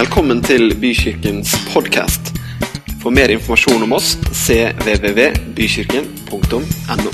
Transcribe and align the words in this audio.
Velkommen 0.00 0.38
til 0.40 0.70
Bykirkens 0.80 1.50
podkast. 1.74 2.30
For 3.02 3.12
mer 3.12 3.28
informasjon 3.34 3.82
om 3.84 3.90
oss 3.92 4.14
cvvvbykirken.no. 4.32 7.10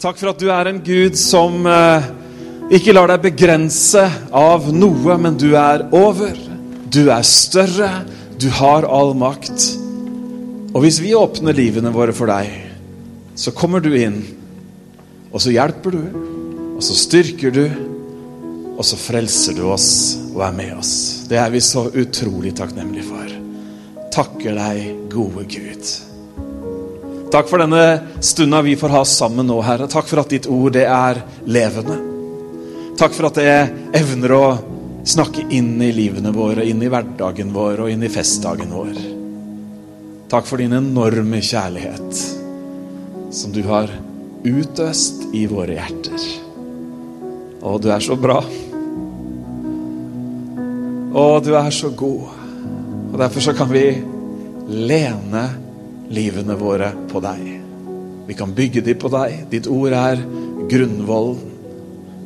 Takk 0.00 0.16
for 0.16 0.32
at 0.32 0.40
du 0.40 0.48
er 0.48 0.64
en 0.72 0.80
Gud 0.80 1.12
som 1.20 1.68
eh, 1.68 2.00
ikke 2.72 2.96
lar 2.96 3.12
deg 3.12 3.28
begrense 3.28 4.08
av 4.32 4.72
noe, 4.72 5.12
men 5.20 5.36
du 5.36 5.52
er 5.60 5.92
over. 5.92 6.32
Du 6.88 7.12
er 7.12 7.20
større. 7.20 8.08
Du 8.40 8.48
har 8.64 8.88
all 8.88 9.12
makt. 9.12 9.76
Og 10.72 10.80
hvis 10.86 11.04
vi 11.04 11.12
åpner 11.20 11.52
livene 11.52 11.92
våre 11.92 12.16
for 12.16 12.32
deg, 12.32 12.71
så 13.34 13.52
kommer 13.56 13.80
du 13.80 13.94
inn, 13.96 14.20
og 15.32 15.40
så 15.40 15.52
hjelper 15.54 15.94
du, 15.94 16.02
og 16.76 16.82
så 16.84 16.96
styrker 16.98 17.54
du, 17.54 17.64
og 18.72 18.84
så 18.84 18.98
frelser 18.98 19.56
du 19.56 19.64
oss 19.72 19.90
og 20.32 20.42
er 20.44 20.56
med 20.56 20.72
oss. 20.76 20.94
Det 21.28 21.38
er 21.40 21.52
vi 21.52 21.60
så 21.64 21.86
utrolig 21.88 22.54
takknemlige 22.58 23.06
for. 23.08 23.36
Takker 24.12 24.56
deg, 24.58 24.82
gode 25.12 25.46
Gud. 25.48 25.92
Takk 27.32 27.48
for 27.48 27.62
denne 27.62 27.84
stunda 28.20 28.60
vi 28.64 28.76
får 28.76 28.92
ha 28.92 29.04
sammen 29.08 29.48
nå, 29.48 29.56
Herre. 29.64 29.88
Takk 29.88 30.10
for 30.10 30.20
at 30.20 30.32
ditt 30.32 30.48
ord, 30.52 30.74
det 30.76 30.84
er 30.84 31.22
levende. 31.48 31.96
Takk 33.00 33.16
for 33.16 33.30
at 33.30 33.40
det 33.40 33.54
evner 34.02 34.36
å 34.36 34.44
snakke 35.08 35.46
inn 35.56 35.74
i 35.82 35.88
livene 35.96 36.34
våre, 36.36 36.66
inn 36.68 36.82
i 36.84 36.92
hverdagen 36.92 37.54
vår 37.56 37.86
og 37.86 37.94
inn 37.94 38.04
i 38.04 38.12
festdagen 38.12 38.76
vår. 38.76 39.00
Takk 40.32 40.48
for 40.48 40.60
din 40.60 40.76
enorme 40.76 41.40
kjærlighet 41.44 42.41
som 43.32 43.52
du 43.52 43.62
har 43.64 43.90
utøst 44.44 45.24
i 45.32 45.46
våre 45.48 45.78
hjerter. 45.78 46.24
Å, 47.62 47.78
du 47.80 47.88
er 47.94 48.02
så 48.04 48.16
bra. 48.18 48.40
Å, 51.12 51.24
du 51.44 51.52
er 51.56 51.70
så 51.72 51.92
god. 51.96 52.28
Og 53.12 53.18
derfor 53.20 53.44
så 53.44 53.54
kan 53.56 53.70
vi 53.72 53.86
lene 54.68 55.44
livene 56.12 56.56
våre 56.60 56.92
på 57.08 57.22
deg. 57.24 57.48
Vi 58.28 58.36
kan 58.36 58.52
bygge 58.54 58.84
dem 58.84 59.00
på 59.00 59.10
deg. 59.12 59.44
Ditt 59.52 59.68
ord 59.70 59.96
er 59.96 60.22
grunnvollen. 60.70 61.50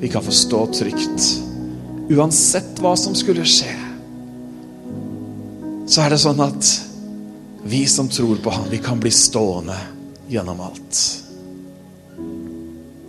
Vi 0.00 0.10
kan 0.12 0.24
få 0.24 0.34
stå 0.34 0.66
trygt. 0.76 1.30
Uansett 2.12 2.78
hva 2.82 2.92
som 2.98 3.16
skulle 3.18 3.46
skje, 3.48 3.72
så 5.86 6.02
er 6.02 6.12
det 6.12 6.18
sånn 6.22 6.42
at 6.42 6.68
vi 7.66 7.80
som 7.90 8.06
tror 8.10 8.38
på 8.42 8.52
Han, 8.54 8.68
vi 8.70 8.78
kan 8.82 9.00
bli 9.02 9.10
stående 9.14 9.74
gjennom 10.28 10.60
alt. 10.60 11.02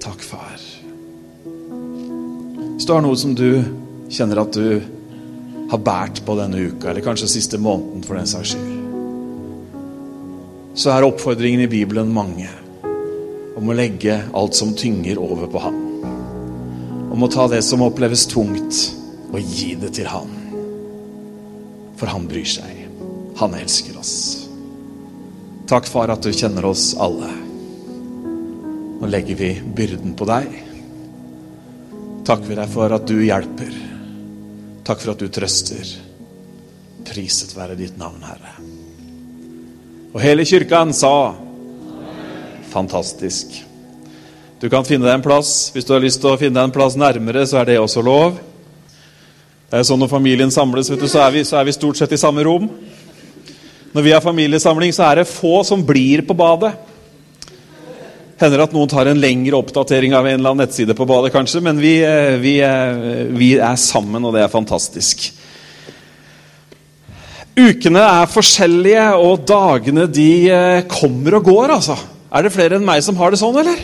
Takk, 0.03 0.21
far. 0.21 0.59
Hvis 2.75 2.85
du 2.85 2.93
har 2.93 3.01
noe 3.03 3.17
som 3.17 3.33
du 3.35 3.49
kjenner 4.13 4.43
at 4.43 4.53
du 4.55 4.81
har 5.71 5.81
båret 5.83 6.21
på 6.23 6.37
denne 6.39 6.61
uka, 6.69 6.91
eller 6.91 7.03
kanskje 7.03 7.29
siste 7.31 7.59
måneden 7.59 8.05
for 8.05 8.19
den 8.19 8.29
saks 8.29 8.53
skyld, 8.53 8.73
så 10.77 10.93
er 10.93 11.07
oppfordringen 11.07 11.65
i 11.65 11.71
Bibelen 11.71 12.13
mange 12.13 12.49
om 13.57 13.71
å 13.71 13.75
legge 13.75 14.19
alt 14.37 14.53
som 14.53 14.75
tynger, 14.77 15.17
over 15.17 15.49
på 15.49 15.61
ham. 15.63 15.77
Om 17.11 17.25
å 17.25 17.31
ta 17.33 17.47
det 17.49 17.63
som 17.65 17.81
oppleves 17.81 18.27
tungt, 18.29 18.83
og 19.33 19.41
gi 19.41 19.73
det 19.81 19.95
til 19.97 20.07
han. 20.07 20.29
For 21.97 22.13
han 22.13 22.29
bryr 22.29 22.45
seg. 22.47 22.85
Han 23.41 23.57
elsker 23.57 23.97
oss. 23.97 24.46
Takk, 25.67 25.87
far, 25.91 26.07
at 26.07 26.23
du 26.23 26.31
kjenner 26.31 26.63
oss 26.65 26.93
alle. 26.95 27.27
Nå 29.01 29.07
legger 29.11 29.35
vi 29.35 29.49
byrden 29.75 30.13
på 30.15 30.27
deg. 30.29 30.53
Takker 32.27 32.47
vi 32.47 32.55
deg 32.55 32.71
for 32.71 32.95
at 32.95 33.03
du 33.09 33.17
hjelper. 33.19 33.73
Takk 34.87 35.03
for 35.03 35.11
at 35.11 35.19
du 35.19 35.27
trøster. 35.27 35.91
Priset 37.07 37.51
være 37.57 37.75
ditt 37.79 37.99
navn, 37.99 38.23
Herre. 38.23 38.55
Og 40.15 40.23
hele 40.23 40.47
kirka 40.47 40.85
sa 40.95 41.35
Fantastisk. 42.71 43.59
Du 44.59 44.69
kan 44.71 44.87
finne 44.87 45.03
deg 45.05 45.17
en 45.17 45.25
plass. 45.25 45.71
Hvis 45.75 45.85
du 45.85 45.91
har 45.97 46.03
lyst 46.03 46.23
til 46.23 46.31
å 46.31 46.39
finne 46.39 46.61
deg 46.61 46.69
en 46.69 46.75
plass 46.79 46.95
nærmere, 46.95 47.43
så 47.43 47.59
er 47.59 47.73
det 47.73 47.81
også 47.81 48.01
lov. 48.07 48.39
Det 49.67 49.81
er 49.81 49.83
sånn 49.83 49.99
Når 49.99 50.15
familien 50.15 50.51
samles, 50.51 50.87
du, 50.87 51.07
så, 51.11 51.25
er 51.27 51.35
vi, 51.35 51.43
så 51.43 51.59
er 51.59 51.67
vi 51.67 51.75
stort 51.75 51.99
sett 51.99 52.15
i 52.15 52.19
samme 52.19 52.47
rom. 52.47 52.71
Når 53.97 54.05
vi 54.05 54.11
har 54.13 54.21
familiesamling, 54.21 54.91
så 54.93 55.07
er 55.07 55.23
det 55.23 55.29
få 55.31 55.63
som 55.65 55.81
blir 55.81 56.21
på 56.21 56.35
badet. 56.37 56.69
Hender 58.37 58.61
at 58.67 58.75
noen 58.75 58.91
tar 58.91 59.09
en 59.09 59.17
lengre 59.17 59.57
oppdatering 59.57 60.13
av 60.13 60.27
en 60.29 60.35
eller 60.37 60.51
annen 60.51 60.61
nettside 60.61 60.93
på 60.93 61.07
badet, 61.09 61.31
kanskje, 61.33 61.63
men 61.65 61.81
vi, 61.81 61.95
vi, 62.43 62.53
vi 63.33 63.49
er 63.57 63.81
sammen, 63.81 64.21
og 64.21 64.37
det 64.37 64.45
er 64.45 64.53
fantastisk. 64.53 65.25
Ukene 67.57 68.05
er 68.05 68.29
forskjellige, 68.29 69.09
og 69.17 69.49
dagene 69.49 70.05
de 70.05 70.29
kommer 70.93 71.41
og 71.41 71.49
går, 71.49 71.77
altså. 71.79 71.97
Er 72.29 72.45
det 72.45 72.53
flere 72.53 72.77
enn 72.77 72.85
meg 72.85 73.01
som 73.01 73.17
har 73.17 73.33
det 73.33 73.41
sånn, 73.41 73.57
eller? 73.65 73.81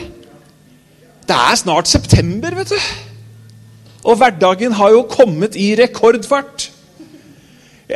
Det 1.25 1.43
er 1.49 1.61
snart 1.65 1.89
september, 1.89 2.53
vet 2.61 2.77
du. 2.77 2.89
Og 4.05 4.21
hverdagen 4.21 4.77
har 4.77 4.93
jo 4.93 5.07
kommet 5.09 5.57
i 5.57 5.71
rekordfart. 5.81 6.69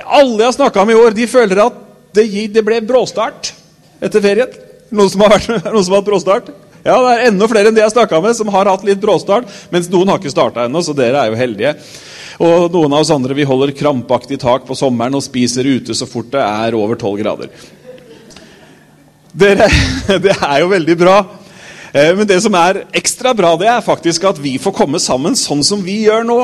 Alle 0.02 0.40
jeg 0.42 0.48
har 0.50 0.64
snakka 0.64 0.88
med 0.88 0.98
i 0.98 1.06
år, 1.06 1.14
de 1.14 1.30
føler 1.30 1.70
at 1.70 1.84
det, 2.16 2.28
det 2.54 2.64
ble 2.66 2.80
bråstart 2.86 3.52
etter 4.04 4.24
ferien. 4.24 4.56
Noen 4.94 5.12
som 5.12 5.24
vært, 5.26 5.50
noen 5.74 5.84
som 5.84 5.96
har 5.96 6.02
hatt 6.02 6.10
bråstart? 6.10 6.52
Ja, 6.88 6.96
det 7.04 7.14
er 7.14 7.26
enda 7.28 7.48
flere 7.52 7.72
enn 7.72 7.76
de 7.76 7.82
jeg 7.84 7.92
snakka 7.92 8.22
med, 8.24 8.36
som 8.38 8.52
har 8.54 8.70
hatt 8.70 8.86
litt 8.88 9.02
bråstart. 9.04 9.50
Mens 9.74 9.90
noen 9.92 10.08
har 10.12 10.22
ikke 10.22 10.32
starta 10.32 10.68
ennå, 10.68 10.84
så 10.86 10.96
dere 10.96 11.24
er 11.24 11.34
jo 11.34 11.40
heldige. 11.40 11.74
Og 12.44 12.70
noen 12.72 12.94
av 12.94 13.02
oss 13.02 13.12
andre 13.12 13.36
vi 13.36 13.48
holder 13.48 13.74
krampaktig 13.76 14.38
tak 14.40 14.68
på 14.68 14.78
sommeren 14.78 15.18
og 15.18 15.26
spiser 15.26 15.68
ute 15.68 15.96
så 15.98 16.08
fort 16.08 16.30
det 16.36 16.44
er 16.44 16.78
over 16.78 17.00
12 17.00 17.18
grader. 17.24 17.50
Dere, 19.38 19.68
det 20.26 20.38
er 20.38 20.62
jo 20.62 20.72
veldig 20.72 20.98
bra. 21.02 21.18
Men 21.92 22.28
det 22.30 22.38
som 22.44 22.54
er 22.60 22.84
ekstra 22.96 23.34
bra, 23.34 23.56
det 23.58 23.68
er 23.72 23.84
faktisk 23.84 24.28
at 24.30 24.40
vi 24.40 24.58
får 24.62 24.76
komme 24.76 25.00
sammen 25.02 25.36
sånn 25.40 25.64
som 25.66 25.82
vi 25.84 26.04
gjør 26.06 26.28
nå. 26.28 26.40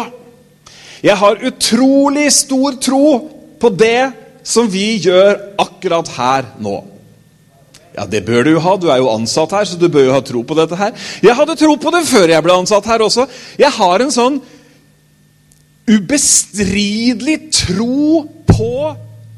Jeg 1.04 1.20
har 1.20 1.42
utrolig 1.46 2.30
stor 2.34 2.78
tro 2.82 3.06
på 3.60 3.72
det 3.76 4.23
som 4.44 4.68
vi 4.70 4.98
gjør 5.04 5.40
akkurat 5.62 6.10
her 6.18 6.50
nå. 6.62 6.82
Ja, 7.94 8.08
det 8.10 8.24
bør 8.26 8.46
du 8.46 8.56
jo 8.56 8.64
ha. 8.64 8.74
Du 8.82 8.90
er 8.90 9.00
jo 9.04 9.12
ansatt 9.14 9.54
her, 9.54 9.68
så 9.70 9.78
du 9.78 9.88
bør 9.92 10.08
jo 10.08 10.16
ha 10.16 10.22
tro 10.26 10.42
på 10.48 10.58
dette 10.58 10.78
her. 10.78 10.94
Jeg 11.22 11.38
hadde 11.38 11.58
tro 11.60 11.76
på 11.78 11.94
det 11.94 12.04
før 12.10 12.32
jeg 12.32 12.46
ble 12.46 12.56
ansatt 12.64 12.90
her 12.90 13.06
også. 13.06 13.28
Jeg 13.62 13.70
har 13.76 14.04
en 14.04 14.14
sånn 14.14 14.40
ubestridelig 15.84 17.38
tro 17.54 18.24
på 18.50 18.74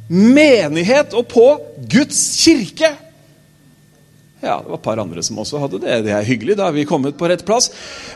menighet 0.07 1.15
og 1.17 1.27
på 1.31 1.47
Guds 1.91 2.21
kirke. 2.43 2.93
Ja, 4.45 4.59
det 4.61 4.69
var 4.69 4.77
et 4.77 4.85
par 4.85 4.99
andre 5.01 5.23
som 5.25 5.39
også 5.41 5.59
hadde 5.59 5.81
det. 5.81 6.01
Det 6.05 6.13
er 6.13 6.27
hyggelig. 6.27 6.55
Da 6.59 6.69
er 6.69 6.75
vi 6.75 6.85
kommet 6.87 7.17
på 7.17 7.27
rett 7.27 7.43
plass. 7.47 7.71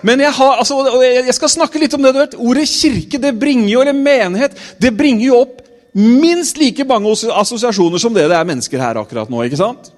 Men 0.06 0.22
jeg, 0.22 0.32
har, 0.38 0.60
altså, 0.62 0.84
jeg 1.02 1.36
skal 1.36 1.52
snakke 1.52 1.82
litt 1.82 1.96
om 1.98 2.06
det. 2.06 2.14
du 2.14 2.22
vet. 2.22 2.38
Ordet 2.38 2.68
kirke, 2.70 3.20
det 3.20 3.34
bringer 3.42 3.72
jo, 3.74 3.82
eller 3.82 3.98
menighet, 3.98 4.56
det 4.80 4.94
bringer 4.96 5.26
jo 5.26 5.42
opp 5.42 5.66
minst 5.94 6.60
like 6.62 6.86
mange 6.88 7.12
assosiasjoner 7.34 8.02
som 8.02 8.14
det 8.14 8.28
det 8.30 8.38
er 8.38 8.48
mennesker 8.48 8.82
her 8.82 9.00
akkurat 9.02 9.30
nå. 9.30 9.42
ikke 9.46 9.60
sant? 9.60 9.92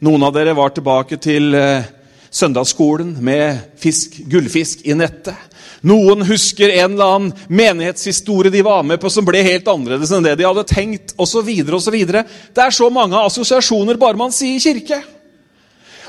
Noen 0.00 0.22
av 0.24 0.34
dere 0.34 0.56
var 0.56 0.72
tilbake 0.72 1.18
til 1.20 1.54
eh, 1.56 1.88
søndagsskolen 2.30 3.16
med 3.20 3.76
fisk, 3.80 4.16
gullfisk 4.30 4.86
i 4.88 4.96
nettet. 4.96 5.36
Noen 5.84 6.24
husker 6.28 6.72
en 6.74 6.94
eller 6.94 7.14
annen 7.14 7.46
menighetshistorie 7.48 8.52
de 8.52 8.62
var 8.64 8.82
med 8.84 9.00
på 9.00 9.08
som 9.12 9.24
ble 9.24 9.40
helt 9.44 9.68
annerledes 9.68 10.12
enn 10.12 10.24
det 10.24 10.36
de 10.36 10.44
hadde 10.44 10.66
tenkt, 10.68 11.14
osv. 11.16 11.48
Det 11.48 12.64
er 12.64 12.76
så 12.76 12.90
mange 12.92 13.16
assosiasjoner 13.16 14.00
bare 14.00 14.20
man 14.20 14.34
sier 14.34 14.60
kirke. 14.60 15.00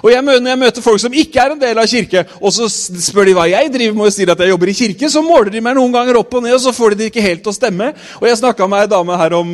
Og 0.01 0.09
jeg 0.11 0.23
møter, 0.25 0.41
Når 0.41 0.49
jeg 0.49 0.59
møter 0.63 0.85
folk 0.85 1.01
som 1.03 1.13
ikke 1.13 1.41
er 1.41 1.53
en 1.53 1.61
del 1.61 1.77
av 1.77 1.89
kirke, 1.89 2.25
og 2.41 2.53
så 2.55 2.69
spør 2.69 3.29
de 3.29 3.35
hva 3.37 3.47
jeg 3.49 3.73
driver 3.73 3.97
med, 3.97 4.05
og 4.07 4.15
sier 4.15 4.31
at 4.33 4.39
jeg 4.39 4.49
jobber 4.53 4.71
i 4.71 4.77
kirke, 4.77 5.09
så 5.09 5.21
måler 5.25 5.51
de 5.53 5.61
meg 5.61 5.77
noen 5.77 5.93
ganger 5.93 6.17
opp 6.21 6.33
og 6.33 6.45
ned, 6.45 6.55
og 6.57 6.63
så 6.63 6.73
får 6.73 6.95
de 6.95 7.03
det 7.03 7.11
ikke 7.11 7.25
helt 7.25 7.43
til 7.45 7.53
å 7.53 7.57
stemme. 7.57 7.91
Og 8.21 8.25
Jeg 8.27 8.39
snakka 8.41 8.67
med 8.67 8.85
ei 8.85 8.89
dame 8.91 9.17
her 9.17 9.35
om 9.37 9.53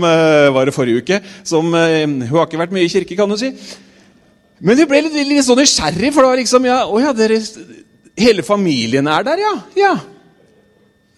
var 0.56 0.66
det 0.66 0.76
forrige 0.76 1.04
uke. 1.04 1.20
som, 1.44 1.66
Hun 1.74 2.22
har 2.32 2.48
ikke 2.48 2.64
vært 2.64 2.76
mye 2.76 2.88
i 2.88 2.94
kirke, 2.94 3.18
kan 3.20 3.30
du 3.30 3.38
si. 3.38 3.52
Men 4.60 4.78
hun 4.80 4.90
ble 4.90 5.04
litt, 5.06 5.18
litt 5.28 5.46
sånn 5.46 5.60
nysgjerrig, 5.60 6.14
for 6.14 6.24
det 6.24 6.32
var 6.32 6.40
liksom 6.42 6.66
ja, 6.66 6.80
å 6.90 7.02
ja, 7.02 7.14
dere, 7.14 7.42
Hele 8.18 8.42
familien 8.42 9.06
er 9.06 9.26
der, 9.28 9.44
ja. 9.44 9.52
Ja. 9.78 9.92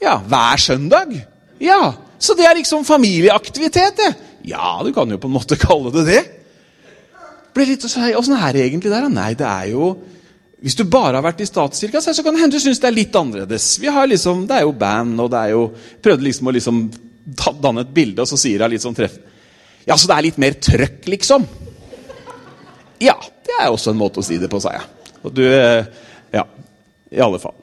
ja. 0.04 0.18
Hver 0.28 0.60
søndag? 0.60 1.14
Ja. 1.64 1.94
Så 2.20 2.36
det 2.36 2.44
er 2.44 2.58
liksom 2.58 2.84
familieaktivitet, 2.84 3.96
det. 4.02 4.10
Ja, 4.50 4.82
du 4.84 4.92
kan 4.96 5.08
jo 5.08 5.20
på 5.22 5.30
en 5.30 5.38
måte 5.38 5.56
kalle 5.60 5.94
det 5.96 6.04
det. 6.10 6.24
Ble 7.60 7.68
litt 7.68 7.84
Åssen 7.84 8.38
er 8.38 8.56
det 8.56 8.64
egentlig 8.64 8.92
der? 8.94 9.10
Nei, 9.12 9.34
det 9.36 9.48
er 9.48 9.74
jo 9.74 9.92
Hvis 10.64 10.78
du 10.80 10.86
bare 10.88 11.18
har 11.18 11.26
vært 11.26 11.42
i 11.44 11.48
statskirka, 11.48 12.00
så 12.00 12.16
kan 12.24 12.36
det 12.36 12.44
hende 12.44 12.56
du 12.56 12.64
syns 12.64 12.80
det 12.80 12.88
er 12.88 12.96
litt 12.96 13.16
annerledes. 13.16 13.74
Vi 13.84 13.92
har 13.92 14.08
liksom, 14.08 14.46
Det 14.48 14.60
er 14.60 14.68
jo 14.68 14.76
band, 14.80 15.20
og 15.20 15.32
det 15.34 15.42
er 15.44 15.56
jo 15.58 15.66
Prøvde 16.00 16.28
liksom 16.28 16.48
å 16.48 16.56
liksom 16.56 16.84
danne 17.30 17.84
et 17.84 17.92
bilde, 17.94 18.24
og 18.24 18.30
så 18.32 18.40
sier 18.40 18.64
hun 18.64 18.72
litt 18.72 18.84
sånn 18.86 18.96
treff 18.98 19.20
Ja, 19.86 19.98
så 19.98 20.08
det 20.08 20.16
er 20.16 20.26
litt 20.30 20.40
mer 20.42 20.56
trøkk, 20.56 21.04
liksom? 21.12 21.46
Ja, 23.00 23.16
det 23.46 23.56
er 23.60 23.70
også 23.72 23.92
en 23.92 24.00
måte 24.00 24.24
å 24.24 24.26
si 24.26 24.38
det 24.40 24.50
på, 24.52 24.60
sa 24.60 24.74
jeg. 24.76 24.88
Og 25.24 25.36
du 25.36 25.44
eh, 25.48 25.88
Ja, 26.36 26.44
i 27.12 27.22
alle 27.24 27.40
fall. 27.42 27.56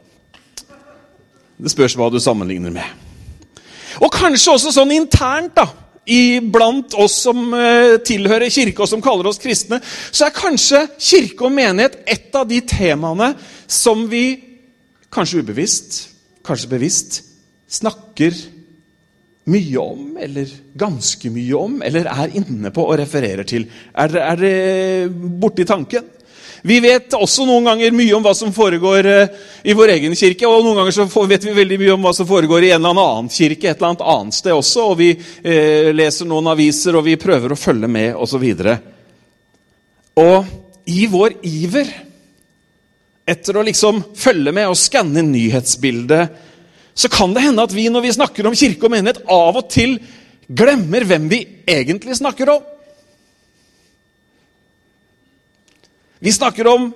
Det 1.56 1.72
spørs 1.72 1.96
hva 1.96 2.08
du 2.12 2.19
sammenligner 2.20 2.72
med. 2.72 3.04
Og 4.04 4.10
kanskje 4.12 4.56
også 4.56 4.72
sånn 4.75 4.94
internt, 4.96 5.54
da. 5.56 5.66
Iblant 6.06 6.94
oss 7.03 7.17
som 7.25 7.49
eh, 7.56 7.97
tilhører 8.06 8.53
kirke, 8.53 8.85
og 8.85 8.91
som 8.91 9.03
kaller 9.03 9.26
oss 9.26 9.41
kristne, 9.43 9.81
så 9.85 10.29
er 10.29 10.37
kanskje 10.37 10.85
kirke 11.03 11.49
og 11.49 11.55
menighet 11.56 11.99
et 12.06 12.37
av 12.38 12.47
de 12.47 12.61
temaene 12.62 13.32
som 13.67 14.05
vi 14.11 14.26
kanskje 15.12 15.43
ubevisst, 15.43 15.99
kanskje 16.47 16.70
bevisst, 16.70 17.23
snakker 17.67 18.37
mye 19.50 19.79
om, 19.79 20.17
eller 20.19 20.50
ganske 20.79 21.31
mye 21.31 21.58
om, 21.58 21.81
eller 21.87 22.08
er 22.11 22.38
inne 22.38 22.73
på 22.75 22.85
og 22.87 22.99
refererer 23.00 23.47
til. 23.47 23.67
Er 23.94 24.11
det, 24.11 24.23
er 24.23 24.41
det 24.41 25.38
borti 25.43 25.67
tanken? 25.67 26.06
Vi 26.62 26.79
vet 26.81 27.14
også 27.17 27.44
noen 27.49 27.67
ganger 27.69 27.94
mye 27.94 28.14
om 28.17 28.25
hva 28.25 28.32
som 28.37 28.53
foregår 28.55 29.08
eh, 29.11 29.35
i 29.69 29.75
vår 29.76 29.93
egen 29.97 30.17
kirke. 30.19 30.49
Og 30.49 30.64
noen 30.64 30.81
ganger 30.81 30.94
så 30.97 31.26
vet 31.29 31.44
vi 31.44 31.55
veldig 31.56 31.79
mye 31.82 31.94
om 31.97 32.06
hva 32.08 32.14
som 32.17 32.29
foregår 32.29 32.67
i 32.67 32.73
en 32.75 32.81
eller 32.81 33.03
annen 33.03 33.31
kirke 33.32 33.70
et 33.70 33.76
eller 33.76 33.93
annet 33.93 34.06
annet 34.17 34.38
sted 34.38 34.55
også. 34.56 34.88
Og 34.93 34.99
vi 35.00 35.11
eh, 35.12 35.93
leser 35.97 36.29
noen 36.29 36.53
aviser, 36.53 36.97
og 36.97 37.06
vi 37.08 37.19
prøver 37.20 37.53
å 37.53 37.61
følge 37.61 37.91
med, 37.91 38.12
osv. 38.17 38.47
Og, 38.47 38.93
og 40.25 40.91
i 40.91 41.06
vår 41.11 41.38
iver 41.47 41.91
etter 43.26 43.58
å 43.58 43.64
liksom 43.67 44.05
følge 44.14 44.55
med 44.55 44.70
og 44.70 44.79
skanne 44.79 45.25
nyhetsbildet, 45.26 46.44
så 46.97 47.11
kan 47.12 47.35
det 47.35 47.43
hende 47.44 47.64
at 47.67 47.75
vi 47.75 47.88
når 47.93 48.06
vi 48.06 48.14
snakker 48.14 48.47
om 48.47 48.55
kirke 48.56 48.87
og 48.87 48.94
menighet, 48.94 49.25
av 49.26 49.58
og 49.58 49.67
til 49.69 49.99
glemmer 50.47 51.05
hvem 51.05 51.26
vi 51.29 51.43
egentlig 51.67 52.17
snakker 52.20 52.55
om. 52.55 52.73
Vi 56.19 56.33
snakker 56.33 56.67
om 56.71 56.89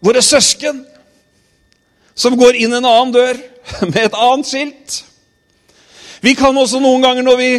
våre 0.00 0.22
søsken 0.24 0.84
som 2.14 2.36
går 2.36 2.58
inn 2.60 2.72
en 2.76 2.86
annen 2.88 3.12
dør 3.14 3.40
med 3.92 4.00
et 4.06 4.16
annet 4.16 4.48
skilt. 4.48 5.00
Vi 6.20 6.34
kan 6.36 6.56
også 6.56 6.80
noen 6.82 7.04
ganger 7.04 7.24
når 7.24 7.40
vi 7.40 7.50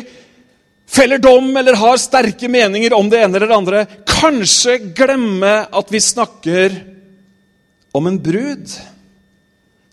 feller 0.91 1.21
dom 1.21 1.49
eller 1.57 1.77
har 1.79 1.99
sterke 2.01 2.49
meninger 2.51 2.93
om 2.93 3.09
det 3.09 3.21
ene 3.23 3.37
eller 3.37 3.49
det 3.49 3.57
andre, 3.57 3.83
kanskje 4.09 4.77
glemme 4.97 5.53
at 5.71 5.93
vi 5.93 6.01
snakker 6.03 6.75
om 7.95 8.07
en 8.07 8.19
brud 8.21 8.73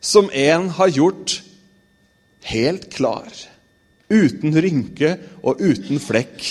som 0.00 0.28
en 0.30 0.68
har 0.74 0.90
gjort 0.94 1.38
helt 2.48 2.88
klar, 2.92 3.28
uten 4.08 4.54
rynke 4.56 5.16
og 5.42 5.60
uten 5.60 6.00
flekk, 6.00 6.44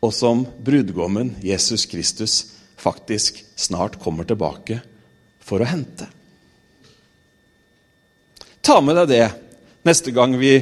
og 0.00 0.14
som 0.16 0.46
brudgommen 0.64 1.34
Jesus 1.44 1.84
Kristus 1.90 2.40
faktisk 2.80 3.44
snart 3.56 3.98
kommer 4.00 4.24
tilbake 4.24 4.80
for 5.44 5.62
å 5.62 5.68
hente. 5.68 6.08
Ta 8.60 8.80
med 8.84 8.96
deg 9.00 9.10
det 9.10 9.26
neste 9.88 10.12
gang 10.14 10.36
vi 10.40 10.54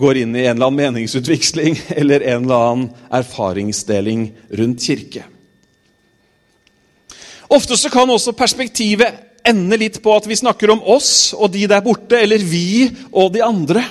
går 0.00 0.22
inn 0.22 0.36
i 0.36 0.46
en 0.46 0.56
eller 0.56 0.70
annen 0.70 0.80
meningsutveksling 0.80 1.78
eller 2.00 2.24
en 2.32 2.44
eller 2.44 2.70
annen 2.70 2.88
erfaringsdeling 3.20 4.30
rundt 4.60 4.86
kirke. 4.86 5.26
Ofte 7.50 7.76
så 7.76 7.90
kan 7.90 8.10
også 8.10 8.36
perspektivet 8.38 9.26
ende 9.46 9.78
litt 9.80 9.98
på 10.02 10.12
at 10.14 10.28
vi 10.28 10.38
snakker 10.38 10.70
om 10.70 10.82
oss 10.92 11.32
og 11.34 11.50
de 11.54 11.64
der 11.70 11.82
borte, 11.82 12.18
eller 12.20 12.38
vi 12.38 12.90
og 13.10 13.32
de 13.34 13.42
andre. 13.42 13.82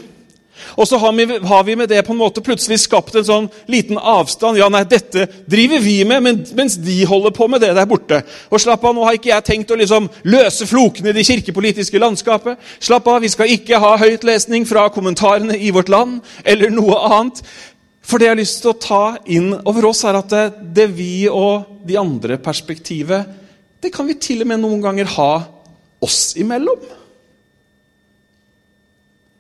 Og 0.78 0.88
så 0.88 1.00
har 1.02 1.14
vi, 1.18 1.26
har 1.52 1.64
vi, 1.64 1.76
med 1.80 1.90
det 1.90 2.04
på 2.06 2.14
en 2.14 2.20
måte 2.20 2.44
plutselig 2.46 2.82
skapt 2.84 3.16
en 3.16 3.28
sånn 3.28 3.48
liten 3.72 3.98
avstand. 3.98 4.60
Ja, 4.60 4.70
nei, 4.72 4.84
dette 4.90 5.28
driver 5.50 5.82
vi 5.84 5.96
med, 6.08 6.24
men, 6.26 6.44
mens 6.58 6.78
de 6.82 7.00
holder 7.10 7.34
på 7.36 7.48
med 7.52 7.64
det 7.64 7.72
der 7.78 7.90
borte. 7.90 8.22
Og 8.52 8.62
slapp 8.62 8.86
av, 8.86 8.96
nå 8.96 9.08
har 9.08 9.18
ikke 9.18 9.32
jeg 9.32 9.48
tenkt 9.48 9.74
å 9.74 9.80
liksom 9.80 10.10
løse 10.30 10.68
flokene 10.70 11.14
i 11.14 11.18
det 11.18 11.26
kirkepolitiske 11.30 12.02
landskapet. 12.02 12.60
Slapp 12.84 13.10
av, 13.10 13.24
vi 13.24 13.32
skal 13.34 13.56
ikke 13.56 13.82
ha 13.82 13.96
høytlesning 14.02 14.68
fra 14.70 14.88
kommentarene 14.94 15.58
i 15.58 15.74
Vårt 15.76 15.92
Land 15.92 16.20
eller 16.44 16.74
noe 16.74 17.00
annet. 17.10 17.44
For 18.10 18.18
det 18.18 18.30
jeg 18.30 18.34
har 18.34 18.42
lyst 18.42 18.64
til 18.64 18.72
å 18.72 18.80
ta 18.82 19.04
inn 19.30 19.52
over 19.60 19.92
oss, 19.92 20.02
er 20.08 20.18
at 20.18 20.32
det, 20.32 20.46
det 20.74 20.88
vi 20.98 21.28
og 21.30 21.84
de 21.86 21.98
andre 22.00 22.40
perspektivet, 22.42 23.38
det 23.80 23.92
kan 23.94 24.08
vi 24.10 24.18
til 24.20 24.42
og 24.44 24.50
med 24.50 24.64
noen 24.64 24.82
ganger 24.84 25.12
ha 25.14 25.34
oss 26.04 26.34
imellom. 26.40 26.82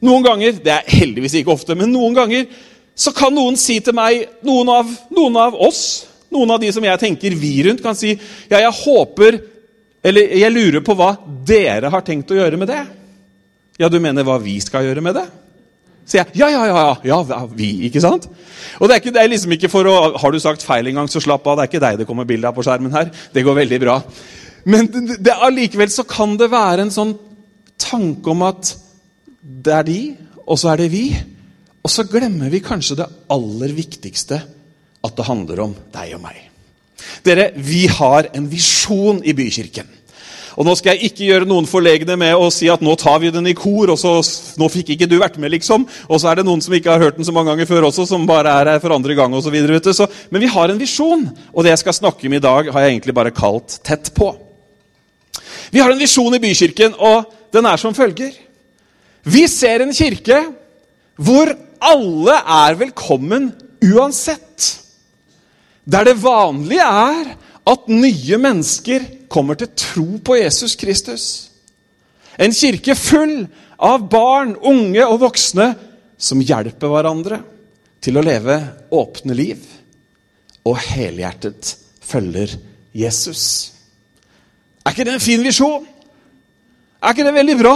Noen 0.05 0.25
ganger, 0.25 0.59
det 0.63 0.73
er 0.73 0.91
heldigvis 0.99 1.39
ikke 1.39 1.53
ofte, 1.53 1.75
men 1.75 1.91
noen 1.91 2.15
ganger 2.15 2.45
så 2.99 3.11
kan 3.15 3.33
noen 3.35 3.57
si 3.59 3.79
til 3.83 3.95
meg, 3.95 4.25
noen 4.47 4.71
av, 4.71 4.91
noen 5.15 5.39
av 5.39 5.55
oss, 5.55 5.81
noen 6.31 6.51
av 6.55 6.61
de 6.61 6.71
som 6.75 6.83
jeg 6.83 7.01
tenker 7.01 7.35
vi 7.39 7.53
rundt, 7.67 7.83
kan 7.83 7.97
si 7.97 8.13
ja, 8.13 8.59
jeg 8.59 8.75
håper 8.83 9.39
Eller 10.03 10.31
jeg 10.39 10.53
lurer 10.53 10.79
på 10.79 10.93
hva 10.95 11.09
dere 11.43 11.89
har 11.91 12.03
tenkt 12.07 12.29
å 12.31 12.37
gjøre 12.37 12.55
med 12.55 12.69
det. 12.71 12.79
Ja, 13.81 13.89
du 13.91 13.97
mener 13.99 14.23
hva 14.23 14.37
vi 14.39 14.53
skal 14.63 14.85
gjøre 14.87 15.03
med 15.03 15.17
det? 15.17 15.25
sier 16.09 16.23
jeg. 16.23 16.39
Ja, 16.41 16.49
ja, 16.51 16.65
ja, 16.69 16.83
ja, 17.05 17.19
ja, 17.29 17.39
vi, 17.53 17.69
ikke 17.89 18.01
sant? 18.03 18.27
Og 18.79 18.89
det 18.89 18.95
er, 18.95 19.01
ikke, 19.01 19.13
det 19.15 19.21
er 19.21 19.31
liksom 19.31 19.55
ikke 19.55 19.71
for 19.71 19.89
å 19.89 19.95
Har 20.19 20.33
du 20.33 20.39
sagt 20.41 20.65
feil 20.65 20.89
en 20.89 21.01
gang, 21.01 21.09
så 21.11 21.21
slapp 21.23 21.47
av. 21.47 21.59
Det 21.59 21.65
er 21.65 21.71
ikke 21.71 21.83
deg 21.85 22.01
det 22.01 22.09
kommer 22.09 22.27
bilde 22.29 22.49
av 22.49 22.57
på 22.57 22.65
skjermen 22.65 22.95
her. 22.95 23.11
Det 23.33 23.45
går 23.45 23.57
veldig 23.61 23.79
bra. 23.83 23.99
Men 24.69 24.89
allikevel 25.49 25.91
så 25.93 26.05
kan 26.07 26.35
det 26.39 26.49
være 26.51 26.85
en 26.85 26.93
sånn 26.93 27.15
tanke 27.79 28.33
om 28.33 28.43
at 28.47 28.73
det 29.41 29.73
er 29.73 29.85
de, 29.87 29.99
og 30.45 30.59
så 30.59 30.73
er 30.73 30.83
det 30.83 30.89
vi. 30.93 31.05
Og 31.83 31.91
så 31.91 32.05
glemmer 32.09 32.51
vi 32.51 32.63
kanskje 32.63 32.99
det 32.99 33.07
aller 33.31 33.75
viktigste, 33.75 34.41
at 34.99 35.15
det 35.15 35.27
handler 35.29 35.63
om 35.63 35.75
deg 35.93 36.17
og 36.17 36.23
meg. 36.25 36.41
Dere, 37.23 37.51
vi 37.55 37.85
har 37.87 38.27
en 38.35 38.49
visjon 38.51 39.21
i 39.23 39.33
Bykirken. 39.35 39.87
Og 40.59 40.65
Nå 40.67 40.73
skal 40.75 40.97
jeg 40.97 41.07
ikke 41.07 41.27
gjøre 41.29 41.47
noen 41.47 41.67
forlegne 41.69 42.17
med 42.19 42.35
å 42.35 42.49
si 42.51 42.67
at 42.67 42.81
nå 42.83 42.91
tar 42.99 43.21
vi 43.23 43.29
den 43.31 43.47
i 43.47 43.55
kor, 43.55 43.93
og 43.93 43.99
så 44.01 44.17
nå 44.59 44.67
fikk 44.67 44.91
ikke 44.91 45.07
du 45.07 45.15
vært 45.21 45.37
med, 45.39 45.53
liksom. 45.53 45.85
Og 46.09 46.19
så 46.19 46.31
er 46.31 46.41
det 46.41 46.45
noen 46.49 46.59
som 46.63 46.75
ikke 46.75 46.91
har 46.91 47.05
hørt 47.05 47.15
den 47.15 47.27
så 47.27 47.31
mange 47.35 47.53
ganger 47.53 47.69
før 47.69 47.87
også, 47.87 48.03
som 48.09 48.27
bare 48.27 48.51
er 48.59 48.73
her 48.73 48.81
for 48.83 48.91
andre 48.91 49.15
gang 49.15 49.31
osv. 49.37 49.55
Men 49.55 50.43
vi 50.43 50.51
har 50.51 50.73
en 50.73 50.81
visjon, 50.81 51.23
og 51.53 51.63
det 51.63 51.71
jeg 51.71 51.83
skal 51.85 51.95
snakke 52.01 52.27
om 52.27 52.35
i 52.35 52.43
dag, 52.43 52.73
har 52.75 52.83
jeg 52.83 52.97
egentlig 52.97 53.15
bare 53.15 53.35
kalt 53.35 53.79
'Tett 53.79 54.11
på'. 54.11 54.35
Vi 55.71 55.79
har 55.79 55.91
en 55.91 56.01
visjon 56.01 56.35
i 56.35 56.43
Bykirken, 56.43 56.97
og 56.97 57.31
den 57.53 57.65
er 57.65 57.77
som 57.77 57.95
følger. 57.95 58.33
Vi 59.29 59.45
ser 59.51 59.83
en 59.83 59.93
kirke 59.93 60.39
hvor 61.19 61.51
alle 61.83 62.35
er 62.39 62.77
velkommen 62.79 63.49
uansett. 63.85 64.69
Der 65.85 66.07
det 66.07 66.17
vanlige 66.21 66.85
er 66.85 67.33
at 67.69 67.89
nye 67.91 68.39
mennesker 68.41 69.05
kommer 69.29 69.59
til 69.59 69.71
tro 69.77 70.07
på 70.25 70.37
Jesus 70.39 70.75
Kristus. 70.79 71.25
En 72.39 72.55
kirke 72.55 72.95
full 72.95 73.43
av 73.79 74.07
barn, 74.11 74.55
unge 74.55 75.05
og 75.05 75.21
voksne 75.25 75.73
som 76.19 76.41
hjelper 76.41 76.91
hverandre 76.91 77.41
til 78.03 78.17
å 78.17 78.23
leve 78.23 78.57
åpne 78.95 79.35
liv 79.35 79.61
og 80.67 80.79
helhjertet 80.89 81.75
følger 82.03 82.55
Jesus. 82.95 83.73
Er 84.83 84.93
ikke 84.93 85.05
det 85.07 85.15
en 85.17 85.23
fin 85.23 85.43
visjon? 85.43 85.85
Er 86.99 87.13
ikke 87.13 87.27
det 87.27 87.35
veldig 87.35 87.57
bra? 87.59 87.75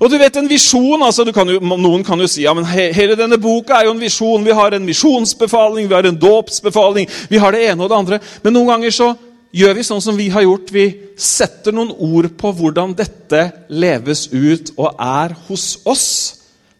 Og 0.00 0.10
du 0.12 0.18
vet, 0.20 0.36
en 0.36 0.48
visjon, 0.50 1.02
altså 1.02 1.24
kan 1.32 1.48
jo, 1.48 1.60
Noen 1.60 2.04
kan 2.04 2.20
jo 2.20 2.28
si 2.30 2.44
ja, 2.44 2.52
men 2.56 2.66
he, 2.68 2.90
hele 2.96 3.16
denne 3.18 3.38
boka 3.40 3.78
er 3.78 3.88
jo 3.88 3.94
en 3.94 4.02
visjon. 4.02 4.44
Vi 4.44 4.56
har 4.56 4.76
en 4.76 4.84
misjonsbefaling, 4.86 5.88
vi 5.88 5.96
har 5.96 6.08
en 6.08 6.20
dåpsbefaling, 6.20 7.08
vi 7.30 7.40
har 7.40 7.56
det 7.56 7.64
ene 7.70 7.84
og 7.84 7.92
det 7.92 8.00
andre. 8.00 8.20
Men 8.44 8.56
noen 8.58 8.74
ganger 8.74 8.94
så 8.94 9.10
gjør 9.56 9.76
vi 9.78 9.86
sånn 9.88 10.04
som 10.04 10.18
vi 10.18 10.28
har 10.32 10.44
gjort. 10.44 10.72
Vi 10.74 10.86
setter 11.16 11.74
noen 11.76 11.94
ord 11.94 12.30
på 12.38 12.52
hvordan 12.58 12.96
dette 12.98 13.42
leves 13.72 14.26
ut 14.34 14.74
og 14.76 15.00
er 15.00 15.36
hos 15.48 15.68
oss, 15.88 16.08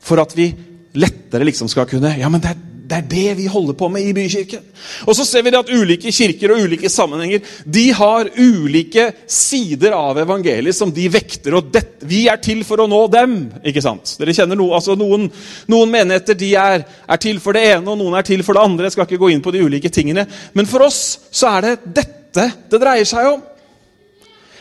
for 0.01 0.21
at 0.23 0.37
vi 0.37 0.51
lettere 0.97 1.47
liksom 1.49 1.69
skal 1.69 1.89
kunne 1.89 2.15
Ja, 2.17 2.29
men 2.33 2.41
det 2.41 2.53
er 2.53 2.66
det 2.87 2.97
er 3.01 3.07
det 3.11 3.31
vi 3.41 3.47
holder 3.51 3.75
på 3.75 3.89
med 3.91 4.05
i 4.07 4.13
bykirken. 4.15 4.63
Og 5.11 5.17
så 5.19 5.25
ser 5.27 5.43
vi 5.43 5.53
at 5.59 5.71
ulike 5.73 6.13
kirker 6.15 6.53
og 6.55 6.63
ulike 6.67 6.91
sammenhenger 6.93 7.43
de 7.67 7.85
har 7.97 8.29
ulike 8.39 9.09
sider 9.27 9.97
av 9.97 10.21
evangeliet 10.23 10.77
som 10.77 10.93
de 10.95 11.09
vekter. 11.11 11.57
og 11.59 11.73
det, 11.73 11.83
Vi 12.07 12.29
er 12.31 12.39
til 12.39 12.63
for 12.65 12.79
å 12.79 12.87
nå 12.87 13.01
dem. 13.11 13.35
ikke 13.65 13.83
sant? 13.83 14.15
Dere 14.21 14.35
kjenner 14.35 14.57
noe, 14.57 14.75
altså 14.79 14.95
Noen, 14.97 15.27
noen 15.67 15.91
menigheter 15.91 16.39
de 16.39 16.55
er, 16.55 16.85
er, 17.09 17.17
til 17.17 17.41
for 17.43 17.53
det 17.53 17.65
ene, 17.75 17.91
og 17.91 17.99
noen 17.99 18.15
er 18.19 18.23
til 18.23 18.45
for 18.47 18.55
det 18.55 18.63
andre. 18.63 18.87
Jeg 18.87 18.93
skal 18.93 19.09
ikke 19.09 19.23
gå 19.25 19.33
inn 19.35 19.43
på 19.43 19.53
de 19.53 19.65
ulike 19.67 19.91
tingene. 19.91 20.27
Men 20.55 20.67
for 20.71 20.87
oss 20.87 21.19
så 21.31 21.57
er 21.57 21.67
det 21.67 21.77
dette 21.99 22.51
det 22.71 22.81
dreier 22.81 23.09
seg 23.09 23.33
om. 23.33 23.43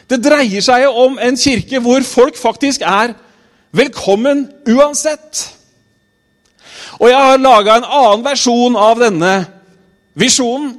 Det 0.09 0.21
dreier 0.21 0.61
seg 0.65 0.85
om 0.89 1.19
en 1.21 1.37
kirke 1.37 1.81
hvor 1.81 2.01
folk 2.05 2.37
faktisk 2.37 2.81
er 2.81 3.13
velkommen 3.75 4.47
uansett. 4.69 5.54
Og 6.99 7.09
jeg 7.09 7.19
har 7.19 7.41
laga 7.41 7.77
en 7.79 7.87
annen 7.87 8.25
versjon 8.25 8.75
av 8.79 8.99
denne 9.01 9.35
visjonen 10.15 10.73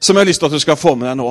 som 0.00 0.16
jeg 0.16 0.24
har 0.24 0.28
lyst 0.30 0.40
til 0.40 0.48
at 0.48 0.56
du 0.56 0.62
skal 0.62 0.78
få 0.80 0.94
med 0.96 1.10
deg 1.10 1.18
nå. 1.20 1.30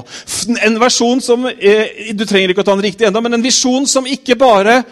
En 0.68 0.78
versjon 0.82 1.22
som 1.26 1.48
eh, 1.50 2.12
Du 2.14 2.22
trenger 2.30 2.54
ikke 2.54 2.62
å 2.62 2.68
ta 2.68 2.76
den 2.78 2.86
riktig 2.86 3.08
enda, 3.08 3.22
men 3.22 3.34
en 3.40 3.46
visjon 3.46 3.88
som 3.90 4.06
ikke 4.06 4.38
bare 4.38 4.84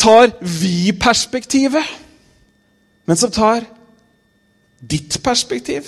tar 0.00 0.32
vi-perspektivet, 0.40 1.84
men 3.04 3.20
som 3.20 3.30
tar 3.32 3.66
ditt 4.80 5.20
perspektiv. 5.24 5.86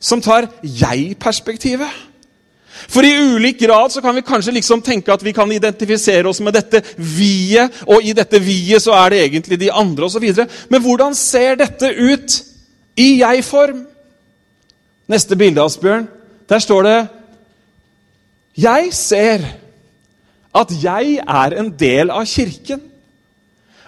Som 0.00 0.22
tar 0.22 0.46
jeg-perspektivet. 0.62 1.90
For 2.86 3.04
i 3.04 3.14
ulik 3.34 3.58
grad 3.60 3.92
så 3.92 4.02
kan 4.04 4.14
vi 4.14 4.24
kanskje 4.26 4.54
liksom 4.54 4.82
tenke 4.84 5.12
at 5.12 5.24
vi 5.24 5.32
kan 5.36 5.50
identifisere 5.52 6.28
oss 6.30 6.40
med 6.44 6.54
dette 6.54 6.82
vi-et, 6.96 7.82
og 7.90 8.04
i 8.04 8.14
dette 8.16 8.40
vi-et 8.42 8.82
så 8.84 8.94
er 8.94 9.14
det 9.14 9.22
egentlig 9.24 9.60
de 9.60 9.72
andre 9.72 10.06
osv. 10.06 10.26
Men 10.70 10.84
hvordan 10.84 11.16
ser 11.18 11.58
dette 11.58 11.90
ut 11.90 12.38
i 12.98 13.08
jeg-form? 13.22 13.86
Neste 15.08 15.36
bilde, 15.40 15.64
Asbjørn. 15.64 16.08
Der 16.48 16.58
står 16.58 16.82
det 16.82 16.98
Jeg 18.58 18.92
ser 18.92 19.44
at 20.54 20.72
jeg 20.82 21.20
er 21.22 21.54
en 21.60 21.70
del 21.78 22.10
av 22.10 22.26
kirken. 22.26 22.80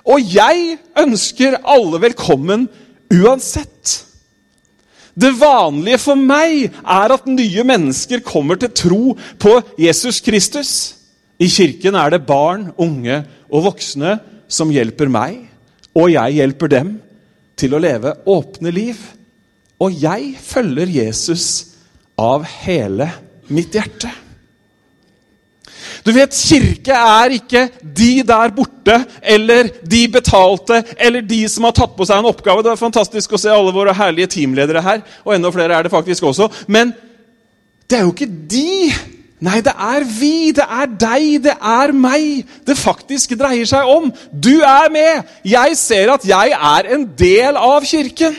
Og 0.09 0.23
jeg 0.35 0.79
ønsker 0.99 1.59
alle 1.65 2.01
velkommen 2.03 2.69
uansett. 3.11 4.10
Det 5.14 5.33
vanlige 5.40 5.99
for 6.00 6.19
meg 6.19 6.71
er 6.71 7.14
at 7.14 7.29
nye 7.29 7.64
mennesker 7.67 8.23
kommer 8.26 8.61
til 8.61 8.73
tro 8.76 9.02
på 9.43 9.55
Jesus 9.81 10.21
Kristus. 10.25 10.73
I 11.40 11.49
kirken 11.49 11.97
er 11.97 12.12
det 12.12 12.26
barn, 12.29 12.69
unge 12.79 13.23
og 13.50 13.71
voksne 13.71 14.19
som 14.50 14.71
hjelper 14.73 15.11
meg, 15.11 15.38
og 15.97 16.12
jeg 16.12 16.37
hjelper 16.38 16.71
dem 16.71 16.93
til 17.59 17.75
å 17.75 17.83
leve 17.83 18.14
åpne 18.31 18.73
liv. 18.75 18.99
Og 19.81 19.95
jeg 19.97 20.35
følger 20.37 20.93
Jesus 20.93 21.47
av 22.21 22.45
hele 22.45 23.09
mitt 23.49 23.75
hjerte. 23.75 24.11
Du 26.07 26.12
vet, 26.16 26.33
Kirke 26.33 26.97
er 26.97 27.35
ikke 27.37 27.66
de 27.83 28.23
der 28.26 28.52
borte 28.57 28.97
eller 29.23 29.69
de 29.85 30.00
betalte 30.12 30.80
eller 30.97 31.25
de 31.26 31.42
som 31.52 31.66
har 31.69 31.76
tatt 31.76 31.92
på 31.97 32.07
seg 32.09 32.23
en 32.23 32.30
oppgave. 32.30 32.64
Det 32.64 32.73
er 32.73 32.80
fantastisk 32.80 33.37
å 33.37 33.40
se 33.40 33.52
alle 33.52 33.75
våre 33.76 33.95
herlige 33.97 34.33
teamledere 34.38 34.83
her, 34.85 35.04
og 35.25 35.35
enda 35.37 35.52
flere 35.52 35.76
er 35.76 35.87
det 35.87 35.92
faktisk 35.92 36.30
også. 36.30 36.49
Men 36.73 36.95
det 37.90 37.99
er 37.99 38.07
jo 38.07 38.14
ikke 38.14 38.30
de. 38.50 38.90
Nei, 39.40 39.61
det 39.64 39.73
er 39.73 40.04
vi, 40.04 40.52
det 40.57 40.64
er 40.64 40.88
deg, 41.00 41.28
det 41.47 41.54
er 41.57 41.95
meg 41.97 42.49
det 42.69 42.76
faktisk 42.76 43.33
dreier 43.40 43.69
seg 43.69 43.88
om. 43.88 44.11
Du 44.33 44.61
er 44.61 44.90
med. 44.92 45.30
Jeg 45.49 45.78
ser 45.80 46.12
at 46.12 46.26
jeg 46.28 46.57
er 46.57 46.90
en 46.97 47.07
del 47.19 47.61
av 47.61 47.85
Kirken. 47.88 48.37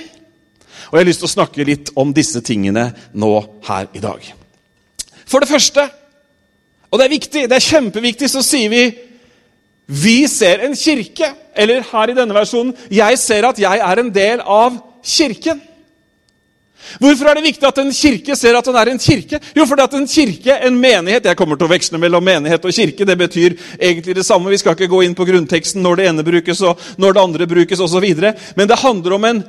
Og 0.92 0.98
jeg 0.98 1.06
har 1.06 1.08
lyst 1.08 1.24
til 1.24 1.30
å 1.30 1.36
snakke 1.38 1.66
litt 1.66 1.90
om 1.98 2.12
disse 2.14 2.42
tingene 2.46 2.90
nå 3.18 3.34
her 3.70 3.90
i 3.96 4.04
dag. 4.04 4.26
For 5.26 5.42
det 5.42 5.50
første 5.50 5.88
og 6.92 7.00
det 7.00 7.06
er 7.06 7.16
viktig, 7.16 7.48
det 7.48 7.58
er 7.58 7.70
kjempeviktig, 7.70 8.30
så 8.30 8.44
sier 8.44 8.72
vi 8.72 8.84
vi 9.92 10.28
ser 10.28 10.64
en 10.64 10.76
kirke. 10.78 11.34
Eller 11.56 11.84
her 11.84 12.12
i 12.12 12.16
denne 12.16 12.36
versjonen 12.36 12.72
jeg 12.92 13.18
ser 13.20 13.48
at 13.50 13.60
jeg 13.60 13.82
er 13.84 14.00
en 14.00 14.12
del 14.14 14.40
av 14.40 14.78
kirken. 15.04 15.60
Hvorfor 17.00 17.30
er 17.30 17.38
det 17.38 17.46
viktig 17.46 17.68
at 17.68 17.78
en 17.78 17.92
kirke 17.94 18.36
ser 18.36 18.56
at 18.58 18.66
den 18.66 18.78
er 18.80 18.90
en 18.92 19.00
kirke? 19.00 19.40
Jo, 19.56 19.66
fordi 19.70 19.84
at 19.84 19.94
en 19.96 20.08
kirke, 20.10 20.56
en 20.66 20.80
menighet 20.80 21.28
Jeg 21.30 21.38
kommer 21.38 21.60
til 21.60 21.68
å 21.68 21.72
veksle 21.72 22.00
mellom 22.02 22.24
menighet 22.26 22.66
og 22.66 22.74
kirke. 22.74 23.06
Det 23.06 23.18
betyr 23.18 23.56
egentlig 23.78 24.16
det 24.18 24.26
samme. 24.26 24.50
Vi 24.50 24.58
skal 24.58 24.76
ikke 24.76 24.90
gå 24.92 25.04
inn 25.06 25.16
på 25.16 25.28
grunnteksten 25.28 25.84
når 25.84 26.00
det 26.00 26.08
ene 26.10 26.26
brukes 26.26 26.62
og 26.66 26.80
når 26.98 27.14
det 27.14 27.22
andre 27.22 27.48
brukes 27.48 27.80
osv. 27.80 28.08
Men 28.56 28.68
det 28.68 28.82
handler 28.82 29.18
om 29.18 29.28
en 29.30 29.44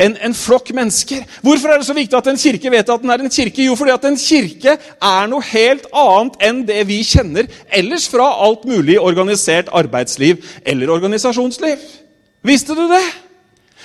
en, 0.00 0.16
en, 0.16 0.34
flokk 0.34 0.72
mennesker. 0.74 1.24
Hvorfor 1.42 1.72
er 1.72 1.80
det 1.80 1.86
så 1.86 1.96
viktig 1.96 2.16
at 2.18 2.30
en 2.30 2.40
kirke 2.40 2.70
vet 2.72 2.88
at 2.90 3.02
den 3.02 3.10
er 3.10 3.22
en 3.22 3.30
kirke? 3.30 3.66
Jo, 3.66 3.74
fordi 3.78 3.94
at 3.94 4.06
en 4.08 4.18
kirke 4.18 4.76
er 4.76 5.28
noe 5.30 5.44
helt 5.52 5.86
annet 5.92 6.38
enn 6.48 6.62
det 6.68 6.80
vi 6.88 7.02
kjenner 7.06 7.50
ellers 7.70 8.08
fra 8.10 8.28
alt 8.46 8.64
mulig 8.68 8.98
organisert 9.00 9.70
arbeidsliv 9.72 10.42
eller 10.66 10.90
organisasjonsliv. 10.94 11.78
Visste 12.42 12.74
du 12.74 12.88
det? 12.90 13.04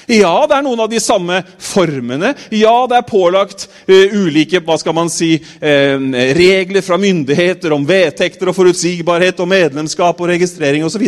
Ja, 0.07 0.45
det 0.47 0.55
er 0.55 0.63
noen 0.63 0.79
av 0.79 0.87
de 0.87 1.01
samme 1.03 1.41
formene. 1.59 2.29
Ja, 2.55 2.85
det 2.87 2.95
er 2.95 3.07
pålagt 3.09 3.65
uh, 3.89 4.13
ulike 4.15 4.61
hva 4.63 4.77
skal 4.79 4.95
man 4.95 5.09
si, 5.11 5.33
uh, 5.35 5.97
regler 6.37 6.85
fra 6.85 6.95
myndigheter 7.01 7.73
om 7.75 7.83
vedtekter 7.87 8.47
og 8.47 8.55
forutsigbarhet 8.55 9.41
og 9.43 9.49
medlemskap 9.51 10.21
og 10.23 10.29
registrering 10.31 10.85
osv. 10.87 11.03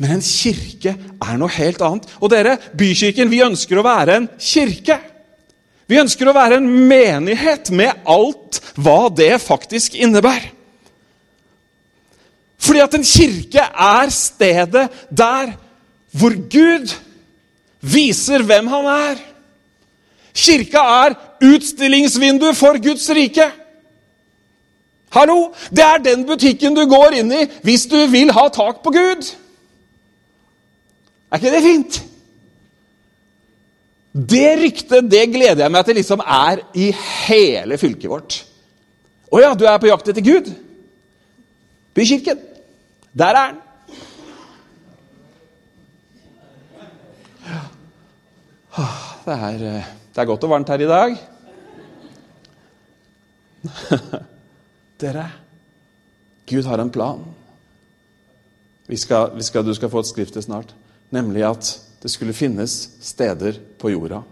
Men 0.00 0.14
en 0.16 0.24
kirke 0.24 0.94
er 0.96 1.36
noe 1.36 1.52
helt 1.58 1.84
annet. 1.84 2.08
Og 2.22 2.32
dere, 2.32 2.56
Bykirken, 2.72 3.28
vi 3.28 3.44
ønsker 3.44 3.80
å 3.80 3.84
være 3.84 4.16
en 4.16 4.28
kirke. 4.40 4.96
Vi 5.88 6.00
ønsker 6.00 6.28
å 6.28 6.36
være 6.36 6.56
en 6.62 6.70
menighet 6.88 7.68
med 7.76 8.00
alt 8.08 8.62
hva 8.80 9.10
det 9.12 9.34
faktisk 9.44 9.96
innebærer. 10.00 10.54
Fordi 12.58 12.80
at 12.82 12.96
en 12.96 13.04
kirke 13.06 13.60
er 13.60 14.10
stedet 14.12 14.88
der 15.12 15.52
hvor 16.16 16.32
Gud 16.50 16.96
viser 17.80 18.42
hvem 18.46 18.68
han 18.70 18.90
er. 18.92 19.22
Kirka 20.38 20.82
er 21.06 21.16
utstillingsvindu 21.44 22.52
for 22.58 22.78
Guds 22.82 23.08
rike. 23.14 23.48
Hallo! 25.14 25.52
Det 25.70 25.84
er 25.84 26.02
den 26.04 26.26
butikken 26.28 26.76
du 26.76 26.84
går 26.88 27.16
inn 27.22 27.32
i 27.32 27.46
hvis 27.64 27.86
du 27.90 27.98
vil 28.12 28.32
ha 28.36 28.48
tak 28.52 28.82
på 28.84 28.92
Gud. 28.94 29.30
Er 31.28 31.40
ikke 31.40 31.54
det 31.54 31.64
fint? 31.64 32.00
Det 34.18 34.48
ryktet 34.58 35.10
det 35.10 35.24
gleder 35.30 35.62
jeg 35.64 35.72
meg 35.72 35.86
til 35.86 35.98
liksom 36.00 36.22
er 36.24 36.62
i 36.74 36.90
hele 37.28 37.78
fylket 37.80 38.10
vårt. 38.10 38.40
Å 39.28 39.40
ja, 39.42 39.52
du 39.54 39.66
er 39.68 39.80
på 39.80 39.90
jakt 39.90 40.08
etter 40.10 40.24
Gud? 40.24 40.48
Bykirken. 41.96 42.40
Der 43.18 43.34
er 43.34 43.42
han. 43.42 43.58
Det 48.78 49.34
er, 49.34 49.64
eh, 49.66 49.90
det 50.14 50.22
er 50.22 50.28
godt 50.30 50.44
og 50.46 50.52
varmt 50.54 50.70
her 50.70 50.84
i 50.84 50.88
dag. 50.88 51.16
Dere, 55.02 55.26
Gud 56.48 56.64
har 56.64 56.78
en 56.82 56.94
plan. 56.94 57.24
Vi 58.88 58.96
skal, 58.96 59.34
vi 59.36 59.42
skal, 59.44 59.66
du 59.66 59.74
skal 59.74 59.90
få 59.92 60.00
et 60.00 60.10
skrift 60.10 60.32
til 60.38 60.46
snart. 60.46 60.74
Nemlig 61.10 61.44
at 61.48 61.74
det 62.02 62.10
skulle 62.12 62.36
finnes 62.36 62.88
steder 63.02 63.58
på 63.78 63.90
jorda 63.92 64.22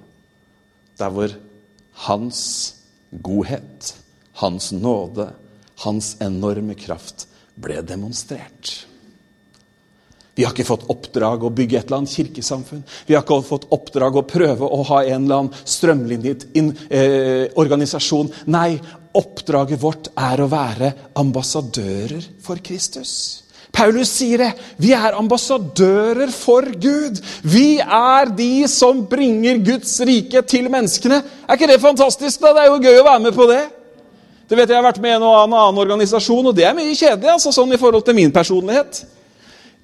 der 0.97 1.13
hvor 1.13 1.33
hans 2.07 2.41
godhet, 3.23 3.95
hans 4.41 4.73
nåde, 4.73 5.31
hans 5.85 6.15
enorme 6.25 6.75
kraft 6.75 7.27
ble 7.61 7.83
demonstrert. 7.85 8.87
Vi 10.37 10.45
har 10.45 10.53
ikke 10.53 10.69
fått 10.69 10.85
oppdrag 10.93 11.47
å 11.49 11.53
bygge 11.57 11.79
et 11.79 11.87
eller 11.89 12.03
annet 12.03 12.13
kirkesamfunn. 12.13 12.83
Vi 13.09 13.17
har 13.17 13.23
ikke 13.25 13.39
fått 13.47 13.65
oppdrag 13.73 14.19
å 14.21 14.27
prøve 14.29 14.69
å 14.69 14.83
ha 14.91 14.99
en 15.07 15.25
eller 15.25 15.41
annen 15.41 15.65
strømlinjet 15.65 16.45
in, 16.61 16.77
eh, 16.91 17.49
organisasjon. 17.57 18.29
Nei, 18.53 18.79
oppdraget 19.17 19.81
vårt 19.81 20.11
er 20.13 20.45
å 20.45 20.51
være 20.53 20.93
ambassadører 21.17 22.23
for 22.45 22.61
Kristus. 22.61 23.43
Paulus 23.73 24.11
sier 24.13 24.39
det. 24.39 24.53
Vi 24.77 24.93
er 24.93 25.17
ambassadører 25.17 26.31
for 26.33 26.69
Gud. 26.81 27.19
Vi 27.43 27.79
er 27.81 28.29
de 28.37 28.69
som 28.69 29.07
bringer 29.09 29.59
Guds 29.65 29.99
rike 30.01 30.43
til 30.49 30.69
menneskene. 30.69 31.23
Er 31.49 31.57
ikke 31.57 31.73
det 31.73 31.81
fantastisk? 31.81 32.41
da? 32.41 32.53
Det 32.53 32.63
er 32.63 32.71
jo 32.71 32.81
gøy 32.81 33.01
å 33.01 33.09
være 33.09 33.25
med 33.25 33.37
på 33.37 33.49
det. 33.49 33.65
Det 34.49 34.57
vet 34.57 34.69
Jeg 34.69 34.77
har 34.77 34.93
vært 34.93 35.01
med 35.03 35.11
i 35.11 35.17
en 35.17 35.27
og 35.27 35.43
annen 35.43 35.79
organisasjon, 35.83 36.47
og 36.47 36.55
det 36.55 36.65
er 36.65 36.77
mye 36.77 36.95
kjedelig 36.95 37.33
altså, 37.33 37.53
sånn 37.53 37.73
i 37.73 37.81
forhold 37.81 38.05
til 38.05 38.15
min 38.15 38.33
personlighet. 38.33 39.05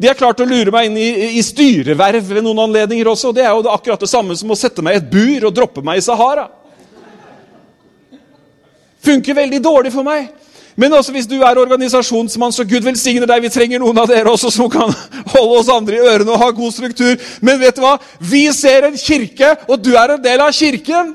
De 0.01 0.09
har 0.09 0.19
klart 0.19 0.41
å 0.43 0.49
lure 0.49 0.73
meg 0.75 0.89
inn 0.89 0.99
i, 0.99 1.09
i 1.39 1.43
styreverv 1.45 2.27
ved 2.27 2.43
noen 2.45 2.65
anledninger 2.65 3.09
også. 3.13 3.31
og 3.31 3.37
Det 3.37 3.45
er 3.45 3.53
jo 3.53 3.71
akkurat 3.71 4.01
det 4.01 4.11
samme 4.11 4.37
som 4.39 4.51
å 4.51 4.59
sette 4.59 4.83
meg 4.83 4.97
i 4.97 5.03
et 5.03 5.11
bur 5.11 5.49
og 5.49 5.55
droppe 5.55 5.85
meg 5.85 6.01
i 6.01 6.05
Sahara. 6.05 6.49
Funker 9.03 9.37
veldig 9.37 9.61
dårlig 9.63 9.93
for 9.95 10.07
meg. 10.07 10.31
Men 10.77 10.95
også 10.97 11.13
hvis 11.13 11.29
du 11.29 11.37
er 11.45 11.59
organisasjonsmann, 11.61 12.53
så 12.55 12.65
Gud 12.65 12.85
velsigne 12.87 13.27
deg. 13.29 13.45
Vi 13.45 13.53
trenger 13.53 13.83
noen 13.83 13.99
av 14.01 14.09
dere 14.09 14.33
også 14.33 14.51
som 14.55 14.71
kan 14.73 14.93
holde 15.35 15.59
oss 15.61 15.73
andre 15.73 15.99
i 15.99 16.05
ørene 16.13 16.33
og 16.33 16.41
ha 16.41 16.51
god 16.57 16.73
struktur. 16.75 17.19
Men 17.45 17.61
vet 17.61 17.77
du 17.77 17.83
hva? 17.85 17.99
Vi 18.19 18.47
ser 18.57 18.89
en 18.89 18.97
kirke, 18.99 19.57
og 19.69 19.83
du 19.85 19.93
er 19.99 20.17
en 20.17 20.23
del 20.23 20.41
av 20.41 20.55
kirken. 20.57 21.13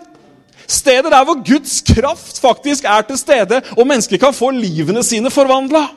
Stedet 0.67 1.09
der 1.09 1.23
hvor 1.23 1.39
Guds 1.47 1.79
kraft 1.87 2.41
faktisk 2.43 2.85
er 2.85 3.05
til 3.07 3.17
stede, 3.19 3.61
og 3.77 3.87
mennesker 3.87 4.19
kan 4.21 4.35
få 4.35 4.51
livene 4.51 5.03
sine 5.03 5.31
forvandla. 5.33 5.87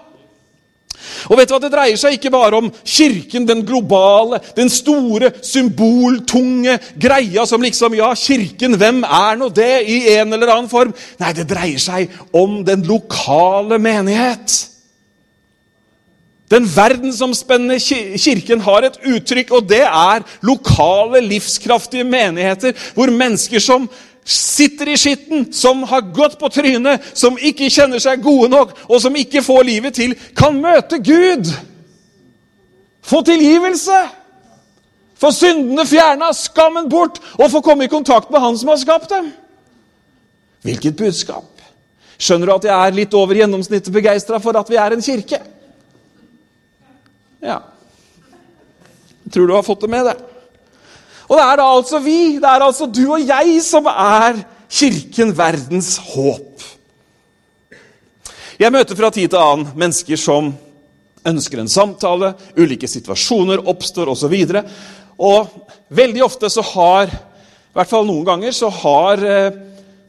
Og 1.28 1.38
vet 1.38 1.48
du 1.48 1.54
hva, 1.54 1.60
Det 1.60 1.72
dreier 1.72 2.00
seg 2.00 2.16
ikke 2.16 2.32
bare 2.32 2.56
om 2.60 2.70
kirken, 2.84 3.46
den 3.48 3.64
globale, 3.66 4.40
den 4.56 4.70
store, 4.72 5.32
symboltunge 5.42 6.78
greia 7.00 7.46
som 7.46 7.62
liksom 7.62 7.94
Ja, 7.98 8.12
kirken, 8.14 8.78
hvem 8.80 9.04
er 9.04 9.38
nå 9.38 9.50
det 9.54 9.72
i 9.88 10.00
en 10.16 10.32
eller 10.32 10.54
annen 10.54 10.70
form? 10.70 10.94
Nei, 11.20 11.32
det 11.36 11.48
dreier 11.50 11.80
seg 11.82 12.10
om 12.32 12.60
den 12.64 12.84
lokale 12.88 13.78
menighet. 13.82 14.70
Den 16.50 16.66
verdensomspennende 16.66 17.78
kirken 18.18 18.62
har 18.66 18.82
et 18.82 18.98
uttrykk, 19.06 19.52
og 19.54 19.68
det 19.70 19.84
er 19.86 20.24
lokale, 20.42 21.20
livskraftige 21.22 22.04
menigheter 22.04 22.74
hvor 22.96 23.12
mennesker 23.14 23.62
som 23.62 23.86
sitter 24.24 24.88
i 24.88 24.96
skitten, 25.00 25.52
som 25.52 25.82
har 25.82 26.00
gått 26.14 26.38
på 26.38 26.48
trynet, 26.52 27.04
som 27.18 27.38
ikke 27.38 27.70
kjenner 27.72 28.02
seg 28.02 28.22
gode 28.22 28.50
nok, 28.52 28.74
og 28.88 29.00
som 29.02 29.16
ikke 29.16 29.42
får 29.42 29.66
livet 29.66 29.96
til, 29.96 30.14
kan 30.36 30.58
møte 30.60 31.00
Gud. 31.02 31.50
Få 33.02 33.22
tilgivelse. 33.26 34.00
Få 35.20 35.32
syndene 35.36 35.84
fjerna, 35.88 36.30
skammen 36.32 36.88
bort, 36.88 37.20
og 37.36 37.50
få 37.52 37.60
komme 37.64 37.84
i 37.84 37.92
kontakt 37.92 38.30
med 38.30 38.40
Han 38.40 38.58
som 38.58 38.72
har 38.72 38.80
skapt 38.80 39.10
dem. 39.12 39.32
Hvilket 40.64 40.96
budskap! 40.96 41.48
Skjønner 42.20 42.50
du 42.50 42.54
at 42.54 42.66
jeg 42.68 42.76
er 42.76 42.96
litt 42.96 43.14
over 43.16 43.36
gjennomsnittet 43.36 43.92
begeistra 43.92 44.38
for 44.44 44.56
at 44.60 44.68
vi 44.68 44.76
er 44.76 44.92
en 44.92 45.04
kirke? 45.04 45.40
Ja. 47.40 47.62
Jeg 49.24 49.32
tror 49.32 49.48
du 49.48 49.54
har 49.56 49.64
fått 49.64 49.86
det 49.86 49.90
med, 49.92 50.10
det. 50.10 50.29
Og 51.30 51.38
det 51.38 51.44
er 51.46 51.60
da 51.60 51.66
altså 51.76 52.00
vi, 52.02 52.18
det 52.42 52.48
er 52.50 52.64
altså 52.66 52.88
du 52.90 53.04
og 53.06 53.22
jeg, 53.22 53.60
som 53.62 53.86
er 53.86 54.40
kirken, 54.70 55.30
verdens 55.38 55.94
håp. 56.10 56.64
Jeg 58.60 58.74
møter 58.74 58.98
fra 58.98 59.12
tid 59.14 59.30
til 59.30 59.38
annen 59.40 59.70
mennesker 59.78 60.18
som 60.20 60.50
ønsker 61.30 61.62
en 61.62 61.70
samtale, 61.70 62.32
ulike 62.58 62.88
situasjoner 62.90 63.62
oppstår 63.70 64.10
osv. 64.10 64.34
Og, 64.34 64.50
så 64.50 64.64
og 65.20 65.94
veldig 65.94 66.24
ofte 66.24 66.50
så 66.50 66.64
har, 66.72 67.10
i 67.12 67.78
hvert 67.78 67.90
fall 67.90 68.08
noen 68.08 68.26
ganger, 68.26 68.54
så 68.56 68.70
har, 68.82 69.22
eh, 69.22 69.58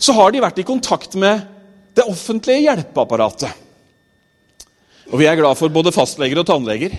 så 0.02 0.16
har 0.18 0.34
de 0.34 0.44
vært 0.44 0.62
i 0.64 0.68
kontakt 0.68 1.16
med 1.20 1.46
det 1.96 2.08
offentlige 2.08 2.66
hjelpeapparatet. 2.66 3.52
Og 5.12 5.20
vi 5.20 5.28
er 5.28 5.38
glad 5.38 5.60
for 5.60 5.70
både 5.70 5.92
fastleger 5.94 6.40
og 6.40 6.48
tannleger. 6.48 6.96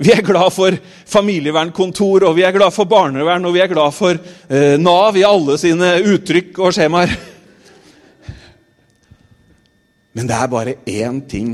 Vi 0.00 0.14
er 0.14 0.24
glad 0.24 0.48
for 0.56 0.72
familievernkontor, 1.12 2.24
og 2.24 2.38
vi 2.38 2.44
er 2.46 2.54
glad 2.56 2.72
for 2.72 2.88
barnevern, 2.88 3.44
og 3.44 3.52
vi 3.52 3.60
er 3.60 3.68
glad 3.68 3.92
for 3.92 4.16
eh, 4.16 4.78
Nav 4.80 5.18
i 5.20 5.26
alle 5.28 5.58
sine 5.60 5.90
uttrykk 6.14 6.56
og 6.56 6.72
skjemaer. 6.72 7.12
Men 10.16 10.30
det 10.30 10.38
er 10.38 10.48
bare 10.50 10.74
én 10.88 11.20
ting 11.28 11.52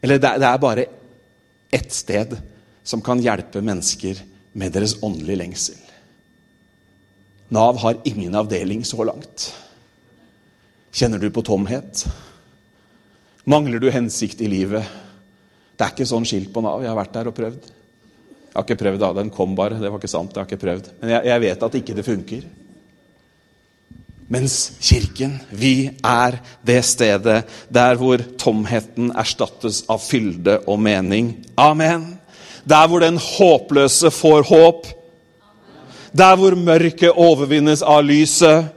Eller 0.00 0.16
det 0.22 0.28
er, 0.28 0.38
det 0.40 0.46
er 0.48 0.60
bare 0.62 0.84
ett 1.74 1.92
sted 1.92 2.36
som 2.86 3.02
kan 3.02 3.18
hjelpe 3.20 3.58
mennesker 3.64 4.20
med 4.54 4.72
deres 4.76 4.94
åndelige 5.02 5.40
lengsel. 5.40 5.80
Nav 7.50 7.80
har 7.82 7.98
ingen 8.06 8.36
avdeling 8.38 8.84
så 8.86 9.02
langt. 9.08 9.48
Kjenner 10.94 11.18
du 11.18 11.26
på 11.34 11.42
tomhet? 11.42 12.04
Mangler 13.44 13.82
du 13.82 13.90
hensikt 13.90 14.40
i 14.44 14.52
livet? 14.52 14.86
Det 15.76 15.84
er 15.84 15.92
ikke 15.92 16.08
sånn 16.08 16.24
skilt 16.28 16.52
på 16.52 16.62
Nav. 16.64 16.80
Jeg 16.80 16.90
har 16.90 16.98
vært 16.98 17.16
der 17.16 17.28
og 17.30 17.36
prøvd. 17.36 17.72
Jeg 18.46 18.54
har 18.56 18.64
ikke 18.64 18.80
prøvd 18.80 19.02
da, 19.02 19.12
Den 19.18 19.30
kom 19.30 19.56
bare. 19.56 19.76
Det 19.80 19.90
var 19.90 20.00
ikke 20.00 20.08
sant. 20.08 20.32
jeg 20.32 20.40
har 20.40 20.48
ikke 20.48 20.64
prøvd. 20.64 20.92
Men 21.02 21.16
jeg, 21.16 21.26
jeg 21.28 21.44
vet 21.44 21.66
at 21.66 21.80
ikke 21.80 21.96
det 21.98 22.06
funker. 22.06 22.46
Mens 24.32 24.54
Kirken, 24.82 25.36
vi 25.54 25.90
er 26.02 26.40
det 26.66 26.80
stedet 26.84 27.44
der 27.70 27.98
hvor 28.00 28.22
tomheten 28.40 29.12
erstattes 29.14 29.84
av 29.92 30.00
fylde 30.02 30.58
og 30.66 30.80
mening. 30.82 31.34
Amen. 31.54 32.16
Der 32.66 32.88
hvor 32.88 33.04
den 33.04 33.20
håpløse 33.22 34.10
får 34.10 34.48
håp. 34.48 34.88
Der 36.16 36.34
hvor 36.40 36.56
mørket 36.58 37.14
overvinnes 37.14 37.84
av 37.86 38.02
lyset. 38.08 38.72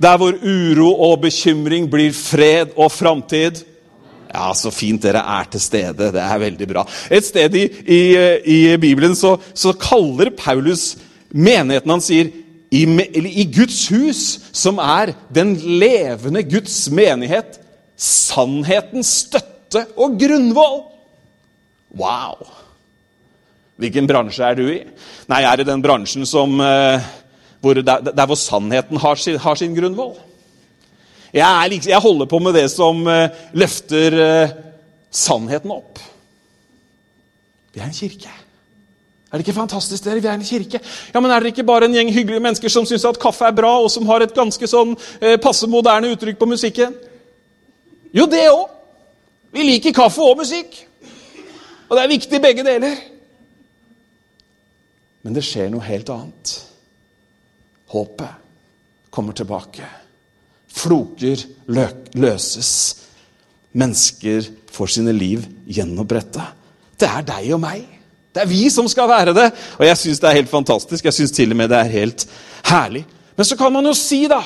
Der 0.00 0.20
hvor 0.20 0.36
uro 0.38 0.92
og 1.08 1.24
bekymring 1.24 1.88
blir 1.90 2.14
fred 2.14 2.76
og 2.76 2.92
framtid. 2.92 3.64
Ja, 4.30 4.50
så 4.54 4.70
fint 4.70 5.02
dere 5.02 5.22
er 5.26 5.48
til 5.50 5.62
stede. 5.62 6.10
Det 6.14 6.22
er 6.22 6.42
veldig 6.42 6.68
bra. 6.70 6.84
Et 7.10 7.26
sted 7.26 7.56
i, 7.58 7.64
i, 7.82 8.00
i 8.46 8.58
Bibelen 8.78 9.16
så, 9.18 9.34
så, 9.54 9.74
kaller 9.74 10.30
Paulus 10.38 10.94
menigheten 11.30 11.90
han 11.90 12.04
sier, 12.04 12.30
i, 12.70 12.84
i 13.42 13.48
Guds 13.50 13.88
hus, 13.90 14.22
som 14.54 14.78
er 14.78 15.10
den 15.34 15.56
levende 15.58 16.44
Guds 16.46 16.84
menighet, 16.94 17.58
sannhetens 17.98 19.10
støtte 19.24 19.88
og 19.98 20.14
grunnvoll. 20.20 20.84
Wow! 21.98 22.46
Hvilken 23.80 24.06
bransje 24.06 24.46
er 24.46 24.58
du 24.58 24.66
i? 24.68 24.78
Nei, 25.30 25.42
jeg 25.42 25.50
er 25.50 25.62
i 25.64 25.66
den 25.66 25.82
bransjen 25.82 26.28
som, 26.28 26.54
eh, 26.62 27.10
hvor, 27.64 27.80
der, 27.80 28.12
der, 28.12 28.26
hvor 28.28 28.38
sannheten 28.38 29.00
har 29.02 29.18
sin, 29.18 29.40
har 29.40 29.58
sin 29.58 29.74
grunnvoll. 29.74 30.14
Jeg, 31.32 31.70
liksom, 31.70 31.90
jeg, 31.90 32.02
holder 32.02 32.26
på 32.26 32.38
med 32.42 32.56
det 32.58 32.66
som 32.72 33.04
uh, 33.06 33.42
løfter 33.54 34.16
uh, 34.18 34.54
sannheten 35.10 35.70
opp. 35.70 36.00
Vi 37.70 37.80
er 37.80 37.86
en 37.86 37.94
kirke. 37.94 38.32
Er 39.30 39.38
det 39.38 39.46
ikke 39.46 39.60
fantastisk? 39.60 40.04
dere? 40.04 40.18
Vi 40.18 40.26
er 40.26 40.34
en 40.34 40.44
kirke. 40.44 40.80
Ja, 41.14 41.20
men 41.20 41.30
Er 41.30 41.38
dere 41.38 41.52
ikke 41.54 41.66
bare 41.66 41.86
en 41.86 41.94
gjeng 41.94 42.10
hyggelige 42.10 42.42
mennesker 42.42 42.68
som 42.68 42.86
syns 42.86 43.06
at 43.06 43.20
kaffe 43.22 43.46
er 43.46 43.54
bra, 43.54 43.76
og 43.78 43.90
som 43.90 44.06
har 44.10 44.24
et 44.24 44.34
ganske 44.34 44.66
sånn 44.66 44.96
uh, 44.96 45.36
passe 45.42 45.70
moderne 45.70 46.10
uttrykk 46.10 46.38
på 46.40 46.50
musikken? 46.50 46.98
Jo, 48.12 48.26
det 48.26 48.48
òg. 48.50 48.66
Vi 49.54 49.66
liker 49.66 49.94
kaffe 49.94 50.22
og 50.22 50.38
musikk. 50.42 50.74
Og 51.90 51.96
det 51.96 52.02
er 52.02 52.10
viktig, 52.10 52.42
begge 52.42 52.66
deler. 52.66 52.98
Men 55.22 55.34
det 55.36 55.42
skjer 55.46 55.70
noe 55.70 55.84
helt 55.84 56.10
annet. 56.10 56.52
Håpet 57.90 59.10
kommer 59.10 59.34
tilbake. 59.34 59.86
Floker 60.80 61.44
løses. 62.20 62.72
Mennesker 63.76 64.48
får 64.72 64.94
sine 64.96 65.14
liv 65.14 65.44
gjenoppretta. 65.70 66.46
Det 67.00 67.08
er 67.08 67.26
deg 67.26 67.50
og 67.56 67.62
meg. 67.62 67.84
Det 68.30 68.44
er 68.44 68.50
vi 68.50 68.64
som 68.70 68.86
skal 68.90 69.08
være 69.10 69.34
det. 69.34 69.48
Og 69.78 69.84
jeg 69.86 69.98
syns 69.98 70.22
det 70.22 70.30
er 70.30 70.38
helt 70.38 70.52
fantastisk. 70.52 71.04
Jeg 71.04 71.16
syns 71.16 71.34
til 71.34 71.52
og 71.52 71.58
med 71.58 71.70
det 71.72 71.78
er 71.80 71.92
helt 71.98 72.26
herlig. 72.70 73.04
Men 73.36 73.48
så 73.48 73.58
kan 73.58 73.72
man 73.72 73.86
jo 73.86 73.94
si, 73.96 74.24
da 74.30 74.42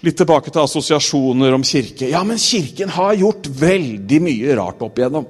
Litt 0.00 0.16
tilbake 0.16 0.48
til 0.48 0.62
assosiasjoner 0.62 1.52
om 1.52 1.64
kirke. 1.66 2.06
Ja, 2.08 2.22
men 2.24 2.38
Kirken 2.40 2.88
har 2.94 3.18
gjort 3.20 3.50
veldig 3.52 4.20
mye 4.24 4.54
rart 4.56 4.80
opp 4.80 4.96
igjennom. 4.96 5.26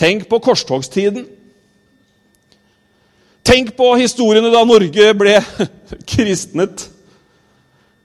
Tenk 0.00 0.24
på 0.30 0.38
korstogstiden. 0.46 1.26
Tenk 3.44 3.74
på 3.76 3.90
historiene 4.00 4.48
da 4.52 4.64
Norge 4.64 5.10
ble 5.20 5.36
kristnet. 6.14 6.86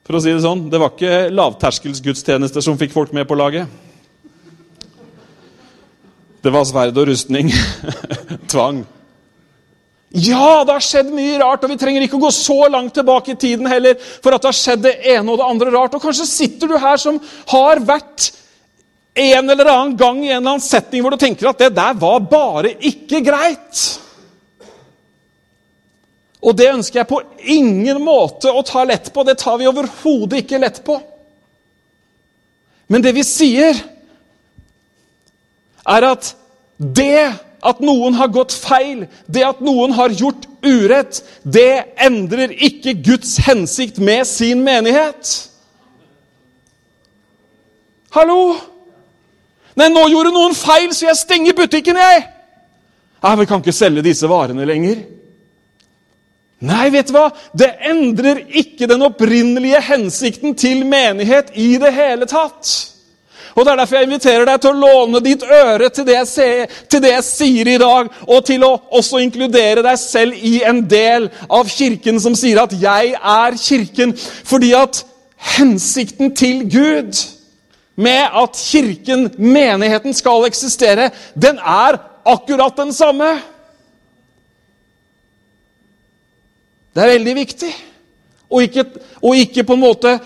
For 0.03 0.17
å 0.17 0.23
si 0.23 0.33
det 0.33 0.41
sånn, 0.43 0.65
det 0.71 0.79
var 0.81 0.91
ikke 0.95 1.29
lavterskelsgudstjenester 1.31 2.65
som 2.65 2.79
fikk 2.79 2.95
folk 2.95 3.13
med 3.15 3.27
på 3.29 3.37
laget. 3.39 3.69
Det 6.43 6.51
var 6.51 6.65
sverd 6.67 6.97
og 6.97 7.11
rustning. 7.11 7.51
Tvang. 8.51 8.81
Ja, 10.09 10.63
det 10.65 10.73
har 10.73 10.83
skjedd 10.83 11.11
mye 11.13 11.37
rart, 11.37 11.63
og 11.63 11.69
vi 11.69 11.77
trenger 11.77 12.01
ikke 12.01 12.17
å 12.17 12.23
gå 12.23 12.31
så 12.33 12.63
langt 12.73 12.95
tilbake 12.97 13.35
i 13.35 13.39
tiden 13.39 13.69
heller 13.69 13.99
for 14.01 14.33
at 14.33 14.41
det 14.41 14.49
har 14.49 14.57
skjedd 14.57 14.83
det 14.87 14.95
ene 15.13 15.29
og 15.29 15.37
det 15.37 15.49
andre 15.51 15.73
rart. 15.75 15.95
Og 15.95 16.03
kanskje 16.03 16.25
sitter 16.25 16.71
du 16.71 16.79
her 16.81 16.97
som 16.97 17.19
har 17.53 17.83
vært 17.85 18.31
en 19.19 19.53
eller 19.53 19.69
annen 19.69 19.95
gang 19.99 20.23
i 20.23 20.31
en 20.31 20.39
eller 20.39 20.55
annen 20.55 20.65
setting 20.65 21.03
hvor 21.03 21.13
du 21.13 21.21
tenker 21.21 21.51
at 21.51 21.61
det 21.61 21.69
der 21.77 21.97
var 22.01 22.23
bare 22.31 22.73
ikke 22.89 23.21
greit. 23.25 23.83
Og 26.39 26.55
det 26.55 26.69
ønsker 26.71 27.01
jeg 27.01 27.09
på 27.09 27.19
ingen 27.51 27.99
måte 28.03 28.51
å 28.51 28.63
ta 28.63 28.85
lett 28.87 29.11
på. 29.13 29.25
Det 29.27 29.37
tar 29.41 29.59
vi 29.59 29.67
overhodet 29.67 30.43
ikke 30.43 30.61
lett 30.61 30.79
på. 30.85 30.95
Men 32.89 33.03
det 33.03 33.13
vi 33.17 33.25
sier, 33.27 33.77
er 35.89 36.07
at 36.07 36.31
det 36.79 37.27
at 37.59 37.81
noen 37.83 38.15
har 38.15 38.31
gått 38.31 38.55
feil, 38.55 39.03
det 39.27 39.43
at 39.43 39.59
noen 39.63 39.91
har 39.97 40.15
gjort 40.15 40.47
urett, 40.63 41.19
det 41.43 41.91
endrer 41.99 42.53
ikke 42.55 42.95
Guds 43.03 43.35
hensikt 43.43 43.99
med 43.99 44.23
sin 44.27 44.63
menighet. 44.63 45.33
Hallo? 48.15 48.55
Nei, 49.77 49.89
nå 49.91 50.07
gjorde 50.09 50.33
noen 50.33 50.55
feil, 50.57 50.89
så 50.95 51.09
jeg 51.09 51.19
stenger 51.19 51.57
butikken, 51.57 51.99
jeg! 51.99 52.25
Nei, 53.19 53.35
Vi 53.43 53.47
kan 53.51 53.61
ikke 53.61 53.75
selge 53.75 54.03
disse 54.07 54.27
varene 54.31 54.65
lenger. 54.67 55.03
Nei, 56.59 56.89
vet 56.91 57.07
du 57.07 57.15
hva? 57.15 57.29
Det 57.55 57.69
endrer 57.87 58.41
ikke 58.59 58.87
den 58.89 59.03
opprinnelige 59.07 59.79
hensikten 59.81 60.55
til 60.59 60.83
menighet 60.87 61.53
i 61.55 61.77
det 61.79 61.91
hele 61.95 62.27
tatt. 62.27 62.71
Og 63.55 63.65
Det 63.65 63.71
er 63.71 63.79
derfor 63.79 63.95
jeg 63.95 64.07
inviterer 64.07 64.45
deg 64.45 64.61
til 64.61 64.69
å 64.71 64.79
låne 64.79 65.19
ditt 65.23 65.43
øre 65.43 65.89
til 65.91 66.05
det, 66.07 66.19
ser, 66.29 66.69
til 66.91 67.01
det 67.03 67.11
jeg 67.11 67.25
sier 67.27 67.67
i 67.67 67.79
dag, 67.81 68.09
og 68.27 68.45
til 68.47 68.63
å 68.63 68.75
også 68.99 69.19
inkludere 69.23 69.83
deg 69.83 69.97
selv 69.99 70.35
i 70.35 70.61
en 70.67 70.83
del 70.87 71.29
av 71.49 71.67
kirken 71.67 72.19
som 72.19 72.35
sier 72.35 72.61
at 72.61 72.71
'jeg 72.71 73.15
er 73.15 73.57
kirken'. 73.57 74.15
Fordi 74.45 74.71
at 74.73 75.03
hensikten 75.57 76.35
til 76.35 76.69
Gud 76.71 77.15
med 77.95 78.27
at 78.43 78.55
kirken, 78.55 79.31
menigheten, 79.37 80.13
skal 80.13 80.45
eksistere, 80.45 81.11
den 81.35 81.57
er 81.57 81.99
akkurat 82.25 82.77
den 82.77 82.93
samme. 82.93 83.41
Det 86.95 87.03
er 87.03 87.13
veldig 87.15 87.35
viktig. 87.37 87.71
Og 88.49 88.65
ikke, 88.65 88.85
og 89.21 89.37
ikke 89.37 89.63
på 89.63 89.77
en 89.77 89.83
måte 89.83 90.17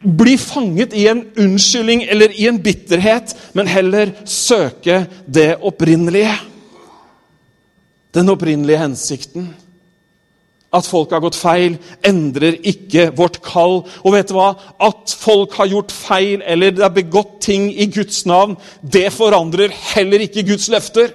bli 0.00 0.36
fanget 0.40 0.94
i 0.96 1.04
en 1.10 1.26
unnskyldning 1.38 2.06
eller 2.08 2.32
i 2.32 2.46
en 2.48 2.60
bitterhet, 2.62 3.34
men 3.52 3.68
heller 3.68 4.14
søke 4.24 5.04
det 5.28 5.58
opprinnelige. 5.60 6.32
Den 8.14 8.32
opprinnelige 8.32 8.80
hensikten. 8.80 9.50
At 10.72 10.86
folk 10.86 11.10
har 11.10 11.20
gått 11.20 11.36
feil, 11.36 11.76
endrer 12.06 12.56
ikke 12.62 13.08
vårt 13.18 13.40
kall. 13.42 13.80
Og 14.06 14.14
vet 14.14 14.30
du 14.30 14.36
hva? 14.38 14.54
At 14.80 15.12
folk 15.18 15.56
har 15.58 15.68
gjort 15.68 15.92
feil 15.92 16.44
eller 16.46 16.72
det 16.76 16.84
er 16.86 16.94
begått 16.94 17.40
ting 17.42 17.68
i 17.74 17.88
Guds 17.90 18.22
navn, 18.26 18.56
det 18.80 19.10
forandrer 19.12 19.74
heller 19.92 20.22
ikke 20.24 20.46
Guds 20.46 20.70
løfter. 20.72 21.10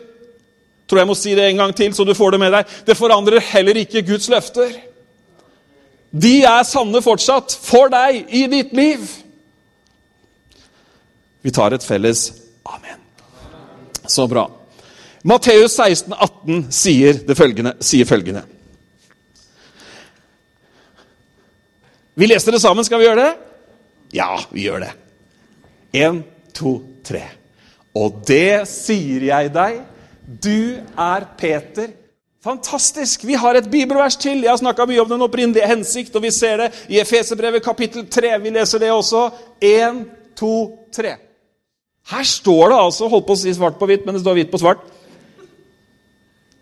Tror 0.85 1.01
jeg 1.01 1.09
må 1.09 1.15
si 1.17 1.33
det 1.37 1.47
en 1.49 1.63
gang 1.63 1.73
til, 1.75 1.93
så 1.97 2.05
du 2.05 2.13
får 2.13 2.35
det 2.35 2.41
med 2.43 2.53
deg. 2.53 2.73
Det 2.85 2.97
forandrer 2.97 3.43
heller 3.53 3.79
ikke 3.81 4.05
Guds 4.05 4.29
løfter. 4.29 4.73
De 6.15 6.35
er 6.47 6.65
sanne 6.67 7.01
fortsatt 7.03 7.55
for 7.59 7.89
deg 7.91 8.29
i 8.29 8.45
ditt 8.51 8.75
liv. 8.77 9.05
Vi 11.45 11.53
tar 11.53 11.75
et 11.75 11.83
felles 11.85 12.27
amen. 12.65 13.01
Så 14.07 14.27
bra. 14.29 14.45
Matteus 15.25 15.73
16, 15.73 16.13
18 16.13 16.67
sier, 16.73 17.19
følgende, 17.37 17.73
sier 17.81 18.05
følgende. 18.05 18.45
Vi 22.15 22.29
leser 22.29 22.55
det 22.55 22.61
sammen. 22.61 22.85
Skal 22.85 23.01
vi 23.01 23.07
gjøre 23.09 23.23
det? 23.23 23.31
Ja, 24.15 24.29
vi 24.53 24.67
gjør 24.67 24.85
det. 24.85 24.91
Én, 25.97 26.21
to, 26.53 26.77
tre. 27.03 27.23
Og 27.97 28.21
det 28.27 28.67
sier 28.69 29.25
jeg 29.27 29.51
deg, 29.55 29.81
du 30.25 30.81
er 30.97 31.27
Peter. 31.37 31.93
Fantastisk! 32.45 33.23
Vi 33.25 33.33
har 33.33 33.57
et 33.57 33.69
bibelvers 33.71 34.17
til. 34.21 34.43
Jeg 34.43 34.51
har 34.51 34.61
snakka 34.61 34.85
mye 34.89 35.01
om 35.01 35.09
den 35.09 35.25
opprinnelige 35.25 35.67
hensikt, 35.69 36.15
og 36.15 36.25
vi 36.25 36.31
ser 36.33 36.61
det 36.61 36.71
i 36.93 36.99
Efeserbrevet 37.01 37.63
kapittel 37.65 38.05
3. 38.09 38.35
Vi 38.43 38.53
leser 38.53 38.81
det 38.81 38.91
også. 38.93 39.29
Én, 39.65 40.03
to, 40.37 40.77
tre. 40.93 41.15
Her 42.09 42.27
står 42.29 42.69
det 42.69 42.81
altså, 42.83 43.09
holdt 43.09 43.25
på 43.25 43.37
å 43.37 43.41
si 43.41 43.53
svart 43.57 43.79
på 43.79 43.89
hvitt, 43.89 44.05
men 44.05 44.17
det 44.17 44.21
står 44.21 44.37
hvitt 44.37 44.53
på 44.53 44.61
svart. 44.61 44.83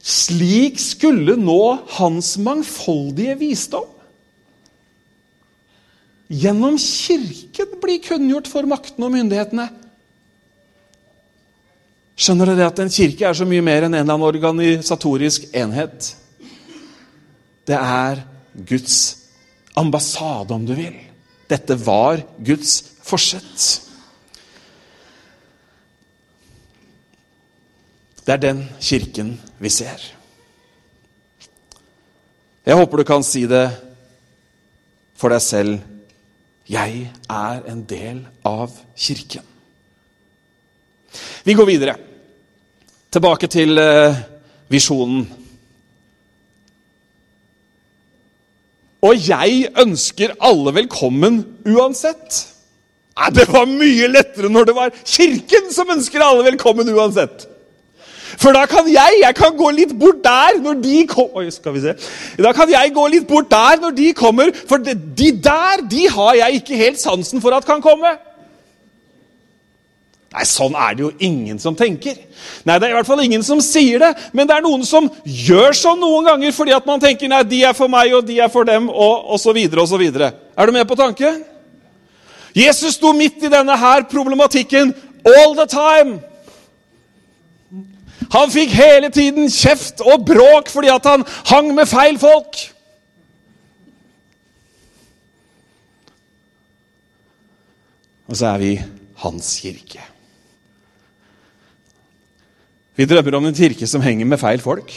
Slik 0.04 0.80
skulle 0.84 1.36
nå 1.40 1.62
hans 1.98 2.36
mangfoldige 2.44 3.38
visdom 3.40 3.88
gjennom 6.34 6.80
Kirken 6.82 7.78
bli 7.82 8.00
kunngjort 8.02 8.50
for 8.50 8.68
maktene 8.68 9.08
og 9.08 9.14
myndighetene. 9.14 9.68
Skjønner 12.14 12.52
dere 12.54 12.70
at 12.70 12.80
en 12.84 12.92
kirke 12.94 13.26
er 13.26 13.38
så 13.38 13.46
mye 13.50 13.64
mer 13.66 13.88
enn 13.88 13.94
en 13.94 14.04
eller 14.04 14.14
annen 14.14 14.28
organisatorisk 14.28 15.48
enhet? 15.58 16.12
Det 17.66 17.78
er 17.78 18.22
Guds 18.54 18.98
ambassade, 19.80 20.54
om 20.54 20.66
du 20.66 20.76
vil. 20.78 20.96
Dette 21.50 21.78
var 21.86 22.22
Guds 22.38 22.76
forsett. 23.04 23.82
Det 28.24 28.36
er 28.36 28.44
den 28.44 28.62
kirken 28.80 29.34
vi 29.60 29.72
ser. 29.74 30.04
Jeg 32.64 32.78
håper 32.80 33.02
du 33.02 33.04
kan 33.04 33.26
si 33.28 33.44
det 33.50 33.66
for 35.20 35.34
deg 35.34 35.44
selv. 35.44 35.82
Jeg 36.70 37.10
er 37.28 37.66
en 37.68 37.82
del 37.90 38.22
av 38.48 38.72
kirken. 38.96 39.53
Vi 41.44 41.54
går 41.54 41.66
videre. 41.68 41.96
Tilbake 43.12 43.48
til 43.52 43.78
uh, 43.78 44.16
visjonen. 44.72 45.26
Og 49.04 49.28
jeg 49.28 49.68
ønsker 49.84 50.38
alle 50.40 50.72
velkommen 50.78 51.42
uansett. 51.68 52.46
Nei, 53.20 53.30
det 53.36 53.50
var 53.52 53.68
mye 53.70 54.08
lettere 54.10 54.50
når 54.50 54.70
det 54.70 54.76
var 54.78 54.94
Kirken 55.04 55.68
som 55.76 55.92
ønsker 55.94 56.24
alle 56.24 56.48
velkommen 56.48 56.88
uansett. 56.96 57.50
For 58.40 58.56
da 58.56 58.64
kan 58.66 58.88
jeg 58.90 59.20
jeg 59.22 59.36
kan 59.38 59.54
gå 59.60 59.70
litt 59.76 59.92
bort 60.00 60.24
der 60.24 60.58
når 60.64 60.80
de 60.82 61.04
kommer 61.12 61.44
Oi, 61.44 61.52
skal 61.54 61.76
vi 61.76 61.84
se. 61.84 61.94
Da 62.42 62.54
kan 62.56 62.72
jeg 62.72 62.94
gå 62.96 63.04
litt 63.12 63.28
bort 63.30 63.52
der 63.52 63.84
når 63.84 63.94
de 64.00 64.14
kommer, 64.18 64.56
for 64.70 64.82
de 64.82 65.30
der 65.44 65.84
de 65.92 66.08
har 66.10 66.40
jeg 66.40 66.64
ikke 66.64 66.80
helt 66.80 67.02
sansen 67.04 67.44
for 67.44 67.54
at 67.54 67.68
kan 67.68 67.84
komme. 67.84 68.16
Nei, 70.34 70.44
sånn 70.50 70.74
er 70.74 70.96
det 70.98 71.04
jo 71.04 71.12
ingen 71.22 71.60
som 71.62 71.76
tenker. 71.78 72.18
Nei, 72.66 72.78
det 72.82 72.88
er 72.88 72.96
i 72.96 72.98
hvert 72.98 73.10
fall 73.10 73.22
ingen 73.22 73.44
som 73.46 73.60
sier 73.62 74.02
det, 74.02 74.10
men 74.34 74.50
det 74.50 74.56
er 74.56 74.64
noen 74.66 74.82
som 74.88 75.06
gjør 75.24 75.76
sånn 75.78 76.02
noen 76.02 76.26
ganger 76.26 76.56
fordi 76.56 76.74
at 76.74 76.88
man 76.90 77.02
tenker 77.04 77.30
nei, 77.30 77.44
de 77.46 77.60
er 77.70 77.76
for 77.78 77.92
meg, 77.92 78.16
og 78.18 78.26
de 78.26 78.40
er 78.42 78.50
for 78.50 78.66
dem, 78.66 78.88
og 78.90 79.34
osv. 79.38 79.60
osv. 79.70 80.04
Er 80.18 80.66
du 80.66 80.74
med 80.74 80.88
på 80.90 80.98
tanken? 80.98 81.44
Jesus 82.58 82.98
sto 82.98 83.14
midt 83.14 83.46
i 83.46 83.52
denne 83.54 83.78
her 83.78 84.08
problematikken 84.10 84.94
all 85.26 85.54
the 85.58 85.68
time. 85.70 86.18
Han 88.34 88.50
fikk 88.50 88.74
hele 88.74 89.12
tiden 89.14 89.50
kjeft 89.54 90.02
og 90.02 90.26
bråk 90.26 90.72
fordi 90.74 90.90
at 90.90 91.06
han 91.06 91.26
hang 91.52 91.70
med 91.78 91.86
feil 91.90 92.18
folk. 92.22 92.58
Og 98.34 98.40
så 98.40 98.56
er 98.56 98.64
vi 98.64 98.74
hans 99.22 99.54
kirke. 99.62 100.13
Vi 102.96 103.06
drømmer 103.06 103.38
om 103.38 103.46
en 103.46 103.56
kirke 103.58 103.88
som 103.90 104.02
henger 104.02 104.26
med 104.26 104.38
feil 104.38 104.62
folk. 104.62 104.94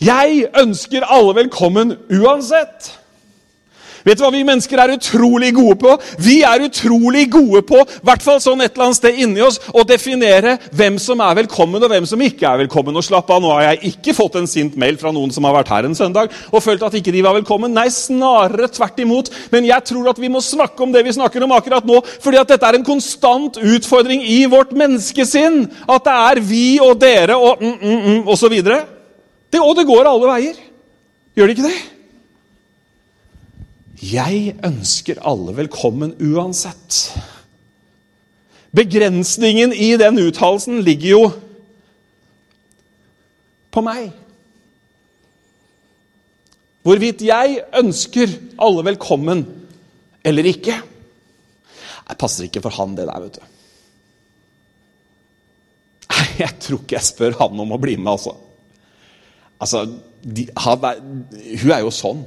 Jeg 0.00 0.46
ønsker 0.56 1.04
alle 1.04 1.34
velkommen 1.34 1.96
uansett. 2.08 2.99
Vet 4.06 4.18
du 4.18 4.24
hva 4.24 4.32
vi 4.32 4.44
mennesker 4.46 4.80
er 4.80 4.94
utrolig 4.94 5.52
gode 5.56 5.76
på? 5.82 5.96
Vi 6.22 6.40
er 6.46 6.64
utrolig 6.64 7.26
gode 7.32 7.62
på, 7.68 7.82
hvert 8.06 8.24
fall 8.24 8.40
sånn 8.42 8.62
et 8.64 8.72
eller 8.72 8.88
annet 8.88 8.98
sted 9.00 9.20
inni 9.20 9.42
oss, 9.44 9.60
å 9.76 9.84
definere 9.86 10.56
hvem 10.76 10.96
som 11.02 11.20
er 11.24 11.36
velkommen 11.42 11.82
og 11.82 11.92
hvem 11.92 12.08
som 12.08 12.22
ikke 12.24 12.48
er 12.48 12.62
velkommen. 12.64 12.96
Og 12.96 13.04
slapp 13.04 13.30
av, 13.32 13.42
nå 13.42 13.52
har 13.54 13.66
jeg 13.70 13.92
ikke 13.92 14.16
fått 14.16 14.40
en 14.40 14.48
sint 14.50 14.78
mail 14.80 14.98
fra 15.00 15.12
noen 15.14 15.32
som 15.34 15.46
har 15.48 15.56
vært 15.58 15.72
her 15.74 15.88
en 15.88 15.98
søndag 15.98 16.32
og 16.50 16.64
følt 16.64 16.84
at 16.86 16.96
ikke 16.96 17.14
de 17.14 17.24
var 17.26 17.36
velkommen. 17.36 17.74
Nei, 17.76 17.88
snarere 17.92 18.70
tvert 18.72 19.00
imot. 19.04 19.30
Men 19.52 19.68
jeg 19.68 19.86
tror 19.92 20.10
at 20.12 20.20
vi 20.22 20.32
må 20.32 20.42
snakke 20.44 20.84
om 20.84 20.94
det 20.94 21.04
vi 21.06 21.14
snakker 21.16 21.44
om 21.44 21.54
akkurat 21.56 21.86
nå, 21.88 22.00
fordi 22.22 22.40
at 22.40 22.50
dette 22.54 22.66
er 22.66 22.80
en 22.80 22.86
konstant 22.86 23.60
utfordring 23.60 24.24
i 24.24 24.42
vårt 24.50 24.72
menneskesinn. 24.76 25.62
At 25.90 26.08
det 26.08 26.18
er 26.32 26.42
vi 26.50 26.64
og 26.82 26.96
dere 27.02 27.38
og 27.38 27.62
mm, 27.62 27.78
mm, 27.78 28.02
mm, 28.08 28.26
osv. 28.32 28.58
Og 29.60 29.72
det 29.76 29.88
går 29.88 30.10
alle 30.10 30.34
veier. 30.34 30.60
Gjør 31.36 31.50
det 31.50 31.58
ikke 31.58 31.70
det? 31.70 31.99
Jeg 34.00 34.54
ønsker 34.64 35.18
alle 35.28 35.52
velkommen 35.58 36.14
uansett. 36.24 37.12
Begrensningen 38.72 39.74
i 39.76 39.92
den 40.00 40.16
uttalelsen 40.22 40.80
ligger 40.86 41.10
jo 41.10 41.24
på 43.70 43.82
meg. 43.84 44.08
Hvorvidt 46.80 47.20
jeg 47.28 47.60
ønsker 47.76 48.32
alle 48.56 48.86
velkommen 48.88 49.44
eller 50.24 50.48
ikke. 50.48 50.80
Det 52.08 52.18
passer 52.18 52.48
ikke 52.48 52.64
for 52.64 52.72
han, 52.80 52.96
det 52.96 53.04
der, 53.04 53.20
vet 53.20 53.36
du. 53.36 53.44
Jeg 56.40 56.56
tror 56.56 56.80
ikke 56.80 56.96
jeg 56.96 57.04
spør 57.04 57.36
han 57.42 57.60
om 57.60 57.76
å 57.76 57.82
bli 57.82 57.98
med, 58.00 58.14
altså. 58.16 58.32
Altså, 59.60 59.84
de, 60.24 60.46
han, 60.56 60.86
Hun 61.60 61.72
er 61.76 61.84
jo 61.84 61.92
sånn. 61.92 62.24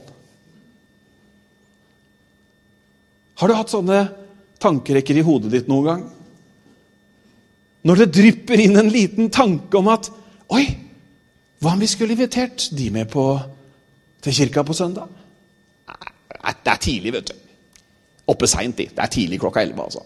Har 3.43 3.51
du 3.51 3.57
hatt 3.59 3.71
sånne 3.73 3.97
tankerekker 4.63 5.17
i 5.19 5.23
hodet 5.27 5.49
ditt 5.51 5.65
noen 5.67 5.83
gang? 5.83 6.03
Når 7.83 7.99
det 7.99 8.13
drypper 8.15 8.61
inn 8.63 8.79
en 8.79 8.87
liten 8.87 9.27
tanke 9.35 9.75
om 9.75 9.89
at 9.91 10.07
Oi, 10.55 10.61
hva 11.59 11.73
om 11.73 11.81
vi 11.81 11.89
skulle 11.91 12.15
invitert 12.15 12.69
de 12.71 12.87
med 12.93 13.09
på, 13.11 13.25
til 14.23 14.35
kirka 14.37 14.63
på 14.63 14.75
søndag? 14.77 15.11
Det 15.89 16.71
er 16.71 16.81
tidlig, 16.87 17.13
vet 17.17 17.33
du. 17.33 17.51
Oppe 18.31 18.47
seint, 18.47 18.77
de. 18.79 18.87
Det 18.87 19.03
er 19.03 19.11
tidlig 19.11 19.41
klokka 19.43 19.63
elleve, 19.65 19.89
altså. 19.89 20.05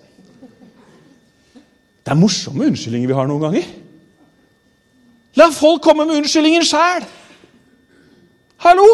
Det 2.02 2.16
er 2.16 2.18
morsomme 2.18 2.72
unnskyldninger 2.72 3.14
vi 3.14 3.20
har 3.20 3.30
noen 3.30 3.46
ganger. 3.46 3.70
La 5.38 5.52
folk 5.54 5.86
komme 5.86 6.10
med 6.10 6.24
unnskyldninger 6.24 6.66
sjæl! 6.66 7.06
Hallo! 8.66 8.90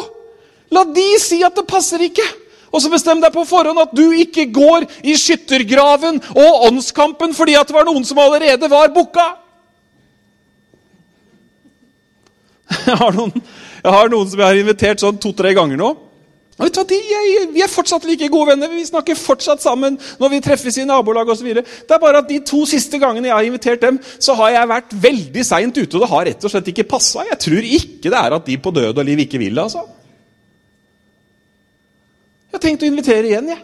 La 0.76 0.84
de 0.84 1.12
si 1.24 1.40
at 1.48 1.56
det 1.56 1.70
passer 1.70 2.04
ikke! 2.12 2.28
Og 2.74 2.82
så 2.82 2.90
bestem 2.90 3.22
deg 3.22 3.34
på 3.34 3.46
forhånd 3.46 3.82
at 3.84 3.94
du 3.94 4.08
ikke 4.18 4.48
går 4.54 4.88
i 5.06 5.14
skyttergraven 5.20 6.20
og 6.34 6.68
åndskampen 6.70 7.36
fordi 7.38 7.58
at 7.60 7.70
det 7.70 7.78
var 7.78 7.86
noen 7.86 8.06
som 8.08 8.22
allerede 8.22 8.70
var 8.72 8.94
booka. 8.96 9.28
Jeg 12.88 12.98
har 12.98 13.14
noen, 13.14 13.36
jeg 13.84 13.94
har 13.94 14.10
noen 14.10 14.30
som 14.32 14.40
jeg 14.40 14.48
har 14.48 14.58
invitert 14.58 15.02
sånn 15.04 15.18
to-tre 15.22 15.52
ganger 15.54 15.78
nå. 15.78 15.90
Og 16.54 16.64
vet 16.66 16.74
du 16.74 16.80
hva, 16.80 16.86
de, 16.90 16.98
jeg, 17.10 17.48
Vi 17.54 17.62
er 17.66 17.70
fortsatt 17.70 18.06
like 18.08 18.30
gode 18.32 18.54
venner. 18.54 18.72
Vi 18.72 18.86
snakker 18.88 19.18
fortsatt 19.20 19.62
sammen 19.62 19.98
når 20.22 20.32
vi 20.32 20.42
treffes 20.46 20.78
i 20.80 20.86
nabolag 20.88 21.30
osv. 21.34 21.50
Det 21.54 21.96
er 21.96 22.02
bare 22.02 22.22
at 22.24 22.30
de 22.30 22.40
to 22.48 22.64
siste 22.70 22.98
gangene 23.02 23.30
jeg 23.30 23.36
har 23.36 23.50
invitert 23.50 23.84
dem, 23.84 24.00
så 24.18 24.36
har 24.40 24.56
jeg 24.56 24.72
vært 24.72 24.96
veldig 25.06 25.46
seint 25.46 25.78
ute. 25.78 25.92
Og 25.92 26.06
det 26.06 26.12
har 26.14 26.26
rett 26.30 26.48
og 26.48 26.54
slett 26.54 26.72
ikke 26.74 26.88
passa. 26.96 27.28
Jeg 27.30 27.42
tror 27.46 27.70
ikke 27.78 28.14
det 28.14 28.22
er 28.22 28.38
at 28.40 28.48
de 28.50 28.58
på 28.64 28.74
død 28.74 29.04
og 29.04 29.08
liv 29.10 29.26
ikke 29.26 29.42
vil 29.42 29.54
det. 29.54 29.68
altså. 29.68 29.86
Jeg 32.54 32.60
har 32.60 32.62
tenkt 32.68 32.84
å 32.86 32.86
invitere 32.86 33.26
igjen, 33.26 33.48
jeg. 33.50 33.62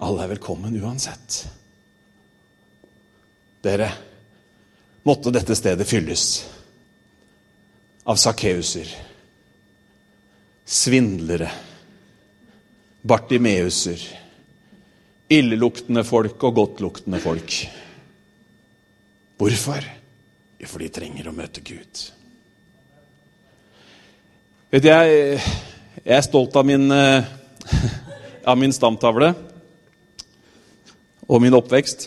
Alle 0.00 0.22
er 0.24 0.30
velkommen 0.30 0.78
uansett. 0.80 1.42
Dere, 3.60 3.90
måtte 5.04 5.28
dette 5.36 5.52
stedet 5.60 5.84
fylles 5.84 6.24
av 8.08 8.16
sakkeuser, 8.16 8.88
svindlere, 10.64 11.50
bartimeuser, 13.04 14.08
illeluktende 15.36 16.06
folk 16.08 16.48
og 16.48 16.56
godtluktende 16.62 17.20
folk. 17.20 17.60
Hvorfor? 19.36 19.92
For 20.64 20.80
de 20.80 20.90
trenger 20.96 21.28
å 21.28 21.36
møte 21.36 21.60
Gud. 21.60 22.06
Vet 24.72 24.86
du, 24.86 24.88
jeg, 24.88 25.40
jeg 26.00 26.14
er 26.16 26.22
stolt 26.24 26.54
av 26.56 26.64
min, 26.64 26.86
eh, 26.96 27.26
av 28.50 28.56
min 28.56 28.72
stamtavle 28.72 29.34
og 31.28 31.42
min 31.44 31.52
oppvekst. 31.58 32.06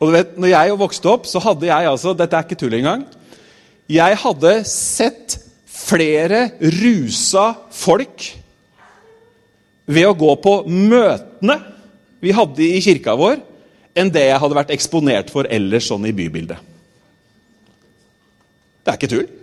Og 0.00 0.08
du 0.08 0.14
vet, 0.14 0.32
når 0.40 0.54
jeg 0.54 0.78
vokste 0.80 1.12
opp, 1.12 1.28
så 1.28 1.42
hadde 1.44 1.68
jeg 1.68 1.90
altså 1.90 2.16
Dette 2.16 2.40
er 2.40 2.48
ikke 2.48 2.60
tull 2.62 2.78
engang. 2.80 3.04
Jeg 3.92 4.22
hadde 4.24 4.54
sett 4.72 5.36
flere 5.68 6.46
rusa 6.80 7.50
folk 7.76 8.30
ved 9.84 10.08
å 10.08 10.16
gå 10.16 10.32
på 10.48 10.58
møtene 10.64 11.60
vi 12.24 12.32
hadde 12.32 12.72
i 12.72 12.80
kirka 12.80 13.20
vår, 13.20 13.42
enn 13.92 14.08
det 14.16 14.30
jeg 14.30 14.40
hadde 14.40 14.64
vært 14.64 14.72
eksponert 14.72 15.28
for 15.28 15.44
ellers 15.44 15.92
sånn 15.92 16.08
i 16.08 16.16
bybildet. 16.16 16.56
Det 18.80 18.94
er 18.94 18.96
ikke 18.96 19.12
tull. 19.12 19.34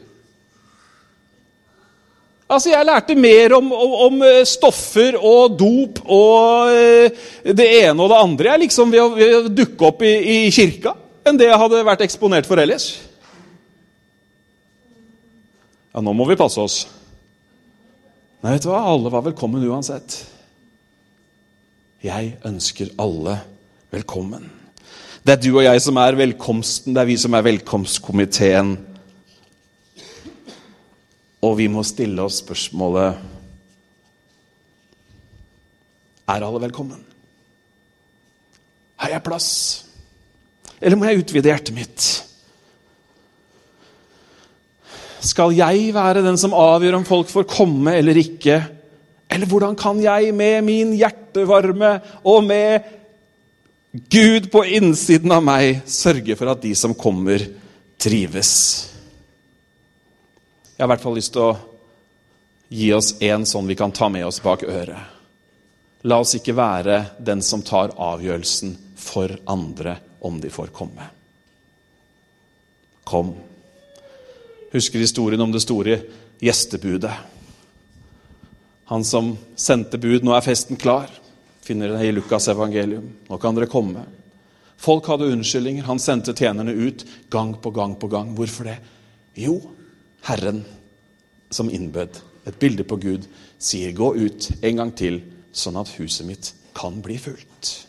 Altså, 2.48 2.70
Jeg 2.74 2.86
lærte 2.86 3.16
mer 3.16 3.56
om, 3.58 3.72
om, 3.72 3.94
om, 4.08 4.22
eh, 4.28 4.44
stoffer 4.48 5.16
og 5.18 5.56
dop 5.58 6.02
og 6.04 6.74
eh, 6.74 7.24
det 7.56 7.70
ene 7.84 8.04
og 8.04 8.12
det 8.12 8.20
andre 8.20 8.52
jeg 8.52 8.64
liksom 8.66 8.92
ved 8.92 9.02
å, 9.02 9.08
ved 9.16 9.36
å 9.38 9.54
dukke 9.54 9.88
opp 9.88 10.04
i, 10.06 10.14
i, 10.36 10.52
kirka, 10.54 10.96
enn 11.24 11.40
det 11.40 11.48
jeg 11.48 11.62
hadde 11.62 11.86
vært 11.88 12.04
eksponert 12.06 12.50
for 12.50 12.60
ellers. 12.62 12.90
Ja, 15.94 16.02
nå 16.02 16.14
må 16.18 16.28
vi 16.28 16.38
passe 16.38 16.60
oss. 16.62 16.84
Nei, 18.44 18.58
vet 18.58 18.66
du 18.66 18.72
hva? 18.74 18.82
Alle 18.92 19.12
var 19.14 19.24
velkommen 19.30 19.64
uansett. 19.64 20.18
Jeg 22.04 22.34
ønsker 22.44 22.92
alle 23.00 23.38
velkommen. 23.94 24.50
Det 25.24 25.38
er 25.38 25.40
du 25.40 25.54
og 25.54 25.64
jeg 25.64 25.80
som 25.86 25.96
er 26.02 26.18
velkomsten, 26.20 26.92
det 26.92 27.00
er 27.00 27.08
vi 27.08 27.16
som 27.22 27.38
er 27.38 27.46
velkomstkomiteen. 27.46 28.74
Og 31.44 31.58
vi 31.60 31.68
må 31.72 31.84
stille 31.86 32.24
oss 32.24 32.40
spørsmålet 32.44 33.32
Er 36.32 36.44
alle 36.48 36.62
velkommen? 36.64 37.02
Har 39.04 39.12
jeg 39.12 39.26
plass? 39.26 39.50
Eller 40.80 40.96
må 40.96 41.10
jeg 41.10 41.20
utvide 41.20 41.52
hjertet 41.52 41.76
mitt? 41.76 42.06
Skal 45.24 45.52
jeg 45.56 45.92
være 45.96 46.24
den 46.24 46.40
som 46.40 46.56
avgjør 46.56 47.02
om 47.02 47.06
folk 47.08 47.28
får 47.32 47.48
komme 47.52 47.98
eller 48.00 48.20
ikke? 48.20 48.62
Eller 49.28 49.50
hvordan 49.50 49.76
kan 49.80 50.00
jeg 50.04 50.32
med 50.36 50.64
min 50.64 50.96
hjertevarme 50.96 51.98
og 52.24 52.44
med 52.48 52.88
Gud 54.12 54.48
på 54.54 54.64
innsiden 54.80 55.32
av 55.36 55.44
meg 55.46 55.84
sørge 55.90 56.40
for 56.40 56.56
at 56.56 56.64
de 56.64 56.72
som 56.78 56.96
kommer, 56.96 57.44
trives? 58.00 58.93
Jeg 60.74 60.84
har 60.84 60.88
i 60.88 60.92
hvert 60.96 61.04
fall 61.04 61.18
lyst 61.20 61.34
til 61.36 61.44
å 61.46 61.58
gi 62.74 62.88
oss 62.96 63.12
en 63.22 63.44
sånn 63.46 63.68
vi 63.70 63.76
kan 63.78 63.92
ta 63.94 64.08
med 64.10 64.26
oss 64.26 64.42
bak 64.42 64.64
øret. 64.66 65.12
La 66.10 66.18
oss 66.20 66.34
ikke 66.36 66.56
være 66.58 66.98
den 67.22 67.44
som 67.46 67.62
tar 67.62 67.94
avgjørelsen 68.02 68.74
for 68.98 69.36
andre 69.46 70.00
om 70.26 70.40
de 70.42 70.50
får 70.50 70.74
komme. 70.74 71.06
Kom. 73.06 73.36
Husker 74.74 75.00
historien 75.00 75.42
om 75.46 75.54
det 75.54 75.62
store 75.62 76.00
gjestebudet. 76.42 77.14
Han 78.90 79.06
som 79.06 79.38
sendte 79.56 79.98
bud 79.98 80.24
'Nå 80.24 80.34
er 80.36 80.42
festen 80.42 80.78
klar', 80.78 81.14
finner 81.62 81.88
det 81.88 82.02
i 82.06 82.12
Lukas' 82.12 82.50
evangelium. 82.52 83.14
Nå 83.30 83.38
kan 83.38 83.56
dere 83.56 83.70
komme. 83.70 84.04
Folk 84.78 85.06
hadde 85.06 85.32
unnskyldninger. 85.32 85.84
Han 85.84 86.00
sendte 86.00 86.34
tjenerne 86.34 86.72
ut 86.72 87.06
gang 87.30 87.54
på 87.54 87.72
gang 87.72 87.96
på 87.96 88.08
gang. 88.08 88.36
Hvorfor 88.36 88.64
det? 88.64 88.78
Jo, 89.36 89.62
Herren 90.24 90.64
som 91.52 91.70
innbød, 91.70 92.20
et 92.48 92.60
bilde 92.60 92.84
på 92.84 92.96
Gud, 92.96 93.28
sier 93.60 93.94
'gå 93.94 94.14
ut 94.16 94.52
en 94.62 94.76
gang 94.76 94.96
til, 94.96 95.22
sånn 95.54 95.78
at 95.80 95.90
huset 95.98 96.28
mitt 96.28 96.54
kan 96.76 97.02
bli 97.02 97.18
fullt'. 97.18 97.86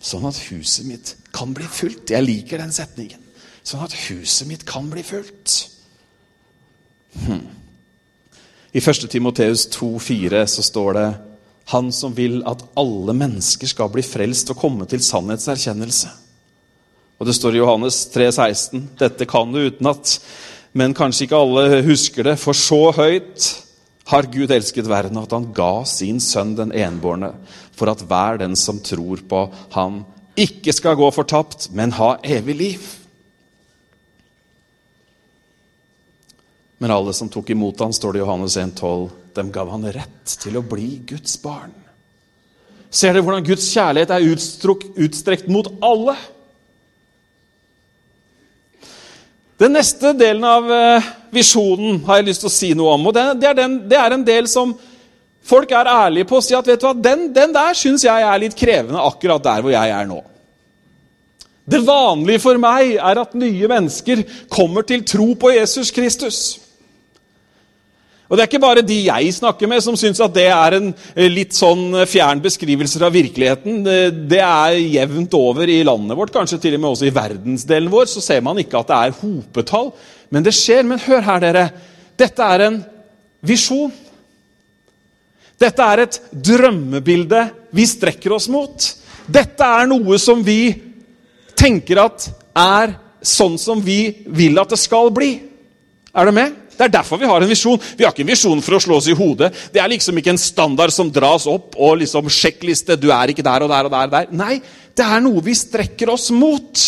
Sånn 0.00 0.26
at 0.26 0.38
huset 0.50 0.86
mitt 0.86 1.16
kan 1.32 1.54
bli 1.54 1.64
fullt. 1.64 2.10
Jeg 2.10 2.24
liker 2.24 2.58
den 2.58 2.72
setningen. 2.72 3.20
Sånn 3.62 3.84
at 3.84 3.92
huset 3.92 4.48
mitt 4.48 4.64
kan 4.66 4.90
bli 4.90 5.02
fullt. 5.02 5.68
Hm. 7.26 7.46
I 8.72 8.80
1. 8.80 9.08
Timoteus 9.10 9.68
2,4 9.70 10.46
så 10.46 10.62
står 10.62 10.92
det 10.92 11.14
Han 11.64 11.92
som 11.92 12.16
vil 12.16 12.42
at 12.46 12.64
alle 12.76 13.14
mennesker 13.14 13.66
skal 13.70 13.88
bli 13.92 14.02
frelst 14.02 14.50
og 14.50 14.58
komme 14.58 14.86
til 14.90 15.02
sannhetserkjennelse. 15.04 16.08
Og 17.20 17.26
det 17.28 17.36
står 17.36 17.54
i 17.54 17.60
Johannes 17.60 18.08
3,16.: 18.10 18.80
Dette 18.98 19.28
kan 19.30 19.52
du 19.52 19.60
utenat, 19.68 20.16
men 20.72 20.94
kanskje 20.96 21.26
ikke 21.26 21.42
alle 21.42 21.82
husker 21.86 22.30
det. 22.30 22.38
For 22.40 22.56
så 22.56 22.92
høyt 22.96 23.50
har 24.10 24.28
Gud 24.32 24.50
elsket 24.52 24.88
verden 24.90 25.20
at 25.20 25.34
han 25.34 25.50
ga 25.54 25.84
sin 25.88 26.20
sønn 26.22 26.56
den 26.58 26.72
enbårne, 26.74 27.32
for 27.76 27.92
at 27.92 28.02
hver 28.06 28.40
den 28.42 28.56
som 28.58 28.80
tror 28.84 29.22
på 29.28 29.46
ham, 29.76 30.02
ikke 30.36 30.72
skal 30.72 30.96
gå 30.96 31.10
fortapt, 31.12 31.68
men 31.76 31.92
ha 31.98 32.16
evig 32.24 32.56
liv. 32.56 32.90
Men 36.82 36.90
alle 36.90 37.12
som 37.14 37.28
tok 37.30 37.52
imot 37.52 37.78
ham, 37.84 37.92
står 37.94 38.16
det 38.16 38.22
i 38.22 38.24
Johannes 38.24 38.56
1,12, 38.58 39.10
dem 39.36 39.52
gav 39.54 39.70
han 39.70 39.86
rett 39.94 40.36
til 40.42 40.56
å 40.58 40.64
bli 40.66 40.96
Guds 41.06 41.36
barn. 41.44 41.76
Ser 42.92 43.14
dere 43.14 43.24
hvordan 43.24 43.44
Guds 43.46 43.68
kjærlighet 43.72 44.10
er 44.12 44.26
utstrekt 45.06 45.46
mot 45.52 45.68
alle? 45.84 46.16
Den 49.62 49.76
neste 49.76 50.10
delen 50.18 50.42
av 50.42 50.66
eh, 50.74 51.10
visjonen 51.30 52.00
har 52.08 52.18
jeg 52.18 52.32
lyst 52.32 52.42
til 52.42 52.50
å 52.50 52.54
si 52.54 52.70
noe 52.74 52.96
om. 52.96 53.04
og 53.06 53.14
Det, 53.14 53.46
er, 53.46 53.54
den, 53.54 53.76
det 53.90 53.98
er, 54.00 54.16
en 54.16 54.24
del 54.26 54.48
som 54.50 54.72
folk 55.46 55.70
er 55.70 55.90
ærlige 55.90 56.26
på 56.26 56.40
og 56.40 56.42
sier 56.42 56.58
at 56.58 56.66
vet 56.66 56.82
du 56.82 56.88
hva, 56.88 56.96
den, 56.98 57.28
den 57.34 57.54
der 57.54 57.78
syns 57.78 58.02
jeg 58.06 58.26
er 58.26 58.42
litt 58.42 58.56
krevende 58.58 59.02
akkurat 59.02 59.44
der 59.44 59.62
hvor 59.62 59.74
jeg 59.74 59.94
er 59.94 60.08
nå. 60.08 60.18
Det 61.62 61.78
vanlige 61.86 62.42
for 62.42 62.58
meg 62.58 62.96
er 62.96 63.20
at 63.22 63.36
nye 63.38 63.70
mennesker 63.70 64.24
kommer 64.50 64.82
til 64.88 65.04
tro 65.06 65.28
på 65.38 65.52
Jesus 65.54 65.94
Kristus. 65.94 66.40
Og 68.32 68.38
Det 68.38 68.46
er 68.46 68.48
ikke 68.48 68.62
bare 68.64 68.80
de 68.80 68.96
jeg 69.04 69.32
snakker 69.36 69.68
med, 69.68 69.82
som 69.84 69.96
syns 70.00 70.20
at 70.24 70.32
det 70.32 70.46
er 70.48 70.78
en 70.78 70.86
eh, 71.12 71.26
litt 71.28 71.52
sånn 71.52 71.98
eh, 72.00 72.08
fjern 72.08 72.40
beskrivelse 72.40 73.02
av 73.04 73.12
virkeligheten. 73.12 73.82
Det 74.24 74.38
er 74.40 74.78
jevnt 74.80 75.36
over 75.36 75.68
i 75.68 75.82
landet 75.84 76.16
vårt, 76.16 76.32
kanskje 76.32 76.56
til 76.62 76.78
og 76.78 76.80
med 76.80 76.94
også 76.94 77.10
i 77.10 77.12
verdensdelen 77.12 77.92
vår. 77.92 78.08
Så 78.08 78.22
ser 78.24 78.40
man 78.40 78.56
ikke 78.62 78.80
at 78.80 78.88
det 78.88 79.00
er 79.02 79.18
hopetall. 79.18 79.90
Men 80.32 80.46
det 80.46 80.54
skjer. 80.56 80.88
Men 80.88 81.02
hør 81.04 81.20
her, 81.26 81.42
dere. 81.44 81.66
Dette 82.16 82.48
er 82.54 82.64
en 82.70 82.80
visjon. 83.44 83.92
Dette 85.60 85.90
er 85.92 86.06
et 86.06 86.18
drømmebilde 86.32 87.44
vi 87.76 87.84
strekker 87.86 88.32
oss 88.38 88.48
mot. 88.48 88.88
Dette 89.28 89.68
er 89.76 89.92
noe 89.92 90.16
som 90.16 90.40
vi 90.40 90.72
tenker 91.52 92.00
at 92.08 92.30
er 92.56 92.96
sånn 93.20 93.60
som 93.60 93.84
vi 93.84 94.24
vil 94.24 94.56
at 94.64 94.72
det 94.72 94.80
skal 94.80 95.12
bli. 95.12 95.34
Er 96.16 96.32
du 96.32 96.32
med? 96.40 96.61
Det 96.72 96.86
er 96.86 96.94
derfor 96.94 97.20
vi 97.20 97.28
har 97.28 97.44
en 97.44 97.50
visjon. 97.50 97.80
Vi 97.98 98.04
har 98.04 98.14
ikke 98.14 98.24
en 98.24 98.32
visjon 98.32 98.62
for 98.64 98.76
å 98.76 98.82
slå 98.82 98.98
oss 98.98 99.08
i 99.10 99.16
hodet. 99.16 99.52
Det 99.74 99.80
er 99.82 99.90
liksom 99.92 100.18
ikke 100.18 100.32
en 100.34 100.40
standard 100.40 100.94
som 100.94 101.10
dras 101.12 101.46
opp 101.50 101.76
og 101.76 102.00
liksom 102.00 102.30
sjekkliste. 102.32 102.96
Du 103.00 103.10
er 103.14 103.32
ikke 103.32 103.44
der 103.46 103.66
og 103.66 103.72
der 103.72 103.88
og 103.88 103.92
der. 103.92 104.08
og 104.08 104.14
der. 104.16 104.32
Nei, 104.32 104.56
det 104.96 105.06
er 105.06 105.22
noe 105.24 105.44
vi 105.44 105.54
strekker 105.56 106.12
oss 106.12 106.30
mot. 106.34 106.86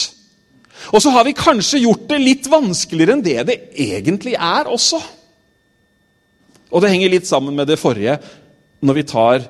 Og 0.93 1.03
så 1.03 1.13
har 1.15 1.27
vi 1.29 1.37
kanskje 1.37 1.85
gjort 1.85 2.09
det 2.11 2.21
litt 2.21 2.49
vanskeligere 2.51 3.17
enn 3.17 3.25
det 3.25 3.39
det 3.49 3.59
egentlig 3.81 4.35
er 4.37 4.71
også. 4.73 5.01
Og 6.75 6.83
det 6.83 6.91
henger 6.91 7.13
litt 7.13 7.29
sammen 7.29 7.55
med 7.55 7.69
det 7.71 7.79
forrige, 7.79 8.19
når 8.85 8.99
vi 8.99 9.07
tar 9.07 9.47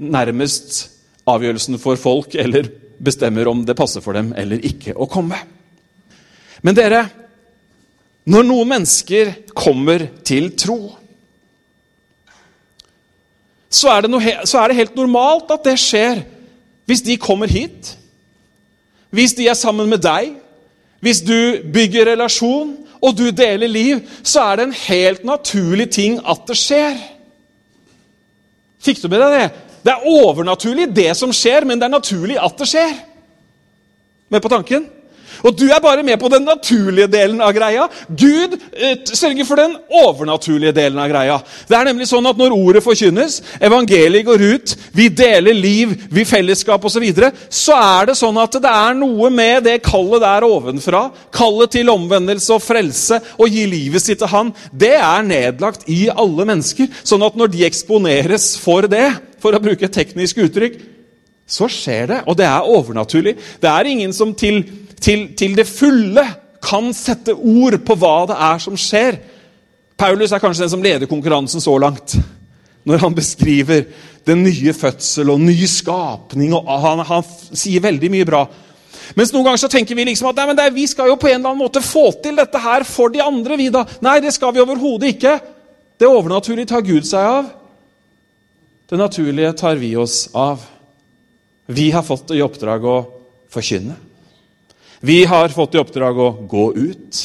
nærmest 0.00 0.82
avgjørelsen 1.30 1.78
for 1.80 1.98
folk, 2.00 2.34
eller 2.34 2.68
bestemmer 3.00 3.48
om 3.48 3.64
det 3.64 3.76
passer 3.78 4.04
for 4.04 4.16
dem 4.16 4.34
eller 4.36 4.60
ikke 4.66 4.92
å 4.92 5.08
komme. 5.10 5.38
Men 6.60 6.76
dere, 6.76 7.06
når 8.30 8.46
noen 8.46 8.68
mennesker 8.70 9.32
kommer 9.56 10.04
til 10.26 10.52
tro, 10.58 10.78
så 13.70 13.90
er, 13.92 14.06
noe, 14.10 14.34
så 14.46 14.60
er, 14.60 14.70
det 14.70 14.80
helt 14.80 14.98
normalt 14.98 15.50
at 15.54 15.66
det 15.66 15.76
skjer 15.78 16.24
hvis 16.90 17.04
de 17.06 17.14
kommer 17.22 17.50
hit. 17.50 17.92
Hvis 19.14 19.34
de 19.38 19.46
er 19.50 19.58
sammen 19.58 19.86
med 19.90 20.02
deg, 20.02 20.32
hvis 21.02 21.22
du 21.22 21.62
bygger 21.72 22.10
relasjon 22.10 22.72
og 23.00 23.14
du 23.18 23.28
deler 23.34 23.70
liv, 23.70 24.02
så 24.26 24.42
er 24.50 24.58
det 24.58 24.66
en 24.66 24.78
helt 24.82 25.22
naturlig 25.26 25.86
ting 25.94 26.18
at 26.18 26.42
det 26.50 26.58
skjer. 26.58 26.98
Fikk 28.82 29.02
du 29.02 29.08
med 29.08 29.22
deg 29.22 29.36
det? 29.36 29.46
Det 29.86 29.94
er 29.94 30.08
overnaturlig, 30.10 30.90
det 30.92 31.12
som 31.16 31.32
skjer, 31.34 31.64
men 31.64 31.80
det 31.80 31.86
er 31.88 31.94
naturlig 31.94 32.36
at 32.42 32.58
det 32.58 32.68
skjer. 32.68 32.98
Med 34.30 34.42
på 34.42 34.50
tanken? 34.52 34.90
Og 35.44 35.56
du 35.56 35.66
er 35.70 35.82
bare 35.82 36.04
med 36.06 36.20
på 36.20 36.30
den 36.32 36.46
naturlige 36.46 37.08
delen 37.10 37.40
av 37.42 37.52
greia. 37.56 37.88
Gud 38.08 38.56
eh, 38.72 38.96
sørger 39.04 39.48
for 39.48 39.60
den 39.60 39.76
overnaturlige 40.02 40.74
delen 40.76 41.00
av 41.00 41.10
greia. 41.10 41.38
Det 41.68 41.76
er 41.76 41.90
nemlig 41.90 42.08
sånn 42.10 42.28
at 42.30 42.38
Når 42.40 42.54
ordet 42.54 42.80
forkynnes, 42.84 43.40
evangeliet 43.60 44.24
går 44.24 44.44
ut, 44.54 44.74
vi 44.96 45.10
deler 45.12 45.56
liv, 45.56 45.92
vi 46.08 46.24
fellesskap 46.24 46.84
osv., 46.84 47.00
så, 47.00 47.02
videre, 47.02 47.30
så 47.48 47.76
er 47.76 48.10
det 48.10 48.16
sånn 48.18 48.36
at 48.40 48.58
det 48.60 48.70
er 48.70 48.96
noe 48.98 49.30
med 49.32 49.64
det 49.64 49.78
kallet 49.84 50.20
der 50.20 50.44
ovenfra, 50.44 51.02
kallet 51.32 51.72
til 51.72 51.92
omvendelse 51.92 52.52
og 52.56 52.64
frelse, 52.64 53.20
og 53.40 53.48
gi 53.52 53.64
livet 53.70 54.04
sitt 54.04 54.20
til 54.20 54.30
Han, 54.32 54.52
det 54.72 54.94
er 54.98 55.26
nedlagt 55.26 55.88
i 55.90 56.06
alle 56.12 56.46
mennesker. 56.48 56.90
Sånn 57.02 57.24
at 57.26 57.36
når 57.38 57.52
de 57.54 57.66
eksponeres 57.68 58.52
for 58.60 58.88
det, 58.90 59.08
for 59.40 59.56
å 59.56 59.62
bruke 59.62 59.88
et 59.88 59.96
teknisk 59.96 60.42
uttrykk, 60.44 60.78
så 61.50 61.66
skjer 61.70 62.10
det. 62.12 62.20
Og 62.30 62.36
det 62.38 62.46
er 62.46 62.68
overnaturlig. 62.68 63.36
Det 63.62 63.70
er 63.70 63.90
ingen 63.90 64.12
som 64.14 64.34
til, 64.38 64.62
til, 65.00 65.30
til 65.36 65.56
det 65.58 65.66
fulle 65.68 66.24
kan 66.60 66.92
sette 66.94 67.34
ord 67.34 67.78
på 67.84 67.96
hva 67.98 68.16
det 68.28 68.36
er 68.36 68.62
som 68.62 68.76
skjer. 68.78 69.18
Paulus 70.00 70.32
er 70.32 70.42
kanskje 70.42 70.66
den 70.66 70.72
som 70.72 70.84
leder 70.84 71.08
konkurransen 71.10 71.62
så 71.62 71.76
langt. 71.80 72.16
Når 72.88 73.02
han 73.02 73.14
beskriver 73.16 73.84
den 74.28 74.42
nye 74.44 74.72
fødsel 74.76 75.32
og 75.32 75.40
ny 75.40 75.56
skapning. 75.68 76.54
og 76.56 76.68
Han, 76.68 77.04
han 77.04 77.24
sier 77.52 77.82
veldig 77.84 78.10
mye 78.12 78.28
bra. 78.28 78.44
Mens 79.16 79.32
noen 79.34 79.46
ganger 79.46 79.62
så 79.64 79.70
tenker 79.72 79.96
vi 79.98 80.06
liksom 80.06 80.28
at 80.30 80.38
nei, 80.38 80.54
er, 80.54 80.74
vi 80.74 80.86
skal 80.88 81.10
jo 81.10 81.18
på 81.18 81.30
en 81.30 81.40
eller 81.40 81.50
annen 81.50 81.64
måte 81.64 81.82
få 81.82 82.10
til 82.22 82.36
dette 82.38 82.60
her 82.62 82.84
for 82.88 83.12
de 83.12 83.22
andre. 83.24 83.56
vi 83.58 83.70
da. 83.72 83.84
Nei, 84.04 84.20
det 84.22 84.32
skal 84.36 84.54
vi 84.54 84.62
overhodet 84.62 85.16
ikke. 85.16 85.38
Det 86.00 86.08
overnaturlige 86.08 86.70
tar 86.70 86.84
Gud 86.86 87.08
seg 87.08 87.26
av. 87.26 87.48
Det 88.90 88.98
naturlige 88.98 89.52
tar 89.58 89.80
vi 89.80 89.94
oss 89.96 90.28
av. 90.34 90.62
Vi 91.70 91.90
har 91.94 92.06
fått 92.06 92.32
i 92.34 92.42
oppdrag 92.42 92.86
å 92.86 92.96
forkynne. 93.50 94.09
Vi 95.00 95.24
har 95.24 95.48
fått 95.48 95.74
i 95.74 95.80
oppdrag 95.80 96.18
å 96.18 96.30
gå 96.48 96.64
ut. 96.76 97.20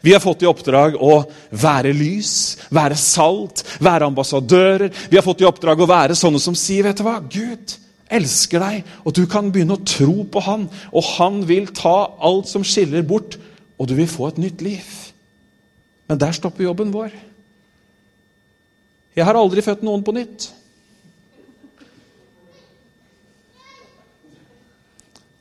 Vi 0.00 0.12
har 0.12 0.20
fått 0.20 0.42
i 0.42 0.48
oppdrag 0.48 0.96
å 0.96 1.20
være 1.50 1.92
lys, 1.94 2.56
være 2.72 2.96
salt, 2.98 3.62
være 3.82 4.08
ambassadører. 4.08 4.88
Vi 5.10 5.18
har 5.18 5.24
fått 5.24 5.44
i 5.44 5.46
oppdrag 5.46 5.84
å 5.84 5.88
være 5.88 6.16
sånne 6.18 6.40
som 6.40 6.56
sier, 6.56 6.82
'Vet 6.82 6.96
du 6.96 7.04
hva? 7.04 7.20
Gud 7.20 7.76
elsker 8.10 8.58
deg.' 8.58 8.84
Og 9.04 9.12
du 9.12 9.26
kan 9.26 9.52
begynne 9.52 9.76
å 9.76 9.84
tro 9.84 10.24
på 10.24 10.40
Han, 10.40 10.68
og 10.92 11.04
Han 11.18 11.46
vil 11.46 11.66
ta 11.66 12.16
alt 12.18 12.48
som 12.48 12.64
skiller 12.64 13.02
bort, 13.02 13.36
og 13.78 13.88
du 13.88 13.94
vil 13.94 14.08
få 14.08 14.28
et 14.28 14.38
nytt 14.38 14.60
liv. 14.62 15.12
Men 16.08 16.18
der 16.18 16.32
stopper 16.32 16.64
jobben 16.64 16.92
vår. 16.92 17.10
Jeg 19.16 19.24
har 19.24 19.34
aldri 19.34 19.60
født 19.60 19.82
noen 19.82 20.02
på 20.02 20.12
nytt. 20.12 20.52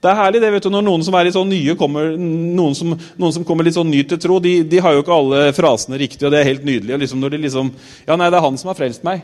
Det 0.02 0.10
er 0.10 0.18
herlig 0.18 0.40
det 0.42 0.50
vet 0.56 0.66
du, 0.66 0.72
når 0.74 0.82
noen 0.82 1.04
som 1.06 1.14
er 1.14 1.28
litt 1.28 1.36
sånn 1.36 1.52
nye, 1.52 1.76
kommer, 1.78 2.16
noen 2.18 2.74
som, 2.78 2.96
noen 3.22 3.34
som 3.36 3.44
kommer 3.46 3.68
litt 3.68 3.76
sånn 3.78 3.92
ny 3.92 4.00
til 4.10 4.18
tro. 4.22 4.40
De, 4.42 4.56
de, 4.66 4.80
har 4.82 4.96
jo 4.96 5.04
ikke 5.04 5.14
alle 5.14 5.42
frasene 5.54 6.00
riktig, 6.02 6.26
og 6.26 6.34
det 6.34 6.40
er 6.40 6.48
helt 6.50 6.66
nydelig. 6.66 6.96
Og 6.96 7.04
liksom 7.04 7.22
når 7.22 7.36
de 7.36 7.40
liksom, 7.44 7.70
ja 8.08 8.18
nei, 8.18 8.30
det 8.34 8.40
er 8.40 8.46
han 8.48 8.58
som 8.58 8.72
har 8.72 8.80
frelst 8.80 9.06
meg, 9.06 9.22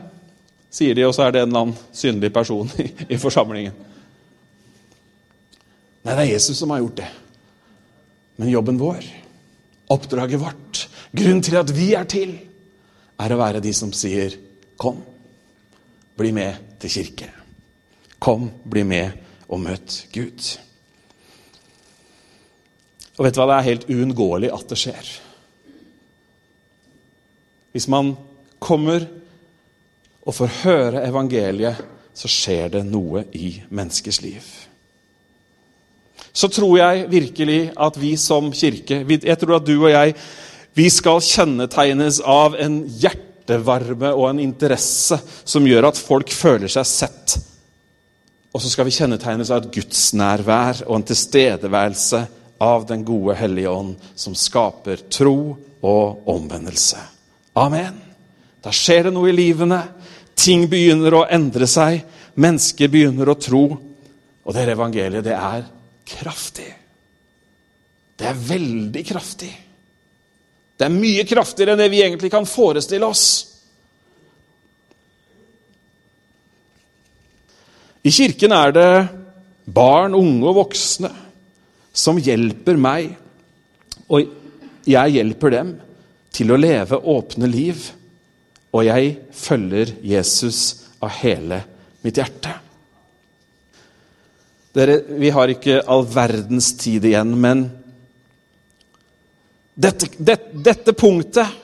sier 0.70 0.94
de, 0.94 1.02
og 1.08 1.16
så 1.16 1.24
er 1.26 1.34
det 1.34 1.42
en 1.42 1.50
eller 1.50 1.64
annen 1.66 1.96
synlig 1.98 2.30
person 2.34 2.70
i, 2.84 2.86
i 3.10 3.18
forsamlingen. 3.18 3.74
Nei, 6.04 6.12
det 6.12 6.22
er 6.22 6.30
Jesus 6.30 6.62
som 6.62 6.70
har 6.70 6.84
gjort 6.84 7.00
det. 7.00 7.08
Men 8.38 8.52
jobben 8.52 8.78
vår, 8.78 9.10
oppdraget 9.90 10.44
vårt, 10.44 10.84
grunnen 11.10 11.42
til 11.42 11.58
at 11.58 11.74
vi 11.74 11.88
er 11.98 12.06
til, 12.06 12.36
er 13.18 13.34
å 13.34 13.40
være 13.40 13.64
de 13.64 13.74
som 13.74 13.90
sier 13.90 14.36
'Kom, 14.78 15.02
bli 16.14 16.30
med 16.30 16.78
til 16.78 16.90
kirke'. 16.90 17.32
Kom, 18.22 18.46
bli 18.62 18.84
med 18.86 19.10
og 19.48 19.58
møt 19.60 20.06
Gud. 20.14 20.67
Og 23.18 23.26
vet 23.26 23.34
du 23.34 23.40
hva, 23.42 23.48
det 23.50 23.58
er 23.58 23.68
helt 23.72 23.88
uunngåelig 23.90 24.52
at 24.54 24.70
det 24.70 24.78
skjer. 24.78 25.12
Hvis 27.74 27.88
man 27.90 28.14
kommer 28.62 29.04
og 30.22 30.34
får 30.34 30.54
høre 30.62 31.04
evangeliet, 31.06 31.82
så 32.14 32.30
skjer 32.30 32.72
det 32.74 32.82
noe 32.86 33.24
i 33.38 33.52
menneskers 33.70 34.20
liv. 34.24 34.42
Så 36.34 36.50
tror 36.50 36.76
jeg 36.78 37.06
virkelig 37.10 37.60
at 37.78 37.96
vi 37.98 38.12
som 38.20 38.52
kirke 38.54 39.00
Jeg 39.06 39.38
tror 39.40 39.56
at 39.56 39.66
du 39.66 39.74
og 39.78 39.90
jeg 39.90 40.14
vi 40.78 40.86
skal 40.92 41.18
kjennetegnes 41.24 42.20
av 42.22 42.54
en 42.60 42.84
hjertevarme 42.86 44.12
og 44.12 44.28
en 44.28 44.42
interesse 44.42 45.16
som 45.42 45.66
gjør 45.66 45.88
at 45.88 45.98
folk 45.98 46.30
føler 46.30 46.70
seg 46.70 46.86
sett. 46.86 47.34
Og 48.54 48.62
så 48.62 48.70
skal 48.70 48.86
vi 48.86 48.94
kjennetegnes 48.94 49.50
av 49.50 49.64
et 49.64 49.72
gudsnærvær 49.74 50.84
og 50.86 51.00
en 51.00 51.06
tilstedeværelse 51.08 52.20
av 52.58 52.86
Den 52.86 53.04
gode 53.04 53.34
hellige 53.38 53.70
ånd, 53.70 53.96
som 54.14 54.34
skaper 54.34 54.96
tro 55.10 55.56
og 55.80 56.28
omvendelse. 56.28 56.98
Amen. 57.58 58.00
Da 58.62 58.72
skjer 58.74 59.08
det 59.08 59.14
noe 59.14 59.30
i 59.30 59.36
livene. 59.36 59.80
Ting 60.38 60.66
begynner 60.70 61.14
å 61.14 61.26
endre 61.30 61.68
seg. 61.70 62.02
Mennesker 62.38 62.90
begynner 62.90 63.30
å 63.30 63.38
tro. 63.38 63.62
Og 64.42 64.56
dette 64.56 64.74
evangeliet, 64.74 65.24
det 65.26 65.36
er 65.36 65.64
kraftig. 66.08 66.68
Det 68.18 68.26
er 68.26 68.42
veldig 68.48 69.04
kraftig. 69.06 69.52
Det 70.78 70.86
er 70.86 70.94
mye 70.94 71.26
kraftigere 71.26 71.74
enn 71.74 71.82
det 71.82 71.90
vi 71.92 72.02
egentlig 72.02 72.30
kan 72.32 72.46
forestille 72.46 73.06
oss. 73.06 73.24
I 78.06 78.10
kirken 78.14 78.54
er 78.54 78.74
det 78.74 78.90
barn, 79.68 80.14
unge 80.16 80.46
og 80.48 80.62
voksne 80.62 81.10
som 81.98 82.18
hjelper 82.22 82.78
meg, 82.78 83.10
og 84.08 84.30
jeg 84.88 85.16
hjelper 85.18 85.54
dem 85.54 85.74
til 86.34 86.52
å 86.54 86.60
leve 86.60 87.00
åpne 87.10 87.50
liv. 87.50 87.90
Og 88.72 88.84
jeg 88.86 89.14
følger 89.34 89.94
Jesus 90.04 90.60
av 91.02 91.12
hele 91.22 91.62
mitt 92.04 92.20
hjerte. 92.20 92.52
Dere, 94.76 95.00
vi 95.18 95.30
har 95.34 95.50
ikke 95.50 95.80
all 95.90 96.04
verdens 96.06 96.70
tid 96.78 97.06
igjen, 97.08 97.32
men 97.40 97.64
dette, 99.78 100.10
det, 100.18 100.36
dette 100.52 100.94
punktet 100.94 101.56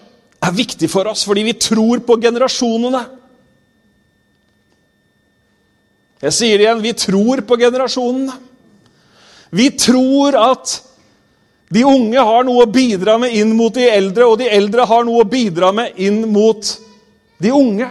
er 0.45 0.55
viktig 0.55 0.89
for 0.91 1.11
oss 1.11 1.25
fordi 1.27 1.45
vi 1.47 1.55
tror 1.61 2.03
på 2.07 2.17
generasjonene. 2.23 3.03
Jeg 6.25 6.35
sier 6.35 6.59
det 6.59 6.67
igjen 6.67 6.83
vi 6.83 6.95
tror 6.97 7.45
på 7.47 7.59
generasjonene. 7.61 8.37
Vi 9.55 9.71
tror 9.79 10.35
at 10.39 10.73
de 11.75 11.85
unge 11.87 12.23
har 12.27 12.47
noe 12.47 12.65
å 12.65 12.71
bidra 12.71 13.17
med 13.23 13.35
inn 13.39 13.53
mot 13.57 13.75
de 13.75 13.87
eldre, 13.87 14.27
og 14.27 14.39
de 14.41 14.49
eldre 14.51 14.87
har 14.87 15.05
noe 15.07 15.23
å 15.23 15.29
bidra 15.29 15.71
med 15.75 16.01
inn 16.03 16.25
mot 16.33 16.71
de 17.43 17.53
unge. 17.55 17.89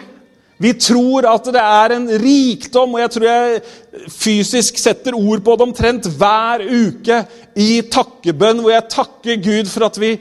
Vi 0.64 0.74
tror 0.80 1.26
at 1.28 1.48
det 1.52 1.64
er 1.64 1.96
en 1.96 2.06
rikdom, 2.22 2.94
og 2.96 3.02
jeg 3.02 3.14
tror 3.16 3.28
jeg 3.28 4.12
fysisk 4.14 4.78
setter 4.80 5.16
ord 5.18 5.44
på 5.44 5.56
det 5.58 5.66
omtrent 5.66 6.08
hver 6.20 6.64
uke 6.68 7.24
i 7.60 7.82
takkebønn, 7.92 8.62
hvor 8.64 8.76
jeg 8.76 8.92
takker 8.94 9.42
Gud 9.44 9.72
for 9.72 9.88
at 9.90 10.00
vi 10.00 10.14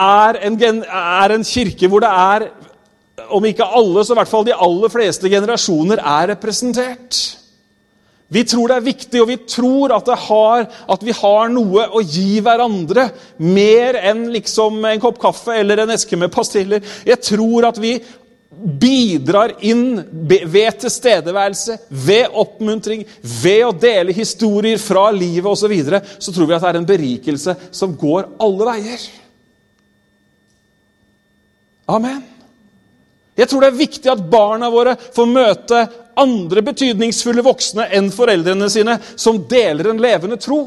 er 0.00 0.40
en, 0.44 0.56
er 0.84 1.36
en 1.36 1.44
kirke 1.44 1.88
hvor 1.90 2.04
det 2.04 2.12
er, 2.12 2.48
om 3.32 3.44
ikke 3.44 3.68
alle, 3.80 4.04
så 4.04 4.14
i 4.14 4.20
hvert 4.20 4.32
fall 4.32 4.48
de 4.48 4.56
aller 4.56 4.92
fleste 4.92 5.28
generasjoner 5.28 6.00
er 6.00 6.32
representert. 6.34 7.20
Vi 8.30 8.44
tror 8.46 8.70
det 8.70 8.76
er 8.78 8.86
viktig, 8.86 9.20
og 9.22 9.26
vi 9.26 9.36
tror 9.42 9.90
at, 9.96 10.06
har, 10.28 10.68
at, 10.94 11.02
vi 11.02 11.14
har 11.18 11.50
noe 11.50 11.88
å 11.90 12.02
gi 12.04 12.38
hverandre. 12.44 13.08
Mer 13.42 13.98
enn 13.98 14.28
liksom 14.30 14.78
en 14.86 15.02
kopp 15.02 15.18
kaffe 15.18 15.56
eller 15.58 15.82
en 15.82 15.90
eske 15.96 16.18
med 16.18 16.30
pastiller. 16.30 16.84
Jeg 17.06 17.18
tror 17.26 17.66
at 17.72 17.80
vi 17.82 17.96
bidrar 18.50 19.56
inn 19.66 19.98
ved 20.46 20.78
tilstedeværelse, 20.84 21.78
ved 21.90 22.36
oppmuntring, 22.38 23.02
ved 23.42 23.64
å 23.66 23.74
dele 23.74 24.14
historier 24.14 24.78
fra 24.78 25.08
livet 25.14 25.50
osv. 25.50 25.64
Så, 25.64 25.70
videre, 25.70 26.02
så 26.18 26.34
tror 26.34 26.46
vi 26.46 26.54
at 26.54 26.62
det 26.62 26.70
er 26.70 26.78
en 26.80 26.90
berikelse 26.90 27.56
som 27.74 27.96
går 27.98 28.28
alle 28.42 28.68
veier. 28.70 29.08
Amen. 31.90 32.22
Jeg 33.38 33.48
tror 33.50 33.64
det 33.64 33.70
er 33.70 33.80
viktig 33.80 34.10
at 34.12 34.22
barna 34.30 34.68
våre 34.70 34.94
får 35.14 35.30
møte 35.30 35.82
andre 36.20 36.62
betydningsfulle 36.70 37.44
voksne 37.46 37.88
enn 37.96 38.12
foreldrene 38.14 38.68
sine, 38.72 38.98
som 39.16 39.40
deler 39.50 39.90
en 39.90 40.02
levende 40.02 40.38
tro. 40.40 40.62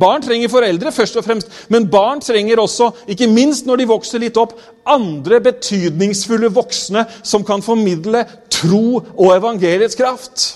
Barn 0.00 0.22
trenger 0.22 0.48
foreldre, 0.48 0.92
først 0.94 1.18
og 1.18 1.26
fremst, 1.26 1.50
men 1.68 1.88
barn 1.90 2.22
trenger 2.22 2.62
også, 2.62 2.92
ikke 3.10 3.28
minst 3.28 3.66
når 3.66 3.82
de 3.82 3.88
vokser 3.90 4.22
litt 4.22 4.38
opp, 4.40 4.54
andre 4.88 5.40
betydningsfulle 5.44 6.52
voksne 6.54 7.04
som 7.26 7.44
kan 7.44 7.64
formidle 7.64 8.22
tro 8.52 9.00
og 9.00 9.34
evangeliets 9.34 9.98
kraft. 9.98 10.46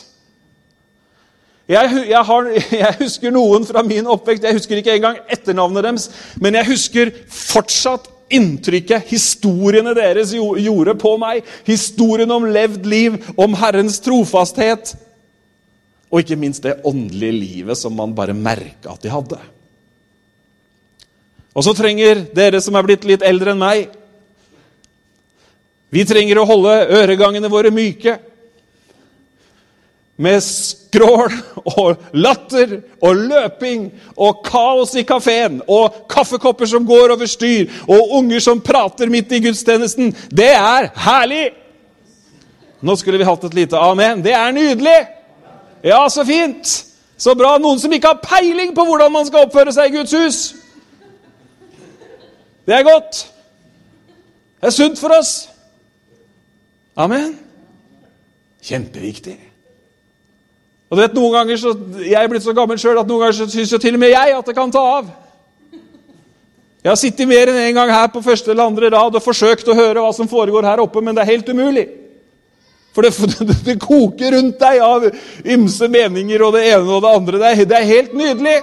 Jeg, 1.69 1.91
jeg, 2.11 2.23
har, 2.29 2.49
jeg, 2.85 2.97
husker 3.01 3.35
noen 3.35 3.67
fra 3.69 3.83
min 3.85 4.07
oppvekst, 4.07 4.47
jeg 4.47 4.59
husker 4.61 4.81
ikke 4.81 4.97
engang 5.01 5.21
etternavnet 5.33 5.87
deres, 5.89 6.09
men 6.41 6.61
jeg 6.61 6.71
husker 6.71 7.13
fortsatt 7.33 8.11
inntrykket 8.33 9.09
historiene 9.11 9.95
deres 9.97 10.33
gjorde 10.35 10.95
på 11.01 11.17
meg. 11.21 11.45
Historien 11.67 12.31
om 12.35 12.47
levd 12.49 12.87
liv, 12.89 13.19
om 13.37 13.57
Herrens 13.59 14.01
trofasthet. 14.05 14.95
Og 16.11 16.23
ikke 16.23 16.39
minst 16.39 16.65
det 16.65 16.81
åndelige 16.87 17.35
livet 17.35 17.79
som 17.81 17.95
man 17.97 18.15
bare 18.15 18.37
merka 18.37 18.95
at 18.95 19.03
de 19.03 19.13
hadde. 19.13 19.41
Og 21.55 21.67
så 21.67 21.75
trenger 21.77 22.25
dere 22.35 22.61
som 22.63 22.75
er 22.75 22.87
blitt 22.87 23.07
litt 23.07 23.23
eldre 23.23 23.53
enn 23.55 23.61
meg 23.61 23.93
Vi 25.95 26.03
trenger 26.03 26.41
å 26.41 26.47
holde 26.49 26.73
øregangene 26.91 27.47
våre 27.47 27.71
myke. 27.71 28.17
Med 30.17 30.39
skrål 30.45 31.33
og 31.65 31.97
latter 32.15 32.77
og 33.03 33.17
løping 33.19 33.89
og 34.15 34.45
kaos 34.47 34.95
i 34.95 35.03
kafeen 35.03 35.59
og 35.67 36.05
kaffekopper 36.11 36.71
som 36.71 36.87
går 36.87 37.17
over 37.17 37.27
styr 37.27 37.73
og 37.89 38.15
unger 38.21 38.45
som 38.45 38.63
prater 38.63 39.11
midt 39.11 39.33
i 39.35 39.43
gudstjenesten. 39.43 40.15
Det 40.31 40.53
er 40.55 40.93
herlig! 41.07 41.49
Nå 42.85 42.95
skulle 43.01 43.19
vi 43.19 43.27
hatt 43.27 43.45
et 43.49 43.57
lite 43.57 43.81
amen. 43.81 44.23
Det 44.23 44.35
er 44.37 44.55
nydelig! 44.55 44.99
Ja, 45.85 46.05
så 46.09 46.25
fint! 46.25 46.69
Så 47.17 47.35
bra. 47.39 47.57
Noen 47.59 47.81
som 47.81 47.93
ikke 47.95 48.11
har 48.13 48.23
peiling 48.23 48.75
på 48.77 48.85
hvordan 48.87 49.13
man 49.13 49.27
skal 49.27 49.47
oppføre 49.47 49.73
seg 49.75 49.91
i 49.91 49.97
Guds 49.99 50.15
hus. 50.15 50.41
Det 52.67 52.75
er 52.75 52.87
godt. 52.87 53.25
Det 54.61 54.71
er 54.71 54.75
sunt 54.75 54.99
for 54.99 55.15
oss. 55.17 55.33
Amen. 56.97 57.35
Kjempeviktig. 58.65 59.37
Og 60.91 60.97
du 60.97 61.03
vet, 61.03 61.15
noen 61.17 61.33
ganger 61.33 61.59
så, 61.59 61.73
Jeg 62.05 62.21
er 62.21 62.31
blitt 62.31 62.45
så 62.45 62.55
gammel 62.57 62.79
sjøl 62.81 63.01
at 63.01 63.09
noen 63.09 63.25
ganger 63.25 63.39
så 63.39 63.49
syns 63.51 63.73
til 63.73 63.97
og 63.97 64.03
med 64.03 64.13
jeg 64.13 64.35
at 64.37 64.51
det 64.51 64.57
kan 64.57 64.73
ta 64.73 64.83
av. 64.99 65.13
Jeg 66.85 66.93
har 66.93 67.01
sittet 67.01 67.29
mer 67.29 67.49
enn 67.49 67.57
én 67.63 67.71
en 67.71 67.79
gang 67.79 67.91
her 67.95 68.09
på 68.13 68.21
første 68.21 68.51
eller 68.53 68.69
andre 68.69 68.91
rad 68.93 69.15
og 69.17 69.25
forsøkt 69.25 69.69
å 69.73 69.77
høre 69.77 70.03
hva 70.05 70.11
som 70.13 70.29
foregår 70.29 70.67
her 70.69 70.83
oppe, 70.83 71.01
men 71.01 71.17
det 71.17 71.23
er 71.25 71.31
helt 71.33 71.49
umulig. 71.49 71.87
For 72.95 73.03
det, 73.07 73.15
det, 73.49 73.57
det 73.65 73.77
koker 73.81 74.37
rundt 74.37 74.61
deg 74.61 74.83
av 74.85 75.07
ymse 75.57 75.89
meninger 75.89 76.45
og 76.45 76.59
det 76.59 76.67
ene 76.69 76.85
og 76.85 77.01
det 77.03 77.15
andre. 77.17 77.41
Det 77.41 77.51
er, 77.51 77.69
det 77.71 77.79
er 77.79 77.89
helt 77.89 78.13
nydelig. 78.19 78.59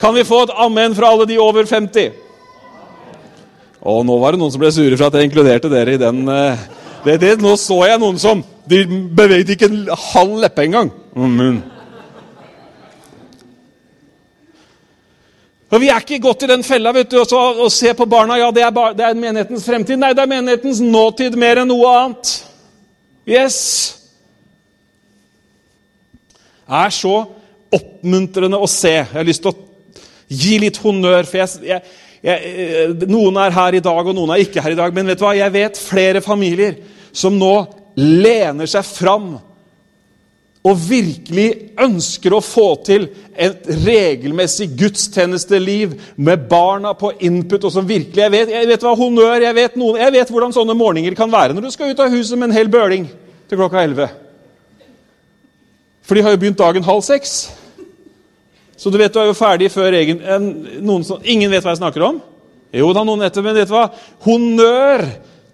Kan 0.00 0.14
vi 0.16 0.26
få 0.28 0.44
et 0.44 0.52
amen 0.60 0.94
fra 0.96 1.10
alle 1.14 1.26
de 1.28 1.40
over 1.40 1.64
50? 1.68 2.12
Og 3.80 4.04
nå 4.04 4.20
var 4.20 4.36
det 4.36 4.40
noen 4.42 4.52
som 4.52 4.60
ble 4.60 4.70
sure 4.72 4.96
for 4.96 5.08
at 5.08 5.16
jeg 5.16 5.28
inkluderte 5.30 5.72
dere 5.72 5.96
i 5.96 6.00
den. 6.00 6.22
Eh, 6.28 6.64
det, 7.16 7.34
nå 7.40 7.56
så 7.56 7.80
jeg 7.88 8.00
noen 8.00 8.20
som 8.20 8.44
De 8.70 8.80
beveget 9.16 9.54
ikke 9.54 9.68
en 9.70 9.88
halv 10.12 10.40
leppe 10.44 10.64
engang. 10.64 10.90
Og 15.70 15.80
Vi 15.80 15.88
er 15.90 16.02
ikke 16.02 16.18
gått 16.22 16.42
i 16.42 16.50
den 16.50 16.64
fella 16.66 16.92
vet 16.94 17.10
du, 17.12 17.20
og, 17.20 17.66
se 17.70 17.92
på 17.94 18.06
barna 18.10 18.38
ja, 18.40 18.50
det 18.50 18.62
er, 18.66 18.72
bar, 18.74 18.94
det 18.98 19.04
er 19.06 19.18
menighetens 19.18 19.66
fremtid. 19.66 20.00
Nei, 20.00 20.12
det 20.14 20.24
er 20.24 20.30
menighetens 20.32 20.80
nåtid 20.82 21.38
mer 21.38 21.62
enn 21.62 21.70
noe 21.70 21.90
annet. 21.94 22.32
Yes! 23.30 23.58
Det 26.66 26.80
er 26.80 26.94
så 26.94 27.16
oppmuntrende 27.74 28.58
å 28.58 28.66
se. 28.70 28.96
Jeg 28.98 29.14
har 29.14 29.26
lyst 29.26 29.44
til 29.46 29.52
å 29.54 29.58
gi 30.30 30.58
litt 30.62 30.78
honnør. 30.82 31.26
for 31.26 31.42
jeg, 31.42 31.48
jeg 31.70 31.82
jeg, 32.20 32.96
Noen 33.08 33.38
er 33.40 33.54
her 33.54 33.76
i 33.78 33.82
dag, 33.84 34.00
og 34.06 34.16
noen 34.16 34.34
er 34.34 34.44
ikke 34.44 34.62
her 34.64 34.74
i 34.74 34.78
dag. 34.78 34.94
Men 34.94 35.10
vet 35.10 35.20
du 35.20 35.24
hva? 35.24 35.34
jeg 35.36 35.54
vet 35.54 35.80
flere 35.80 36.22
familier 36.24 36.76
som 37.16 37.36
nå 37.38 37.54
lener 37.96 38.68
seg 38.70 38.86
fram 38.86 39.32
og 40.60 40.76
virkelig 40.76 41.72
ønsker 41.80 42.34
å 42.36 42.42
få 42.44 42.66
til 42.84 43.06
et 43.32 43.64
regelmessig 43.80 44.68
gudstjenesteliv 44.76 45.94
med 46.20 46.42
barna 46.50 46.92
på 46.94 47.14
input. 47.18 47.64
og 47.64 47.72
som 47.72 47.88
virkelig, 47.88 48.22
Jeg 48.22 48.30
vet, 48.30 48.48
jeg 48.48 48.68
vet 48.68 48.82
hva 48.82 48.94
honnør, 48.96 49.40
jeg 49.40 49.54
vet, 49.54 49.76
noen, 49.76 49.96
jeg 49.96 50.12
vet 50.12 50.28
hvordan 50.30 50.52
sånne 50.52 50.76
morgener 50.76 51.14
kan 51.14 51.32
være 51.32 51.54
når 51.54 51.62
du 51.62 51.70
skal 51.70 51.90
ut 51.90 52.00
av 52.00 52.10
huset 52.10 52.38
med 52.38 52.50
en 52.50 52.56
hel 52.56 52.68
bøling 52.68 53.08
til 53.48 53.58
klokka 53.58 53.82
11. 53.82 54.08
For 56.02 56.14
de 56.14 56.22
har 56.22 56.30
jo 56.30 56.36
begynt 56.36 56.58
dagen 56.58 56.84
halv 56.84 57.02
seks. 57.02 57.50
Så 58.76 58.90
du 58.90 58.98
vet 58.98 59.12
du 59.12 59.20
er 59.20 59.26
jo 59.30 59.36
ferdig 59.36 59.70
før 59.72 59.92
egen, 59.92 60.20
noen 60.80 61.04
som, 61.04 61.20
Ingen 61.24 61.50
vet 61.50 61.64
hva 61.64 61.72
jeg 61.72 61.80
snakker 61.80 62.02
om? 62.02 62.20
Jo 62.72 62.92
da, 62.92 63.02
noen 63.04 63.20
vet 63.20 63.36
men 63.42 63.54
vet 63.54 63.68
du 63.68 63.74
hva? 63.74 63.88
Honnør 64.26 65.06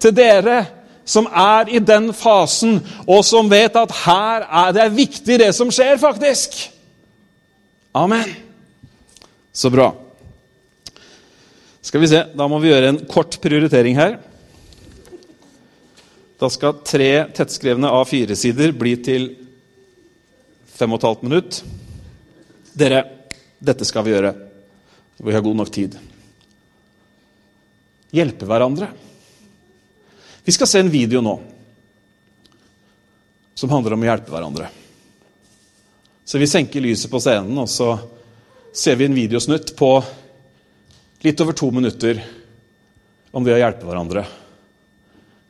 til 0.02 0.12
dere 0.14 0.64
som 1.06 1.28
er 1.30 1.70
i 1.70 1.78
den 1.78 2.10
fasen, 2.16 2.80
og 3.06 3.22
som 3.24 3.50
vet 3.50 3.76
at 3.78 3.94
her 4.02 4.46
er 4.64 4.72
det 4.74 4.88
viktig, 4.96 5.38
det 5.38 5.52
som 5.54 5.70
skjer, 5.70 5.94
faktisk. 6.02 6.58
Amen. 7.96 8.34
Så 9.54 9.70
bra. 9.72 9.92
Skal 11.86 12.02
vi 12.02 12.10
se, 12.10 12.24
Da 12.34 12.48
må 12.50 12.58
vi 12.58 12.72
gjøre 12.72 12.90
en 12.90 13.04
kort 13.06 13.38
prioritering 13.40 13.96
her. 13.96 14.18
Da 16.36 16.50
skal 16.52 16.82
tre 16.84 17.10
tettskrevne 17.32 17.88
A4-sider 18.02 18.74
bli 18.76 18.96
til 19.00 19.30
5 20.76 20.98
15 20.98 21.28
minutt. 21.28 21.62
Dere, 22.76 23.04
dette 23.62 23.86
skal 23.88 24.04
vi 24.04 24.12
gjøre. 24.12 24.34
Vi 25.16 25.32
har 25.32 25.40
god 25.46 25.56
nok 25.62 25.70
tid. 25.72 25.96
Hjelpe 28.12 28.48
hverandre. 28.50 28.90
Vi 30.46 30.52
skal 30.52 30.66
se 30.66 30.78
en 30.80 30.90
video 30.90 31.20
nå 31.20 31.40
som 33.54 33.70
handler 33.72 33.96
om 33.96 34.04
å 34.04 34.06
hjelpe 34.06 34.30
hverandre. 34.30 34.68
Så 36.22 36.38
vi 36.38 36.46
senker 36.46 36.84
lyset 36.84 37.10
på 37.10 37.18
scenen, 37.18 37.56
og 37.58 37.66
så 37.66 37.96
ser 38.70 38.94
vi 39.00 39.08
en 39.08 39.16
videosnutt 39.16 39.72
på 39.74 39.90
litt 41.26 41.42
over 41.42 41.56
to 41.56 41.72
minutter 41.74 42.22
om 43.34 43.42
det 43.42 43.56
å 43.56 43.58
hjelpe 43.58 43.90
hverandre. 43.90 44.22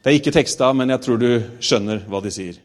Det 0.01 0.15
er 0.15 0.17
ikke 0.17 0.35
teksta, 0.39 0.73
men 0.73 0.95
jeg 0.95 1.05
tror 1.05 1.21
du 1.21 1.29
skjønner 1.61 2.01
hva 2.09 2.25
de 2.25 2.33
sier. 2.33 2.57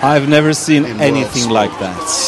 I've 0.00 0.24
never 0.24 0.56
seen 0.56 0.88
anything 1.04 1.52
like 1.52 1.76
that. 1.84 2.18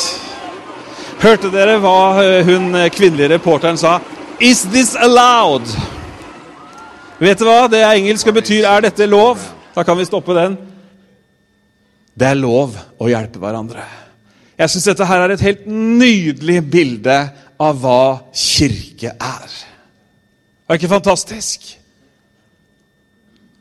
Hørte 1.25 1.49
dere 1.49 1.81
hva 1.81 1.99
eh, 2.21 2.41
hun 2.45 2.75
eh, 2.77 2.93
kvinnelige 2.93 3.39
reporteren 3.39 3.81
sa? 3.81 4.03
Is 4.37 4.67
this 4.69 4.93
allowed? 5.01 5.96
Vet 7.17 7.41
du 7.41 7.47
hva 7.49 7.65
det 7.73 7.81
er 7.81 7.97
engelsk 7.97 8.29
og 8.29 8.37
betyr? 8.37 8.67
Er 8.69 8.83
dette 8.85 9.07
lov? 9.09 9.41
Da 9.73 9.85
kan 9.85 9.97
vi 9.97 10.05
stoppe 10.05 10.35
den. 10.37 10.59
Det 12.17 12.29
er 12.29 12.37
lov 12.37 12.77
å 13.01 13.09
hjelpe 13.09 13.41
hverandre. 13.41 13.85
Jeg 14.57 14.73
syns 14.73 14.89
dette 14.91 15.09
her 15.09 15.25
er 15.25 15.33
et 15.33 15.45
helt 15.45 15.65
nydelig 15.69 16.61
bilde 16.73 17.17
av 17.61 17.81
hva 17.81 18.03
kirke 18.37 19.15
er. 19.17 19.57
Er 20.67 20.79
ikke 20.79 20.93
fantastisk? 20.93 21.65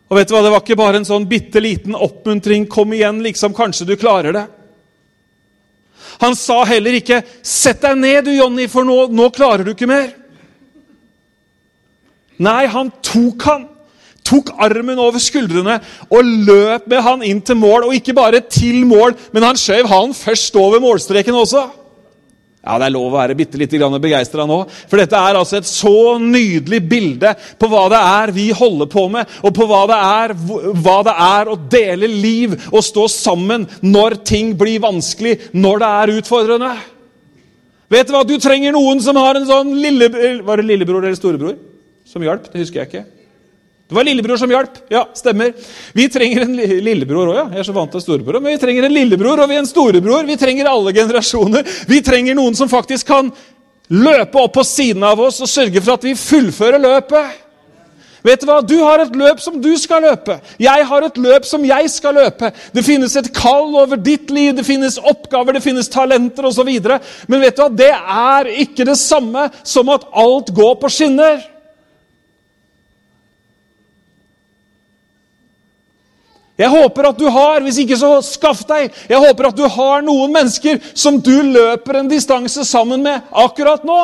Og 0.10 0.20
vet 0.20 0.28
du 0.28 0.36
hva, 0.36 0.44
Det 0.44 0.52
var 0.52 0.64
ikke 0.64 0.80
bare 0.80 1.00
en 1.00 1.08
sånn 1.08 1.28
bitte 1.28 1.64
liten 1.64 1.96
oppmuntring. 1.96 2.68
'Kom 2.68 2.94
igjen, 2.94 3.24
liksom. 3.24 3.54
Kanskje 3.54 3.88
du 3.88 3.96
klarer 3.96 4.34
det.' 4.34 4.48
Han 6.20 6.36
sa 6.36 6.64
heller 6.64 6.92
ikke 6.92 7.24
'Sett 7.42 7.82
deg 7.82 7.98
ned, 7.98 8.26
du, 8.26 8.32
Jonny, 8.32 8.68
for 8.68 8.84
nå, 8.84 9.08
nå 9.12 9.30
klarer 9.32 9.64
du 9.64 9.72
ikke 9.72 9.88
mer'. 9.88 10.25
Nei, 12.44 12.66
han 12.68 12.92
tok 13.06 13.48
han. 13.48 13.66
Tok 14.26 14.56
armen 14.58 14.98
over 14.98 15.22
skuldrene 15.22 15.78
og 16.10 16.36
løp 16.48 16.88
med 16.90 17.02
han 17.06 17.24
inn 17.28 17.42
til 17.46 17.60
mål. 17.62 17.88
Og 17.88 17.98
ikke 18.00 18.16
bare 18.18 18.42
til 18.50 18.82
mål, 18.90 19.14
men 19.36 19.46
han 19.46 19.60
skjøv 19.60 19.90
han 19.92 20.16
først 20.18 20.58
over 20.60 20.82
målstreken 20.84 21.38
også. 21.38 21.66
Ja, 22.66 22.80
Det 22.82 22.88
er 22.88 22.96
lov 22.96 23.12
å 23.12 23.14
være 23.14 23.36
bitte 23.38 23.60
litt 23.62 23.70
begeistra 23.70 24.48
nå. 24.50 24.64
For 24.90 24.98
dette 24.98 25.14
er 25.14 25.38
altså 25.38 25.60
et 25.60 25.68
så 25.70 26.18
nydelig 26.18 26.80
bilde 26.90 27.36
på 27.62 27.70
hva 27.70 27.84
det 27.94 28.00
er 28.02 28.34
vi 28.34 28.48
holder 28.50 28.90
på 28.90 29.06
med, 29.14 29.30
og 29.46 29.54
på 29.54 29.68
hva 29.70 29.84
det 29.92 30.00
er, 30.02 30.34
hva 30.82 30.98
det 31.06 31.14
er 31.14 31.52
å 31.52 31.60
dele 31.70 32.10
liv 32.10 32.58
og 32.72 32.82
stå 32.82 33.06
sammen 33.08 33.68
når 33.86 34.18
ting 34.26 34.56
blir 34.58 34.82
vanskelig, 34.82 35.38
når 35.54 35.84
det 35.84 35.92
er 36.02 36.16
utfordrende. 36.16 36.74
Vet 37.94 38.10
du 38.10 38.16
hva? 38.16 38.26
Du 38.26 38.34
trenger 38.42 38.74
noen 38.74 38.98
som 38.98 39.22
har 39.22 39.38
en 39.38 39.46
sånn 39.46 39.76
lille, 39.78 40.10
Var 40.42 40.58
det 40.58 40.66
lillebror 40.66 41.06
eller 41.06 41.22
storebror 41.22 41.75
som 42.06 42.24
hjalp? 42.24 42.48
Det 42.52 42.62
husker 42.62 42.82
jeg 42.82 42.92
ikke. 42.92 43.06
Det 43.86 43.94
var 43.94 44.04
lillebror 44.08 44.38
som 44.42 44.50
hjalp. 44.50 44.78
Ja, 44.90 45.04
stemmer. 45.14 45.52
Vi 45.94 46.08
trenger 46.10 46.42
en 46.42 46.56
lillebror 46.58 47.30
òg, 47.30 47.36
ja. 47.38 47.46
Jeg 47.54 47.62
er 47.62 47.68
så 47.68 47.76
vant 47.76 47.92
til 47.94 48.02
storebror. 48.02 48.40
Men 48.42 48.56
vi 48.56 48.62
trenger 48.64 48.88
en 48.88 48.96
lillebror 48.96 49.44
og 49.44 49.52
vi 49.52 49.60
er 49.60 49.62
en 49.62 49.70
storebror. 49.70 50.26
Vi 50.26 50.38
trenger 50.42 50.70
alle 50.72 50.94
generasjoner. 50.96 51.68
Vi 51.90 52.02
trenger 52.06 52.38
noen 52.38 52.58
som 52.58 52.72
faktisk 52.72 53.12
kan 53.14 53.30
løpe 53.94 54.42
opp 54.42 54.56
på 54.58 54.66
siden 54.66 55.06
av 55.06 55.22
oss 55.22 55.38
og 55.46 55.52
sørge 55.52 55.84
for 55.86 56.00
at 56.00 56.08
vi 56.08 56.16
fullfører 56.18 56.82
løpet. 56.82 57.42
Vet 58.26 58.42
Du 58.42 58.50
hva? 58.50 58.58
Du 58.66 58.80
har 58.82 59.04
et 59.04 59.14
løp 59.14 59.42
som 59.44 59.60
du 59.62 59.70
skal 59.78 60.02
løpe. 60.02 60.40
Jeg 60.58 60.86
har 60.90 61.06
et 61.06 61.18
løp 61.22 61.46
som 61.46 61.62
jeg 61.62 61.90
skal 61.94 62.18
løpe. 62.18 62.50
Det 62.74 62.82
finnes 62.82 63.14
et 63.22 63.30
kall 63.38 63.70
over 63.70 64.02
ditt 64.02 64.34
liv, 64.34 64.56
det 64.58 64.66
finnes 64.66 64.98
oppgaver, 64.98 65.54
det 65.54 65.62
finnes 65.62 65.92
talenter 65.94 66.50
osv. 66.50 66.72
Men 67.30 67.44
vet 67.44 67.54
du 67.54 67.62
hva? 67.62 67.70
det 67.70 67.92
er 67.94 68.50
ikke 68.66 68.88
det 68.90 68.98
samme 68.98 69.52
som 69.62 69.94
at 69.94 70.10
alt 70.10 70.50
går 70.58 70.74
på 70.82 70.90
skinner. 70.90 71.38
Jeg 76.56 76.72
håper 76.72 77.10
at 77.10 77.18
du 77.20 77.26
har, 77.28 77.60
hvis 77.66 77.82
ikke 77.84 77.98
så 78.00 78.14
skaff 78.24 78.62
deg. 78.68 78.94
Jeg 79.10 79.20
håper 79.20 79.50
at 79.50 79.58
du 79.58 79.66
har 79.68 80.04
noen 80.06 80.32
mennesker 80.32 80.80
som 80.96 81.18
du 81.20 81.34
løper 81.44 82.00
en 82.00 82.12
distanse 82.12 82.64
sammen 82.68 83.04
med 83.04 83.34
akkurat 83.36 83.84
nå. 83.88 83.98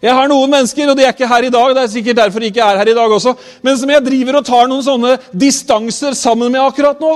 Jeg 0.00 0.16
har 0.16 0.28
noen 0.28 0.48
mennesker, 0.48 0.88
og 0.88 0.96
de 0.96 1.04
er 1.04 1.12
ikke 1.12 1.28
her 1.28 1.44
i 1.44 1.52
dag, 1.52 1.74
det 1.76 1.82
er 1.82 1.92
sikkert 1.92 2.20
derfor 2.22 2.40
de 2.40 2.48
ikke 2.48 2.64
er 2.64 2.78
her 2.80 2.88
i 2.88 2.96
dag 2.96 3.12
også, 3.12 3.34
men 3.60 3.76
som 3.76 3.90
jeg 3.92 4.04
driver 4.06 4.38
og 4.38 4.46
tar 4.48 4.68
noen 4.68 4.84
sånne 4.84 5.18
distanser 5.36 6.16
sammen 6.16 6.52
med 6.52 6.62
akkurat 6.62 7.00
nå. 7.04 7.12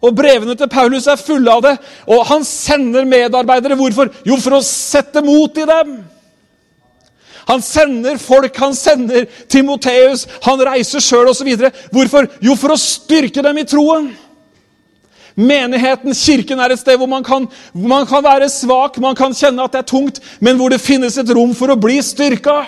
Og 0.00 0.16
Brevene 0.16 0.56
til 0.56 0.68
Paulus 0.72 1.08
er 1.12 1.20
fulle 1.20 1.52
av 1.52 1.64
det. 1.64 1.74
Og 2.08 2.24
han 2.24 2.44
sender 2.46 3.04
medarbeidere. 3.04 3.76
Hvorfor? 3.76 4.08
Jo, 4.24 4.38
for 4.40 4.56
å 4.56 4.64
sette 4.64 5.20
mot 5.20 5.58
i 5.60 5.66
dem. 5.68 5.98
Han 7.50 7.62
sender 7.66 8.18
folk, 8.22 8.56
han 8.62 8.74
sender 8.78 9.26
Timoteus, 9.50 10.26
han 10.44 10.60
reiser 10.70 11.02
sjøl 11.02 11.32
osv. 11.32 11.48
Hvorfor? 11.90 12.28
Jo, 12.44 12.54
for 12.58 12.76
å 12.76 12.78
styrke 12.78 13.42
dem 13.42 13.58
i 13.58 13.66
troen. 13.66 14.12
Menigheten, 15.40 16.14
kirken, 16.14 16.60
er 16.62 16.74
et 16.74 16.82
sted 16.82 16.98
hvor 17.00 17.08
man, 17.10 17.24
kan, 17.26 17.46
man 17.74 18.06
kan 18.06 18.22
være 18.22 18.50
svak, 18.52 18.98
man 19.02 19.16
kan 19.18 19.34
kjenne 19.34 19.64
at 19.64 19.74
det 19.74 19.82
er 19.82 19.88
tungt, 19.88 20.20
men 20.38 20.58
hvor 20.60 20.70
det 20.70 20.82
finnes 20.82 21.16
et 21.18 21.32
rom 21.34 21.54
for 21.58 21.72
å 21.72 21.78
bli 21.80 21.98
styrka. 22.04 22.60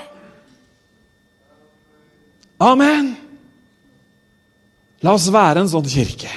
Amen. 2.63 3.13
La 5.03 5.15
oss 5.15 5.29
være 5.35 5.63
en 5.63 5.71
sånn 5.71 5.91
kirke. 5.91 6.31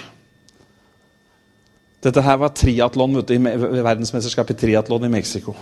Dette 2.05 2.21
her 2.21 2.37
var 2.41 2.53
triatlon, 2.53 3.21
verdensmesterskapet 3.25 4.57
i 4.57 4.67
triatlon 4.67 5.07
i 5.07 5.13
Mexico. 5.13 5.55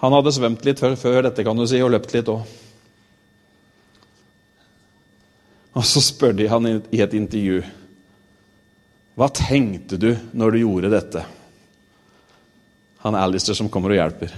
Han 0.00 0.16
hadde 0.16 0.32
svømt 0.32 0.64
litt 0.64 0.80
før, 0.80 0.96
før 0.96 1.22
dette 1.28 1.44
kan 1.44 1.58
du 1.58 1.66
si, 1.68 1.80
og 1.84 1.92
løpt 1.92 2.14
litt 2.16 2.30
òg. 2.32 2.44
Og 5.76 5.86
så 5.86 6.02
spør 6.02 6.34
de 6.38 6.48
han 6.50 6.66
i 6.66 6.98
et 6.98 7.12
intervju 7.14 7.60
Hva 9.14 9.28
tenkte 9.34 9.98
du 10.00 10.08
når 10.34 10.54
du 10.54 10.58
gjorde 10.64 10.90
dette? 10.92 11.22
Han 13.04 13.14
er 13.14 13.24
Alistair 13.24 13.56
som 13.56 13.70
kommer 13.72 13.94
og 13.94 14.00
hjelper. 14.00 14.32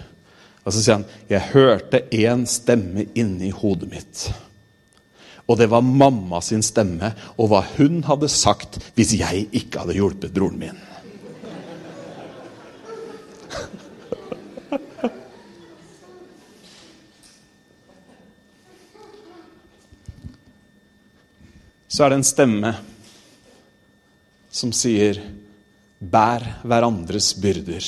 Og 0.62 0.74
Så 0.74 0.82
sier 0.82 1.00
han 1.00 1.06
jeg 1.30 1.50
hørte 1.54 2.04
én 2.14 2.44
stemme 2.46 3.08
inni 3.18 3.50
hodet 3.54 3.90
mitt. 3.90 4.26
Og 5.50 5.58
det 5.58 5.70
var 5.72 5.82
mamma 5.82 6.40
sin 6.44 6.62
stemme 6.62 7.10
og 7.36 7.50
hva 7.50 7.64
hun 7.76 8.02
hadde 8.06 8.30
sagt 8.30 8.78
hvis 8.94 9.16
jeg 9.18 9.48
ikke 9.50 9.82
hadde 9.82 9.98
hjulpet 9.98 10.34
broren 10.34 10.60
min. 10.60 10.78
Så 21.92 22.04
er 22.04 22.10
det 22.10 22.22
en 22.22 22.24
stemme 22.24 22.70
som 24.52 24.70
sier 24.72 25.18
Bær 26.02 26.42
hverandres 26.64 27.34
byrder 27.38 27.84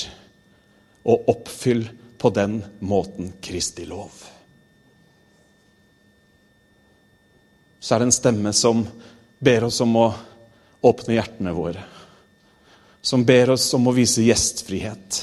og 1.09 1.31
oppfyll 1.33 1.87
på 2.21 2.31
den 2.37 2.59
måten 2.85 3.33
Kristi 3.43 3.87
lov. 3.89 4.13
Så 7.81 7.95
er 7.95 8.05
det 8.05 8.11
en 8.11 8.17
stemme 8.17 8.53
som 8.57 8.85
ber 9.41 9.67
oss 9.71 9.81
om 9.85 9.97
å 9.99 10.07
åpne 10.85 11.17
hjertene 11.17 11.57
våre. 11.57 11.83
Som 13.01 13.25
ber 13.25 13.57
oss 13.57 13.67
om 13.77 13.89
å 13.89 13.97
vise 13.97 14.25
gjestfrihet. 14.25 15.23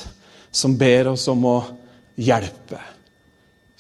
Som 0.52 0.76
ber 0.78 1.14
oss 1.14 1.28
om 1.32 1.46
å 1.50 1.56
hjelpe. 2.18 2.82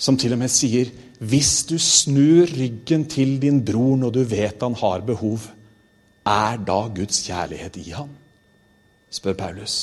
Som 0.01 0.17
til 0.17 0.33
og 0.33 0.41
med 0.41 0.49
sier 0.51 0.89
hvis 1.21 1.67
du 1.69 1.75
snur 1.77 2.49
ryggen 2.49 3.05
til 3.05 3.35
din 3.41 3.59
bror 3.61 3.99
når 4.01 4.15
du 4.15 4.23
vet 4.25 4.63
han 4.65 4.73
har 4.79 5.03
behov, 5.05 5.43
er 6.25 6.57
da 6.65 6.79
Guds 6.89 7.21
kjærlighet 7.27 7.77
i 7.77 7.91
ham? 7.93 8.09
spør 9.11 9.35
Paulus. 9.37 9.75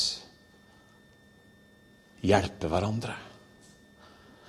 Hjelpe 2.25 2.71
hverandre. 2.73 3.15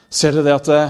Ser 0.09 0.33
dere 0.33 0.47
det 0.47 0.55
at 0.55 0.69
det, 0.71 0.83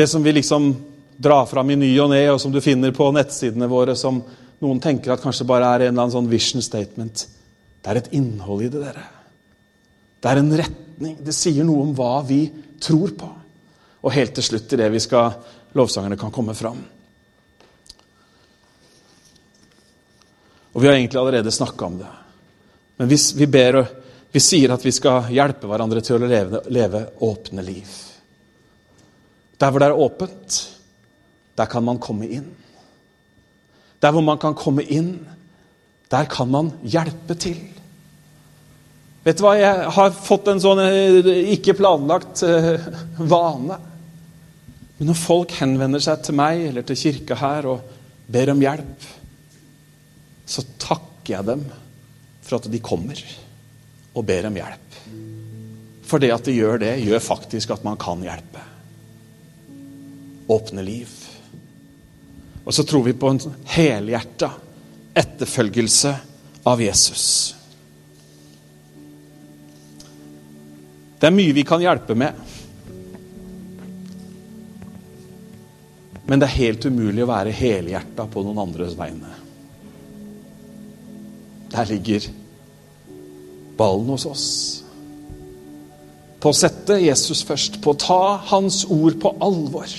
det 0.00 0.08
som 0.10 0.24
vi 0.24 0.32
liksom 0.34 0.72
drar 1.20 1.46
fram 1.46 1.70
i 1.70 1.78
ny 1.78 1.92
og 2.02 2.10
ne, 2.10 2.24
og 2.32 2.40
som 2.42 2.50
du 2.54 2.62
finner 2.64 2.94
på 2.96 3.10
nettsidene 3.14 3.68
våre, 3.70 3.94
som 3.98 4.22
noen 4.58 4.80
tenker 4.82 5.14
at 5.14 5.22
kanskje 5.22 5.46
bare 5.46 5.68
er 5.68 5.86
en 5.86 5.92
eller 5.92 6.08
annen 6.08 6.16
sånn 6.16 6.30
vision 6.30 6.64
statement 6.64 7.28
Det 7.78 7.92
er 7.92 8.00
et 8.00 8.12
innhold 8.18 8.64
i 8.64 8.70
det, 8.72 8.80
dere. 8.82 9.04
Det 10.18 10.30
er 10.32 10.40
en 10.40 10.54
retning. 10.58 11.18
Det 11.22 11.34
sier 11.36 11.66
noe 11.66 11.84
om 11.84 11.92
hva 11.94 12.16
vi 12.26 12.40
tror 12.82 13.14
på. 13.14 13.28
Og 14.02 14.14
helt 14.14 14.34
til 14.36 14.46
slutt 14.46 14.72
i 14.72 14.78
det 14.80 14.88
vi 14.94 15.02
skal 15.02 15.34
lovsangerne 15.78 16.18
kan 16.20 16.32
komme 16.34 16.54
fram. 16.54 16.78
Og 20.72 20.82
Vi 20.82 20.86
har 20.86 20.94
egentlig 20.94 21.18
allerede 21.20 21.50
snakka 21.50 21.84
om 21.84 21.98
det. 21.98 22.10
Men 22.96 23.08
hvis 23.08 23.32
vi, 23.34 23.46
ber, 23.46 23.80
vi 24.30 24.40
sier 24.42 24.74
at 24.74 24.84
vi 24.84 24.92
skal 24.94 25.30
hjelpe 25.32 25.66
hverandre 25.70 26.02
til 26.04 26.18
å 26.18 26.28
leve, 26.28 26.60
leve 26.70 27.02
åpne 27.24 27.64
liv. 27.66 27.88
Der 29.58 29.70
hvor 29.70 29.82
det 29.82 29.88
er 29.88 30.04
åpent, 30.06 30.58
der 31.58 31.66
kan 31.66 31.82
man 31.84 31.98
komme 31.98 32.28
inn. 32.30 32.46
Der 34.02 34.14
hvor 34.14 34.22
man 34.22 34.38
kan 34.38 34.54
komme 34.54 34.84
inn, 34.86 35.26
der 36.10 36.30
kan 36.30 36.50
man 36.50 36.70
hjelpe 36.86 37.34
til. 37.34 37.58
Vet 39.26 39.40
du 39.40 39.44
hva, 39.44 39.56
jeg 39.58 39.90
har 39.98 40.14
fått 40.14 40.46
en 40.48 40.62
sånn 40.62 40.80
eh, 40.86 41.26
ikke 41.58 41.74
planlagt 41.76 42.44
eh, 42.46 42.86
vane. 43.18 43.76
Men 44.98 45.12
når 45.12 45.18
folk 45.18 45.54
henvender 45.60 46.02
seg 46.02 46.24
til 46.26 46.36
meg 46.38 46.64
eller 46.70 46.86
til 46.86 46.98
kirka 46.98 47.38
her 47.38 47.68
og 47.70 47.94
ber 48.28 48.50
om 48.52 48.62
hjelp, 48.62 49.06
så 50.48 50.64
takker 50.80 51.36
jeg 51.36 51.46
dem 51.46 51.64
for 52.42 52.58
at 52.58 52.70
de 52.72 52.80
kommer 52.82 53.20
og 54.16 54.26
ber 54.26 54.48
om 54.48 54.58
hjelp. 54.58 54.98
For 56.08 56.22
det 56.22 56.32
at 56.34 56.48
de 56.48 56.56
gjør 56.56 56.80
det, 56.82 56.94
gjør 57.04 57.20
faktisk 57.22 57.74
at 57.76 57.84
man 57.86 57.98
kan 58.00 58.24
hjelpe. 58.24 58.64
Åpne 60.48 60.82
liv. 60.82 61.12
Og 62.64 62.74
så 62.74 62.84
tror 62.84 63.04
vi 63.04 63.14
på 63.16 63.30
en 63.30 63.40
helhjerta 63.68 64.50
etterfølgelse 65.16 66.14
av 66.68 66.82
Jesus. 66.82 67.28
Det 71.18 71.26
er 71.26 71.34
mye 71.34 71.54
vi 71.56 71.64
kan 71.66 71.82
hjelpe 71.82 72.16
med. 72.18 72.36
Men 76.28 76.42
det 76.42 76.48
er 76.50 76.58
helt 76.58 76.84
umulig 76.84 77.24
å 77.24 77.30
være 77.30 77.54
helhjerta 77.56 78.26
på 78.28 78.42
noen 78.44 78.60
andres 78.60 78.92
vegne. 78.98 79.30
Der 81.72 81.88
ligger 81.88 82.26
ballen 83.78 84.12
hos 84.12 84.26
oss. 84.28 84.48
På 86.38 86.52
å 86.52 86.56
sette 86.56 87.00
Jesus 87.00 87.40
først, 87.48 87.80
på 87.80 87.94
å 87.94 87.98
ta 87.98 88.20
Hans 88.52 88.82
ord 88.92 89.16
på 89.22 89.32
alvor. 89.42 89.96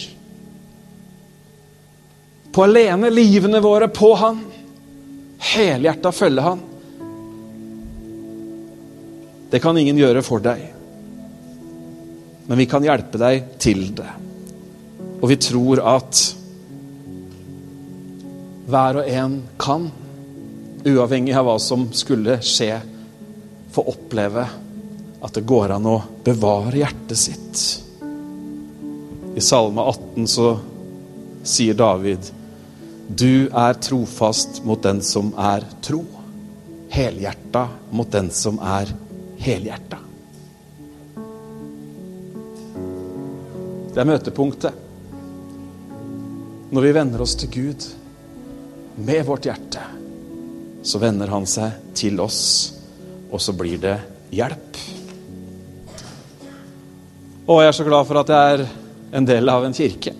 På 2.53 2.63
å 2.63 2.69
lene 2.69 3.09
livene 3.09 3.61
våre 3.65 3.89
på 3.89 4.13
Han. 4.21 4.45
Helhjerta 5.49 6.13
følge 6.13 6.45
Han. 6.45 6.65
Det 9.49 9.65
kan 9.65 9.77
ingen 9.81 9.97
gjøre 9.97 10.21
for 10.21 10.45
deg. 10.45 10.61
Men 12.45 12.57
vi 12.61 12.69
kan 12.69 12.85
hjelpe 12.85 13.17
deg 13.17 13.55
til 13.61 13.87
det. 13.97 14.11
Og 15.19 15.27
vi 15.29 15.35
tror 15.41 15.81
at 15.83 16.21
hver 18.69 19.01
og 19.01 19.09
en 19.09 19.35
kan, 19.59 19.89
uavhengig 20.85 21.35
av 21.35 21.47
hva 21.47 21.57
som 21.61 21.89
skulle 21.95 22.37
skje, 22.45 22.73
få 23.73 23.85
oppleve 23.91 24.45
at 25.19 25.35
det 25.35 25.45
går 25.47 25.75
an 25.75 25.87
å 25.89 25.97
bevare 26.23 26.79
hjertet 26.79 27.19
sitt. 27.19 27.63
I 29.35 29.43
Salme 29.43 29.83
18 29.91 30.29
så 30.29 30.49
sier 31.47 31.77
David 31.77 32.31
du 33.09 33.49
er 33.57 33.73
trofast 33.81 34.61
mot 34.69 34.81
den 34.85 35.01
som 35.01 35.31
er 35.33 35.63
tro. 35.81 36.03
Helhjerta 36.93 37.63
mot 37.89 38.11
den 38.13 38.29
som 38.33 38.59
er 38.61 38.91
helhjerta. 39.41 39.97
Det 43.89 44.03
er 44.03 44.09
møtepunktet. 44.11 44.88
Når 46.69 46.81
vi 46.85 46.91
vender 46.93 47.21
oss 47.21 47.33
til 47.33 47.49
Gud 47.49 47.85
med 49.01 49.23
vårt 49.25 49.47
hjerte, 49.49 49.81
så 50.85 51.01
vender 51.01 51.31
Han 51.33 51.47
seg 51.49 51.95
til 51.97 52.19
oss, 52.21 52.41
og 53.31 53.41
så 53.41 53.55
blir 53.57 53.81
det 53.81 53.95
hjelp. 54.29 54.77
Og 57.49 57.63
jeg 57.63 57.71
er 57.71 57.77
så 57.79 57.87
glad 57.87 58.05
for 58.05 58.21
at 58.21 58.29
jeg 58.29 58.53
er 58.53 58.65
en 59.17 59.25
del 59.25 59.49
av 59.49 59.65
en 59.65 59.73
kirke. 59.73 60.13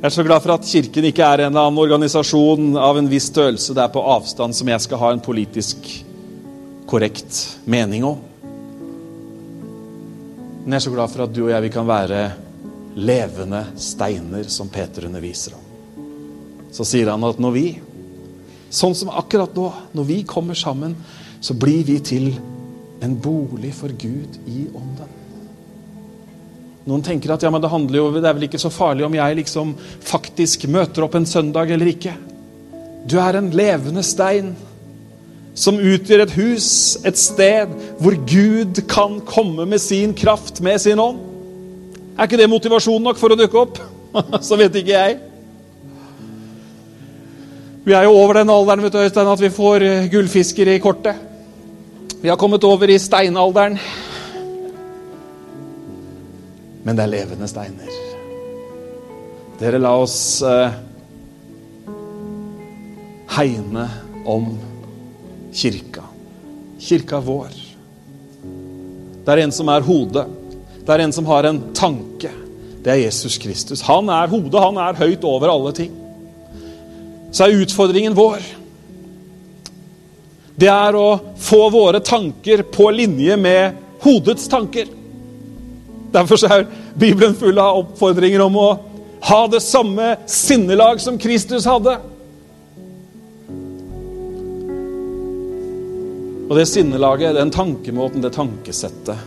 Jeg 0.00 0.08
er 0.08 0.16
så 0.16 0.24
glad 0.24 0.40
for 0.40 0.54
at 0.54 0.64
Kirken 0.64 1.04
ikke 1.04 1.26
er 1.28 1.42
en 1.44 1.58
annen 1.60 1.76
organisasjon 1.82 2.78
av 2.80 2.96
en 2.96 3.08
viss 3.10 3.26
størrelse 3.28 3.74
det 3.76 3.82
er 3.84 3.92
på 3.92 4.00
avstand 4.00 4.56
som 4.56 4.70
jeg 4.72 4.80
skal 4.80 5.02
ha 5.02 5.10
en 5.12 5.20
politisk 5.20 5.90
korrekt 6.88 7.60
mening 7.68 8.06
om. 8.08 8.22
Men 10.64 10.72
jeg 10.72 10.80
er 10.80 10.86
så 10.86 10.94
glad 10.94 11.12
for 11.12 11.26
at 11.26 11.36
du 11.36 11.42
og 11.42 11.52
jeg 11.52 11.66
vi 11.66 11.72
kan 11.74 11.84
være 11.84 12.22
levende 12.94 13.64
steiner, 13.76 14.44
som 14.50 14.68
Peter 14.68 15.06
underviser 15.06 15.54
om. 15.54 15.66
Så 16.72 16.86
sier 16.86 17.10
han 17.10 17.24
at 17.26 17.40
når 17.42 17.54
vi, 17.54 17.66
sånn 18.70 18.94
som 18.94 19.10
akkurat 19.10 19.54
nå, 19.56 19.66
når 19.96 20.08
vi 20.08 20.20
kommer 20.28 20.58
sammen, 20.58 20.94
så 21.40 21.56
blir 21.56 21.84
vi 21.88 21.98
til 22.04 22.32
en 23.00 23.16
bolig 23.16 23.72
for 23.74 23.92
Gud 23.96 24.36
i 24.46 24.66
ånden. 24.68 25.16
Noen 26.88 27.04
tenker 27.04 27.32
at 27.34 27.44
ja, 27.44 27.50
men 27.52 27.62
det 27.62 27.70
handler 27.70 28.00
jo, 28.00 28.08
det 28.16 28.26
er 28.26 28.36
vel 28.36 28.48
ikke 28.48 28.60
så 28.60 28.72
farlig 28.72 29.04
om 29.06 29.14
jeg 29.14 29.38
liksom 29.42 29.74
faktisk 30.06 30.66
møter 30.72 31.04
opp 31.04 31.14
en 31.18 31.28
søndag 31.28 31.70
eller 31.70 31.92
ikke. 31.92 32.16
Du 33.08 33.18
er 33.20 33.38
en 33.38 33.50
levende 33.54 34.02
stein 34.04 34.54
som 35.56 35.80
utgjør 35.80 36.24
et 36.24 36.36
hus, 36.38 36.68
et 37.04 37.18
sted 37.18 37.72
hvor 38.00 38.16
Gud 38.28 38.82
kan 38.90 39.18
komme 39.28 39.66
med 39.68 39.82
sin 39.82 40.14
kraft, 40.16 40.62
med 40.64 40.80
sin 40.82 41.00
ånd. 41.02 41.29
Er 42.20 42.28
ikke 42.28 42.36
det 42.36 42.50
motivasjon 42.52 43.00
nok 43.00 43.16
for 43.16 43.32
å 43.32 43.36
dukke 43.38 43.56
opp? 43.56 43.78
Så 44.44 44.58
vet 44.60 44.74
ikke 44.76 44.92
jeg. 44.92 45.14
Vi 47.86 47.94
er 47.96 48.04
jo 48.04 48.12
over 48.12 48.36
den 48.36 48.52
alderen 48.52 48.84
vet 48.84 48.92
du, 48.92 48.98
Øystein, 49.00 49.30
at 49.32 49.40
vi 49.40 49.48
får 49.48 49.86
gullfisker 50.12 50.68
i 50.68 50.76
kortet. 50.84 51.16
Vi 52.20 52.28
har 52.28 52.36
kommet 52.36 52.66
over 52.68 52.92
i 52.92 52.98
steinalderen. 53.00 53.78
Men 56.84 56.98
det 56.98 57.06
er 57.06 57.12
levende 57.14 57.48
steiner. 57.48 57.96
Dere, 59.60 59.80
la 59.80 59.94
oss 60.00 60.18
eh, 60.44 60.76
hegne 63.38 63.86
om 64.28 64.52
kirka. 65.56 66.04
Kirka 66.84 67.22
vår. 67.24 67.56
Det 69.24 69.32
er 69.32 69.44
en 69.46 69.56
som 69.56 69.72
er 69.72 69.88
hodet. 69.88 70.28
Det 70.90 70.96
er 70.96 71.04
en 71.04 71.12
som 71.14 71.26
har 71.30 71.46
en 71.46 71.58
tanke. 71.70 72.32
Det 72.82 72.90
er 72.90 73.04
Jesus 73.04 73.36
Kristus. 73.38 73.82
Han 73.86 74.08
er 74.10 74.26
hodet, 74.26 74.58
han 74.58 74.78
er 74.82 74.96
høyt 74.98 75.22
over 75.22 75.52
alle 75.52 75.70
ting. 75.76 75.92
Så 77.30 77.44
er 77.44 77.60
utfordringen 77.62 78.16
vår 78.18 78.40
Det 80.58 80.66
er 80.66 80.96
å 80.98 81.12
få 81.38 81.68
våre 81.70 82.00
tanker 82.02 82.64
på 82.74 82.88
linje 82.90 83.36
med 83.38 83.76
hodets 84.02 84.48
tanker. 84.50 84.88
Derfor 86.10 86.42
er 86.50 86.66
Bibelen 86.98 87.36
full 87.38 87.60
av 87.62 87.78
oppfordringer 87.84 88.42
om 88.42 88.58
å 88.58 88.70
ha 89.28 89.38
det 89.46 89.60
samme 89.62 90.16
sinnelag 90.26 90.98
som 91.00 91.20
Kristus 91.22 91.68
hadde. 91.70 91.94
Og 96.50 96.58
det 96.58 96.66
sinnelaget, 96.66 97.38
den 97.38 97.54
tankemåten, 97.54 98.26
det 98.26 98.34
tankesettet, 98.34 99.22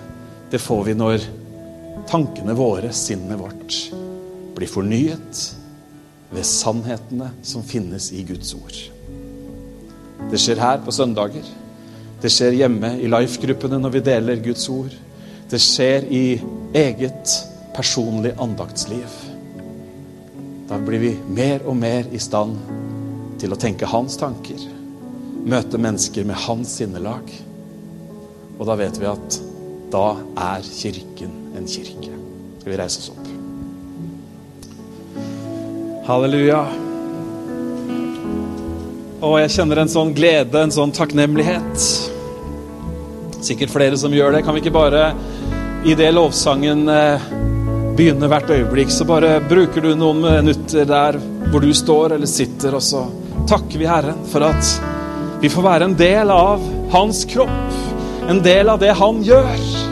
det 0.51 0.59
får 0.59 0.84
vi 0.91 0.97
når 0.99 1.26
tankene 2.10 2.56
våre, 2.58 2.91
sinnet 2.93 3.39
vårt, 3.39 3.78
blir 4.56 4.70
fornyet 4.70 5.43
ved 6.34 6.45
sannhetene 6.47 7.30
som 7.45 7.66
finnes 7.66 8.12
i 8.14 8.24
Guds 8.28 8.54
ord. 8.58 8.78
Det 10.32 10.39
skjer 10.41 10.62
her 10.62 10.82
på 10.86 10.93
søndager. 10.95 11.45
Det 12.22 12.32
skjer 12.32 12.56
hjemme 12.62 12.93
i 13.04 13.10
life-gruppene 13.12 13.80
når 13.82 13.97
vi 13.97 14.04
deler 14.06 14.43
Guds 14.45 14.68
ord. 14.72 14.93
Det 15.49 15.60
skjer 15.62 16.08
i 16.08 16.26
eget 16.78 17.36
personlig 17.76 18.34
andaktsliv. 18.41 19.20
Da 20.70 20.80
blir 20.80 21.04
vi 21.04 21.12
mer 21.28 21.66
og 21.68 21.78
mer 21.78 22.08
i 22.14 22.22
stand 22.22 22.56
til 23.41 23.54
å 23.54 23.60
tenke 23.60 23.89
hans 23.89 24.16
tanker 24.22 24.62
møte 25.43 25.78
mennesker 25.78 26.24
med 26.28 26.39
hans 26.45 26.78
sinnelag. 26.80 27.32
Og 28.58 28.68
da 28.70 28.78
vet 28.80 28.99
vi 29.01 29.10
at 29.10 29.39
da 29.93 30.08
er 30.39 30.66
Kirken 30.66 31.42
en 31.58 31.68
kirke. 31.68 32.14
Skal 32.60 32.72
vi 32.72 32.78
reise 32.80 32.99
oss 33.01 33.12
opp? 33.14 33.30
Halleluja. 36.08 36.64
Og 39.24 39.38
jeg 39.39 39.54
kjenner 39.56 39.84
en 39.84 39.91
sånn 39.91 40.12
glede, 40.16 40.60
en 40.60 40.74
sånn 40.74 40.91
takknemlighet. 40.95 41.86
Sikkert 43.43 43.72
flere 43.72 43.99
som 43.99 44.12
gjør 44.16 44.36
det. 44.36 44.43
Kan 44.43 44.58
vi 44.58 44.64
ikke 44.64 44.76
bare 44.76 45.14
i 45.88 45.95
det 45.99 46.10
lovsangen 46.16 46.88
eh, 46.91 47.24
begynne 47.97 48.28
hvert 48.32 48.51
øyeblikk, 48.51 48.91
så 48.91 49.06
bare 49.08 49.38
bruker 49.47 49.84
du 49.84 49.93
noen 49.99 50.22
minutter 50.24 50.88
der 50.89 51.20
hvor 51.51 51.64
du 51.64 51.72
står 51.76 52.16
eller 52.18 52.30
sitter, 52.30 52.76
og 52.76 52.84
så 52.84 53.06
takker 53.49 53.80
vi 53.82 53.89
Herren 53.89 54.24
for 54.32 54.47
at 54.47 54.74
vi 55.43 55.51
får 55.51 55.66
være 55.66 55.89
en 55.89 55.97
del 55.99 56.32
av 56.32 56.64
hans 56.93 57.26
kropp, 57.30 57.74
en 58.32 58.39
del 58.43 58.72
av 58.72 58.80
det 58.82 58.95
han 58.95 59.20
gjør. 59.28 59.82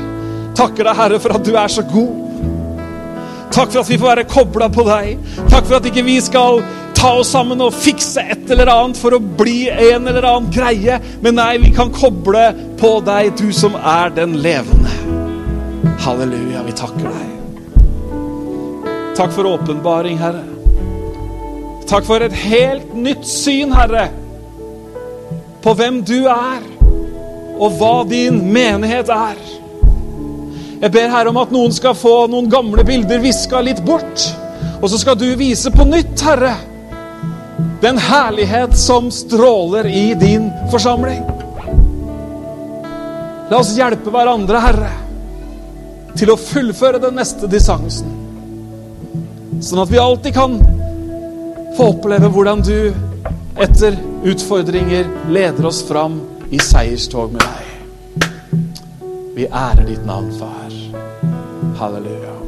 Takker 0.61 0.85
deg, 0.85 0.99
Herre, 0.99 1.17
for 1.23 1.33
at 1.33 1.45
du 1.45 1.55
er 1.57 1.71
så 1.73 1.83
god. 1.89 2.13
Takk 3.51 3.73
for 3.73 3.81
at 3.81 3.89
vi 3.89 3.97
får 3.97 4.11
være 4.11 4.29
kobla 4.29 4.69
på 4.71 4.85
deg. 4.87 5.17
Takk 5.49 5.65
for 5.65 5.79
at 5.79 5.89
ikke 5.89 6.05
vi 6.05 6.19
skal 6.23 6.61
ta 6.95 7.15
oss 7.17 7.33
sammen 7.33 7.63
og 7.65 7.73
fikse 7.73 8.21
et 8.21 8.53
eller 8.53 8.69
annet 8.69 8.99
for 9.01 9.17
å 9.17 9.19
bli 9.19 9.65
en 9.73 10.05
eller 10.07 10.27
annen 10.29 10.53
greie. 10.53 10.99
Men 11.25 11.39
nei, 11.41 11.55
vi 11.65 11.73
kan 11.75 11.91
koble 11.95 12.45
på 12.79 12.93
deg, 13.07 13.33
du 13.41 13.49
som 13.55 13.75
er 13.75 14.13
den 14.15 14.37
levende. 14.45 14.93
Halleluja, 16.05 16.61
vi 16.69 16.77
takker 16.77 17.09
deg. 17.09 17.27
Takk 19.17 19.33
for 19.35 19.49
åpenbaring, 19.57 20.21
Herre. 20.21 20.45
Takk 21.89 22.05
for 22.07 22.23
et 22.23 22.35
helt 22.45 22.93
nytt 22.95 23.25
syn, 23.27 23.73
Herre 23.75 24.07
på 25.61 25.73
hvem 25.77 26.01
du 26.05 26.25
er, 26.29 26.61
og 27.61 27.77
hva 27.77 27.95
din 28.09 28.39
menighet 28.53 29.09
er. 29.13 29.37
Jeg 30.81 30.89
ber 30.95 31.11
Herre 31.13 31.29
om 31.29 31.37
at 31.37 31.51
noen 31.53 31.73
skal 31.75 31.93
få 31.93 32.25
noen 32.31 32.47
gamle 32.49 32.81
bilder 32.85 33.21
viska 33.21 33.59
litt 33.61 33.83
bort. 33.85 34.23
Og 34.81 34.89
så 34.89 34.97
skal 34.97 35.17
du 35.19 35.27
vise 35.37 35.69
på 35.73 35.85
nytt, 35.85 36.23
Herre, 36.25 36.55
den 37.81 37.99
herlighet 38.01 38.73
som 38.77 39.11
stråler 39.13 39.85
i 39.85 40.13
din 40.17 40.49
forsamling. 40.73 41.21
La 43.51 43.59
oss 43.59 43.75
hjelpe 43.77 44.09
hverandre, 44.13 44.61
Herre, 44.63 44.91
til 46.17 46.33
å 46.33 46.39
fullføre 46.39 47.01
den 47.03 47.17
neste 47.19 47.49
dissansen. 47.51 48.17
Sånn 49.61 49.83
at 49.83 49.91
vi 49.91 50.01
alltid 50.01 50.33
kan 50.33 50.57
få 51.77 51.91
oppleve 51.93 52.31
hvordan 52.33 52.65
du 52.65 52.77
etter 53.61 53.99
utfordringer 54.25 55.09
leder 55.29 55.69
oss 55.69 55.83
fram 55.85 56.17
i 56.49 56.57
seierstog 56.57 57.37
med 57.37 57.45
deg. 57.45 57.69
Vi 59.37 59.45
ærer 59.47 59.85
ditt 59.87 60.05
navn, 60.07 60.33
far. 60.39 60.60
Halleluja. 61.81 62.40